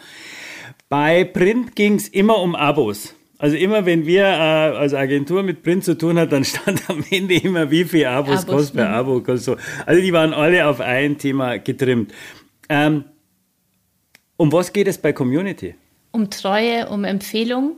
[0.90, 3.16] Bei Print ging es immer um Abos.
[3.38, 7.04] Also immer, wenn wir äh, als Agentur mit Print zu tun hatten, dann stand am
[7.10, 8.94] Ende immer, wie viel Abos, Abos kostet per mhm.
[8.96, 9.22] Abo.
[9.22, 9.58] Kostet so.
[9.86, 12.14] Also die waren alle auf ein Thema getrimmt.
[12.70, 13.04] Ähm,
[14.38, 15.76] um was geht es bei Community?
[16.12, 17.76] Um Treue, um Empfehlung,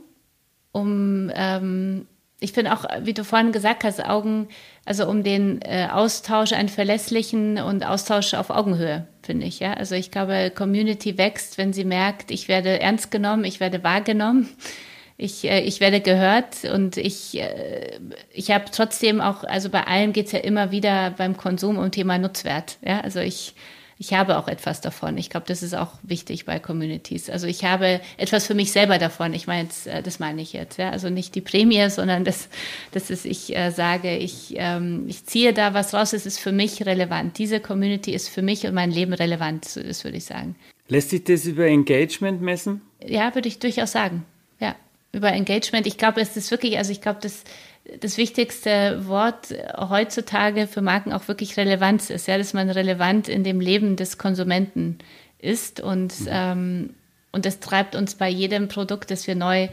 [0.72, 2.06] um ähm,
[2.40, 4.48] ich finde auch, wie du vorhin gesagt hast, Augen,
[4.84, 9.58] also um den äh, Austausch, einen verlässlichen und Austausch auf Augenhöhe, finde ich.
[9.58, 9.74] Ja?
[9.74, 14.48] Also ich glaube, Community wächst, wenn sie merkt, ich werde ernst genommen, ich werde wahrgenommen,
[15.16, 17.98] ich, äh, ich werde gehört und ich, äh,
[18.32, 21.90] ich habe trotzdem auch, also bei allem geht es ja immer wieder beim Konsum um
[21.90, 22.78] Thema Nutzwert.
[22.82, 23.00] Ja?
[23.00, 23.54] Also ich
[24.00, 25.18] ich habe auch etwas davon.
[25.18, 27.28] Ich glaube, das ist auch wichtig bei Communities.
[27.28, 29.34] Also ich habe etwas für mich selber davon.
[29.34, 30.78] Ich meine, äh, das meine ich jetzt.
[30.78, 30.90] Ja?
[30.90, 32.48] Also nicht die Prämie, sondern das,
[32.92, 36.12] das ist, ich äh, sage, ich, ähm, ich ziehe da was raus.
[36.12, 37.38] Es ist für mich relevant.
[37.38, 39.76] Diese Community ist für mich und mein Leben relevant.
[39.76, 40.54] Das würde ich sagen.
[40.86, 42.80] Lässt sich das über Engagement messen?
[43.04, 44.24] Ja, würde ich durchaus sagen.
[44.60, 44.76] Ja,
[45.12, 45.88] über Engagement.
[45.88, 47.42] Ich glaube, es ist wirklich, also ich glaube, das
[48.00, 53.44] das wichtigste Wort heutzutage für Marken auch wirklich Relevanz ist, ja, dass man relevant in
[53.44, 54.98] dem Leben des Konsumenten
[55.38, 56.28] ist und, mhm.
[56.30, 56.90] ähm,
[57.32, 59.68] und das treibt uns bei jedem Produkt, das wir neu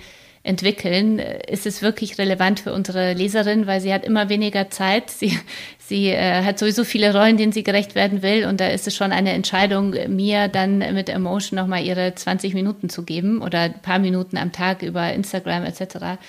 [0.46, 5.10] entwickeln, ist es wirklich relevant für unsere Leserin, weil sie hat immer weniger Zeit.
[5.10, 5.38] Sie,
[5.80, 8.46] sie äh, hat sowieso viele Rollen, denen sie gerecht werden will.
[8.46, 12.90] Und da ist es schon eine Entscheidung, mir dann mit Emotion nochmal ihre 20 Minuten
[12.90, 16.20] zu geben oder ein paar Minuten am Tag über Instagram etc.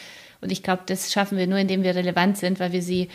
[0.41, 3.09] Und ich glaube, das schaffen wir nur, indem wir relevant sind, weil wir sie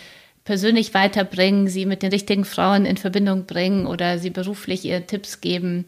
[0.43, 5.41] persönlich weiterbringen, sie mit den richtigen Frauen in Verbindung bringen oder sie beruflich ihr Tipps
[5.41, 5.85] geben.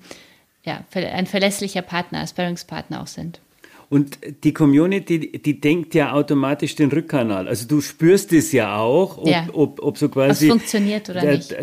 [0.64, 3.42] Ja, ein verlässlicher Partner, Sparringspartner auch sind.
[3.90, 7.48] Und die Community, die denkt ja automatisch den Rückkanal.
[7.48, 9.48] Also du spürst es ja auch, ob, ja.
[9.54, 10.48] ob, ob so quasi.
[10.48, 11.56] Was funktioniert oder der, nicht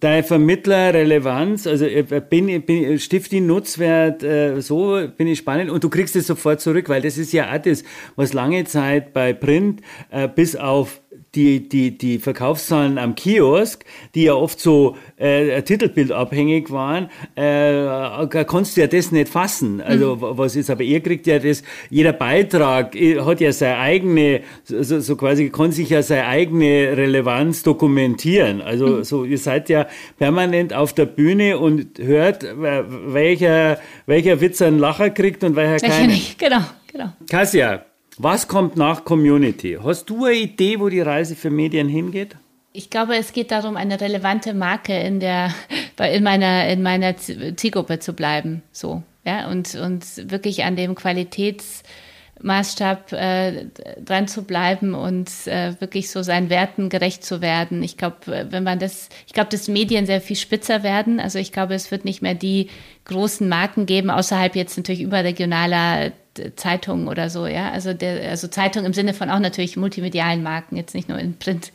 [0.00, 5.70] dein Vermittler Relevanz, also äh, bin, bin Stifti Nutzwert, äh, so bin ich spannend.
[5.70, 7.84] Und du kriegst es sofort zurück, weil das ist ja auch das,
[8.16, 11.00] was lange Zeit bei Print äh, bis auf
[11.34, 18.76] die, die, die Verkaufszahlen am Kiosk, die ja oft so äh, titelbildabhängig waren, äh, konntest
[18.76, 19.80] du ja das nicht fassen.
[19.80, 20.38] Also mhm.
[20.38, 25.00] was ist, aber ihr kriegt ja das, jeder Beitrag äh, hat ja seine eigene, so,
[25.00, 28.62] so quasi, kann sich ja seine eigene Relevanz dokumentieren.
[28.62, 29.04] Also mhm.
[29.04, 29.86] so, ihr seid ja
[30.18, 36.18] permanent auf der Bühne und hört, welcher, welcher Witz einen Lacher kriegt und welcher keinen.
[36.38, 36.60] Genau,
[36.90, 37.12] genau.
[37.28, 37.84] Kassia,
[38.18, 39.78] was kommt nach Community?
[39.82, 42.36] Hast du eine Idee, wo die Reise für Medien hingeht?
[42.72, 45.52] Ich glaube, es geht darum, eine relevante Marke in der,
[45.98, 53.12] in meiner, in meiner Zielgruppe zu bleiben, so, ja, und, und wirklich an dem Qualitätsmaßstab
[53.12, 53.66] äh,
[54.04, 57.82] dran zu bleiben und äh, wirklich so seinen Werten gerecht zu werden.
[57.82, 61.20] Ich glaube, wenn man das, ich glaube, dass Medien sehr viel spitzer werden.
[61.20, 62.68] Also ich glaube, es wird nicht mehr die
[63.06, 66.12] großen Marken geben, außerhalb jetzt natürlich überregionaler
[66.56, 67.70] Zeitungen oder so, ja.
[67.70, 71.38] Also der, also Zeitung im Sinne von auch natürlich multimedialen Marken, jetzt nicht nur in
[71.38, 71.72] Print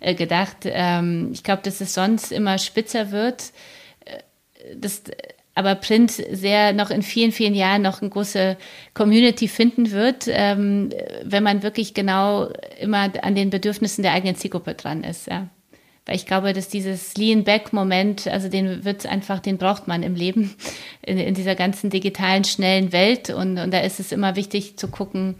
[0.00, 0.58] äh, gedacht.
[0.64, 3.52] Ähm, ich glaube, dass es sonst immer spitzer wird.
[4.04, 4.18] Äh,
[4.76, 5.02] das,
[5.54, 8.56] aber Print sehr noch in vielen, vielen Jahren noch eine große
[8.92, 10.90] Community finden wird, ähm,
[11.22, 12.48] wenn man wirklich genau
[12.80, 15.48] immer an den Bedürfnissen der eigenen Zielgruppe dran ist, ja.
[16.06, 20.54] Weil ich glaube, dass dieses Lean-Back-Moment, also den wird einfach, den braucht man im Leben,
[21.02, 23.30] in, in dieser ganzen digitalen, schnellen Welt.
[23.30, 25.36] Und, und da ist es immer wichtig zu gucken,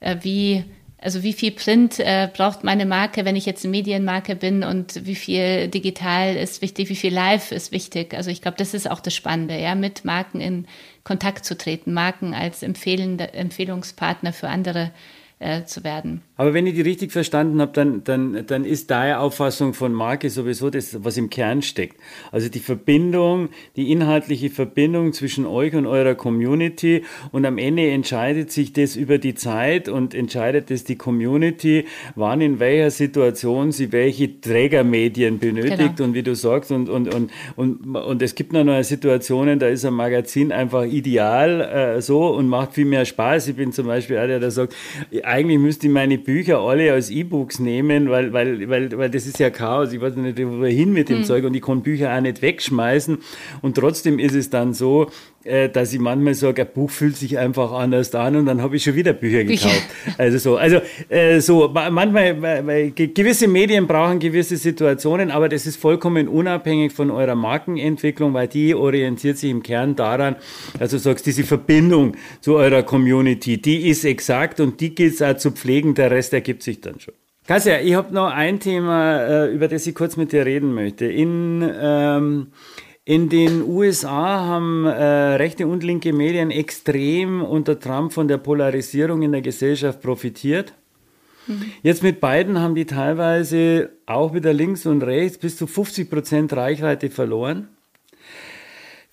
[0.00, 0.64] äh, wie,
[0.98, 5.06] also wie viel Print äh, braucht meine Marke, wenn ich jetzt eine Medienmarke bin und
[5.06, 8.12] wie viel digital ist wichtig, wie viel live ist wichtig.
[8.12, 10.66] Also ich glaube, das ist auch das Spannende, ja, mit Marken in
[11.04, 14.90] Kontakt zu treten, Marken als empfehlende, Empfehlungspartner für andere
[15.38, 16.22] äh, zu werden.
[16.40, 20.30] Aber wenn ich die richtig verstanden habe, dann, dann, dann ist deine Auffassung von Marke
[20.30, 21.98] sowieso das, was im Kern steckt.
[22.32, 28.50] Also die Verbindung, die inhaltliche Verbindung zwischen euch und eurer Community und am Ende entscheidet
[28.50, 31.84] sich das über die Zeit und entscheidet es die Community,
[32.14, 36.04] wann in welcher Situation sie welche Trägermedien benötigt genau.
[36.04, 39.84] und wie du sagst und, und, und, und, und es gibt noch Situationen, da ist
[39.84, 43.48] ein Magazin einfach ideal äh, so und macht viel mehr Spaß.
[43.48, 44.74] Ich bin zum Beispiel einer, der sagt,
[45.22, 49.40] eigentlich müsste ich meine Bücher alle als E-Books nehmen, weil, weil, weil, weil das ist
[49.40, 49.92] ja Chaos.
[49.92, 51.24] Ich weiß nicht, wohin mit dem mhm.
[51.24, 53.18] Zeug und ich kann Bücher auch nicht wegschmeißen.
[53.62, 55.10] Und trotzdem ist es dann so,
[55.42, 58.76] äh, dass ich manchmal sage, ein Buch fühlt sich einfach anders an und dann habe
[58.76, 59.86] ich schon wieder Bücher gekauft.
[60.18, 65.76] Also so, also äh, so manchmal weil gewisse Medien brauchen gewisse Situationen, aber das ist
[65.76, 70.36] vollkommen unabhängig von eurer Markenentwicklung, weil die orientiert sich im Kern daran,
[70.78, 75.22] also du sagst, diese Verbindung zu eurer Community, die ist exakt und die gilt es
[75.22, 77.14] auch zu pflegen, der Rest ergibt sich dann schon.
[77.46, 81.06] Kassia, ich habe noch ein Thema, äh, über das ich kurz mit dir reden möchte.
[81.06, 82.48] In ähm,
[83.06, 89.22] in den USA haben äh, rechte und linke Medien extrem unter Trump von der Polarisierung
[89.22, 90.74] in der Gesellschaft profitiert.
[91.46, 91.64] Mhm.
[91.82, 96.52] Jetzt mit beiden haben die teilweise auch wieder links und rechts bis zu 50 Prozent
[96.52, 97.68] Reichweite verloren.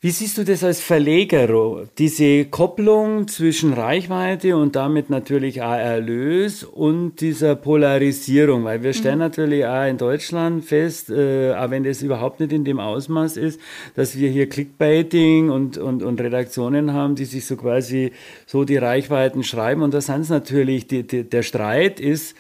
[0.08, 6.64] Wie siehst du das als Verleger, diese Kopplung zwischen Reichweite und damit natürlich auch Erlös
[6.64, 8.64] und dieser Polarisierung?
[8.64, 9.26] Weil wir stellen mhm.
[9.26, 13.60] natürlich auch in Deutschland fest, äh, auch wenn das überhaupt nicht in dem Ausmaß ist,
[13.98, 18.14] dass wir hier Clickbaiting und, und, und Redaktionen haben, die sich so quasi
[18.46, 19.82] so die Reichweiten schreiben.
[19.82, 22.34] Und da sind es natürlich, die, die, der Streit ist,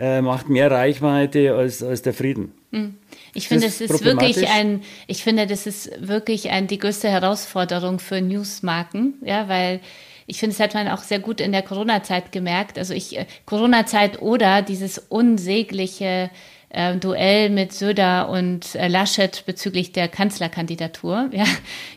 [0.00, 2.52] äh, macht mehr Reichweite als, als der Frieden.
[2.70, 2.96] Mhm.
[3.34, 8.00] Ich finde, es ist wirklich ein, ich finde, das ist wirklich ein, die größte Herausforderung
[8.00, 9.80] für Newsmarken, ja, weil
[10.26, 12.78] ich finde, es hat man auch sehr gut in der Corona-Zeit gemerkt.
[12.78, 16.30] Also ich, äh, Corona-Zeit oder dieses unsägliche
[16.70, 21.28] äh, Duell mit Söder und äh, Laschet bezüglich der Kanzlerkandidatur.
[21.32, 21.44] Ja,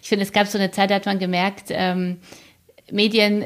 [0.02, 2.18] ich finde, es gab so eine Zeit, da hat man gemerkt, ähm,
[2.92, 3.46] Medien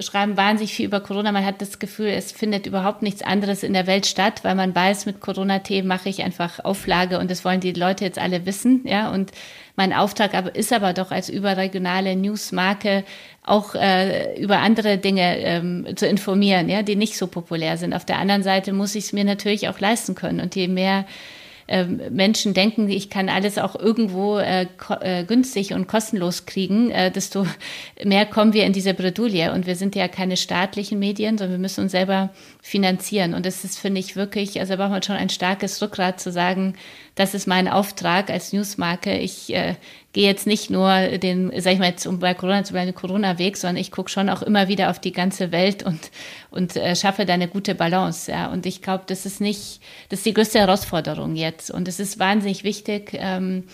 [0.00, 1.30] schreiben wahnsinnig viel über Corona.
[1.30, 4.74] Man hat das Gefühl, es findet überhaupt nichts anderes in der Welt statt, weil man
[4.74, 8.82] weiß, mit Corona-Themen mache ich einfach Auflage und das wollen die Leute jetzt alle wissen.
[8.86, 9.30] Ja, und
[9.76, 13.04] mein Auftrag aber ist aber doch als überregionale Newsmarke
[13.44, 17.94] auch äh, über andere Dinge ähm, zu informieren, ja, die nicht so populär sind.
[17.94, 21.04] Auf der anderen Seite muss ich es mir natürlich auch leisten können und je mehr
[21.66, 24.66] Menschen denken, ich kann alles auch irgendwo äh,
[25.00, 27.46] äh, günstig und kostenlos kriegen, äh, desto
[28.04, 29.52] mehr kommen wir in diese Bredouille.
[29.52, 32.30] Und wir sind ja keine staatlichen Medien, sondern wir müssen uns selber
[32.66, 33.34] finanzieren.
[33.34, 36.32] Und das ist, finde ich, wirklich, also da braucht man schon ein starkes Rückgrat zu
[36.32, 36.76] sagen,
[37.14, 39.18] das ist mein Auftrag als Newsmarke.
[39.18, 39.74] Ich äh,
[40.14, 43.58] gehe jetzt nicht nur den, sag ich mal jetzt, um bei Corona zu bleiben, Corona-Weg,
[43.58, 46.10] sondern ich gucke schon auch immer wieder auf die ganze Welt und,
[46.50, 48.32] und äh, schaffe da eine gute Balance.
[48.32, 48.50] Ja.
[48.50, 51.70] Und ich glaube, das ist nicht, das ist die größte Herausforderung jetzt.
[51.70, 53.72] Und es ist wahnsinnig wichtig, ähm, äh,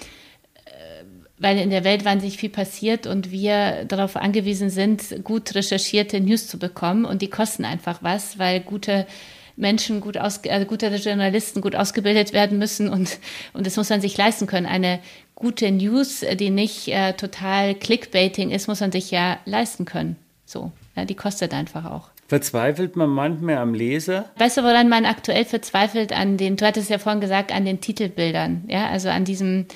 [1.41, 6.47] weil in der Welt wahnsinnig viel passiert und wir darauf angewiesen sind, gut recherchierte News
[6.47, 7.05] zu bekommen.
[7.05, 9.07] Und die kosten einfach was, weil gute
[9.57, 13.19] Menschen gut aus, also gute Journalisten gut ausgebildet werden müssen und,
[13.53, 14.67] und das muss man sich leisten können.
[14.67, 15.01] Eine
[15.35, 20.17] gute News, die nicht äh, total Clickbaiting ist, muss man sich ja leisten können.
[20.45, 22.11] So, ja, die kostet einfach auch.
[22.29, 24.31] Verzweifelt man manchmal am Leser?
[24.37, 26.13] Weißt du, woran man aktuell verzweifelt?
[26.13, 28.65] An den, du hattest ja vorhin gesagt, an den Titelbildern.
[28.69, 29.67] Ja, also an diesem,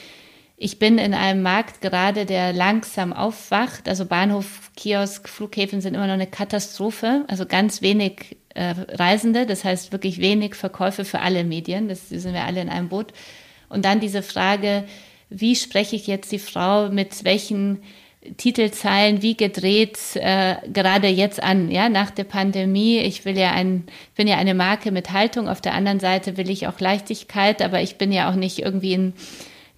[0.57, 3.89] ich bin in einem Markt gerade, der langsam aufwacht.
[3.89, 7.25] Also Bahnhof, Kiosk, Flughäfen sind immer noch eine Katastrophe.
[7.27, 11.89] Also ganz wenig äh, Reisende, das heißt wirklich wenig Verkäufe für alle Medien.
[11.89, 13.13] Das sind wir alle in einem Boot.
[13.69, 14.85] Und dann diese Frage,
[15.29, 17.83] wie spreche ich jetzt die Frau mit welchen
[18.37, 22.99] Titelzeilen wie gedreht äh, gerade jetzt an, ja, nach der Pandemie.
[22.99, 25.49] Ich will ja ein, bin ja eine Marke mit Haltung.
[25.49, 28.95] Auf der anderen Seite will ich auch Leichtigkeit, aber ich bin ja auch nicht irgendwie
[28.95, 29.13] ein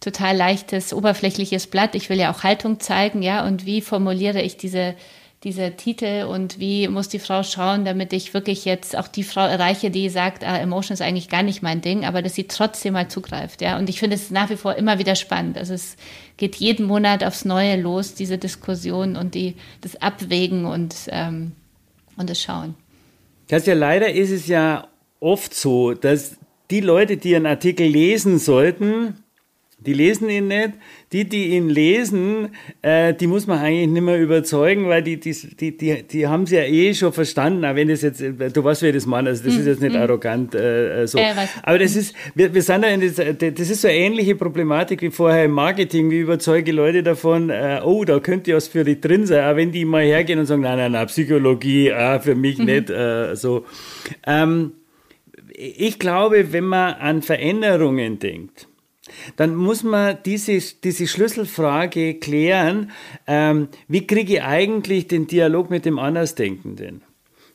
[0.06, 1.94] total leichtes, oberflächliches Blatt.
[1.94, 3.44] Ich will ja auch Haltung zeigen, ja.
[3.44, 4.94] Und wie formuliere ich diese
[5.44, 9.46] dieser Titel und wie muss die Frau schauen, damit ich wirklich jetzt auch die Frau
[9.46, 12.94] erreiche, die sagt, ah, Emotion ist eigentlich gar nicht mein Ding, aber dass sie trotzdem
[12.94, 13.78] mal zugreift, ja.
[13.78, 15.58] Und ich finde es nach wie vor immer wieder spannend.
[15.58, 15.96] Also es
[16.36, 21.52] geht jeden Monat aufs Neue los, diese Diskussion und die, das Abwägen und, ähm,
[22.16, 22.74] und das Schauen.
[23.48, 24.88] Das ja leider ist es ja
[25.20, 26.38] oft so, dass
[26.70, 29.22] die Leute, die einen Artikel lesen sollten,
[29.78, 30.70] die lesen ihn nicht.
[31.12, 32.48] Die, die ihn lesen,
[32.82, 36.42] äh, die muss man eigentlich nicht mehr überzeugen, weil die, die, die, die, die haben
[36.42, 37.64] es ja eh schon verstanden.
[37.64, 39.94] Auch wenn das jetzt, du weißt, wie das meine, also das mm, ist jetzt nicht
[39.94, 39.98] mm.
[39.98, 41.18] arrogant äh, äh so.
[41.18, 41.32] Äh,
[41.62, 45.02] Aber das ist, wir, wir sind da in das, das ist so eine ähnliche Problematik
[45.02, 46.10] wie vorher im Marketing.
[46.10, 49.44] Wie überzeuge Leute davon, äh, oh, da könnte was für dich drin sein.
[49.44, 52.64] Auch wenn die mal hergehen und sagen, nein, nein, nein, Psychologie, ah, für mich mhm.
[52.64, 52.92] nicht,
[53.34, 53.64] so.
[54.26, 54.72] Ähm,
[55.52, 58.68] ich glaube, wenn man an Veränderungen denkt,
[59.36, 62.90] dann muss man diese, diese Schlüsselfrage klären,
[63.26, 67.02] ähm, wie kriege ich eigentlich den Dialog mit dem Andersdenkenden?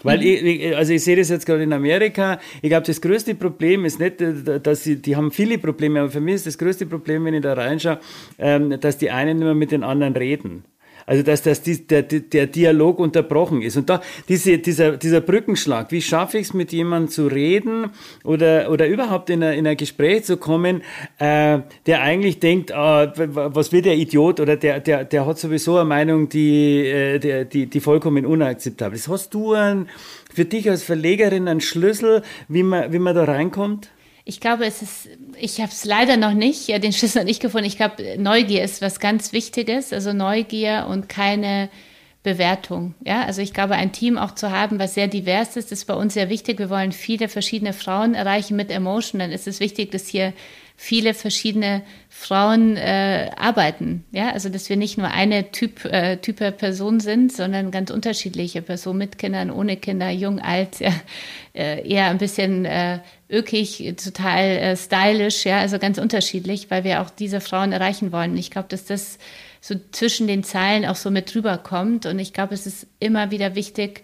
[0.04, 0.48] Weil mhm.
[0.48, 2.40] ich, also ich sehe das jetzt gerade in Amerika.
[2.62, 6.22] Ich glaube, das größte Problem ist nicht, dass sie, die haben viele Probleme, aber für
[6.22, 8.00] mich ist das größte Problem, wenn ich da reinschaue,
[8.40, 10.66] ähm, dass die einen immer mit den anderen reden.
[11.06, 13.78] Also dass, dass die, der, der Dialog unterbrochen ist.
[13.78, 17.92] Und da diese, dieser, dieser Brückenschlag, wie schaffe ich es mit jemandem zu reden
[18.24, 20.82] oder, oder überhaupt in ein, in ein Gespräch zu kommen,
[21.20, 25.78] äh, der eigentlich denkt, ah, was wird der Idiot oder der, der, der hat sowieso
[25.78, 29.08] eine Meinung, die, äh, die, die vollkommen unakzeptabel ist.
[29.08, 29.90] Hast du ein,
[30.34, 33.90] für dich als Verlegerin einen Schlüssel, wie man, wie man da reinkommt?
[34.24, 37.42] Ich glaube, es ist, ich habe es leider noch nicht, ja, den Schlüssel noch nicht
[37.42, 37.68] gefunden.
[37.68, 41.70] Ich glaube, Neugier ist was ganz Wichtiges, also Neugier und keine
[42.24, 42.94] Bewertung.
[43.04, 45.96] Ja, also ich glaube, ein Team auch zu haben, was sehr divers ist, ist bei
[45.96, 46.60] uns sehr wichtig.
[46.60, 49.20] Wir wollen viele verschiedene Frauen erreichen mit Emotion.
[49.20, 50.34] Dann ist es wichtig, dass hier
[50.84, 54.04] viele verschiedene Frauen äh, arbeiten.
[54.12, 58.64] Ja, also dass wir nicht nur eine Typ, äh, Type Person sind, sondern ganz unterschiedliche
[58.64, 60.92] Personen mit Kindern, ohne Kinder, jung, alt, ja,
[61.54, 62.98] äh, eher ein bisschen äh,
[63.30, 68.36] ökig, total äh, stylisch, ja, also ganz unterschiedlich, weil wir auch diese Frauen erreichen wollen.
[68.36, 69.20] Ich glaube, dass das
[69.62, 72.08] so zwischen den Zeilen auch so mit drüber kommt.
[72.08, 74.02] Und ich glaube, es ist immer wieder wichtig,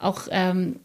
[0.00, 0.80] auch ähm,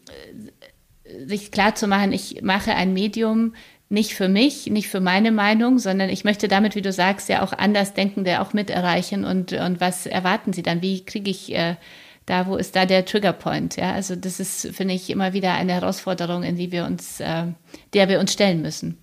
[1.24, 3.54] sich klar zu machen, ich mache ein Medium,
[3.90, 7.42] nicht für mich, nicht für meine Meinung, sondern ich möchte damit, wie du sagst, ja
[7.42, 10.80] auch Andersdenkende auch mit erreichen und, und was erwarten sie dann?
[10.80, 11.74] Wie kriege ich äh,
[12.24, 13.76] da, wo ist da der Triggerpoint?
[13.76, 17.46] Ja, also das ist, finde ich, immer wieder eine Herausforderung, in die wir uns, äh,
[17.92, 18.96] der wir uns stellen müssen.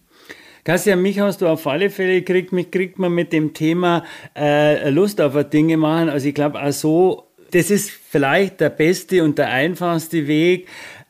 [0.63, 4.05] Kassia, mich hast du auf alle Fälle gekriegt, mich kriegt man mit dem Thema
[4.37, 6.07] äh, Lust auf Dinge machen.
[6.07, 10.67] Also ich glaube auch so, das ist vielleicht der beste und der einfachste Weg,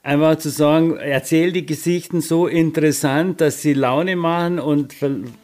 [0.07, 4.95] einfach zu sagen, erzähl die Geschichten so interessant, dass sie Laune machen und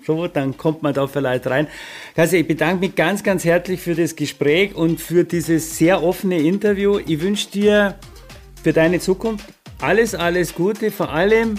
[0.07, 1.67] so, dann kommt man da vielleicht rein.
[2.15, 6.39] Also ich bedanke mich ganz, ganz herzlich für das Gespräch und für dieses sehr offene
[6.39, 6.97] Interview.
[7.05, 7.95] Ich wünsche dir
[8.63, 9.45] für deine Zukunft
[9.81, 11.55] alles, alles Gute, vor allem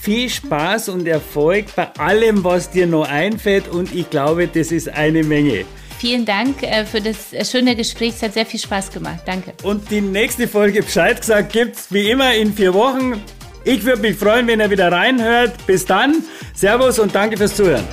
[0.00, 4.88] viel Spaß und Erfolg bei allem, was dir noch einfällt und ich glaube, das ist
[4.88, 5.66] eine Menge.
[5.98, 8.14] Vielen Dank äh, für das schöne Gespräch.
[8.16, 9.20] Es hat sehr viel Spaß gemacht.
[9.24, 9.54] Danke.
[9.62, 13.20] Und die nächste Folge Bescheid gesagt gibt es wie immer in vier Wochen.
[13.64, 15.66] Ich würde mich freuen, wenn ihr wieder reinhört.
[15.66, 16.22] Bis dann.
[16.54, 17.84] Servus und danke fürs Zuhören.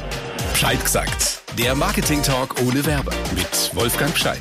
[0.52, 1.42] Bescheid gesagt.
[1.58, 4.40] Der Marketing Talk ohne Werbe mit Wolfgang Bescheid.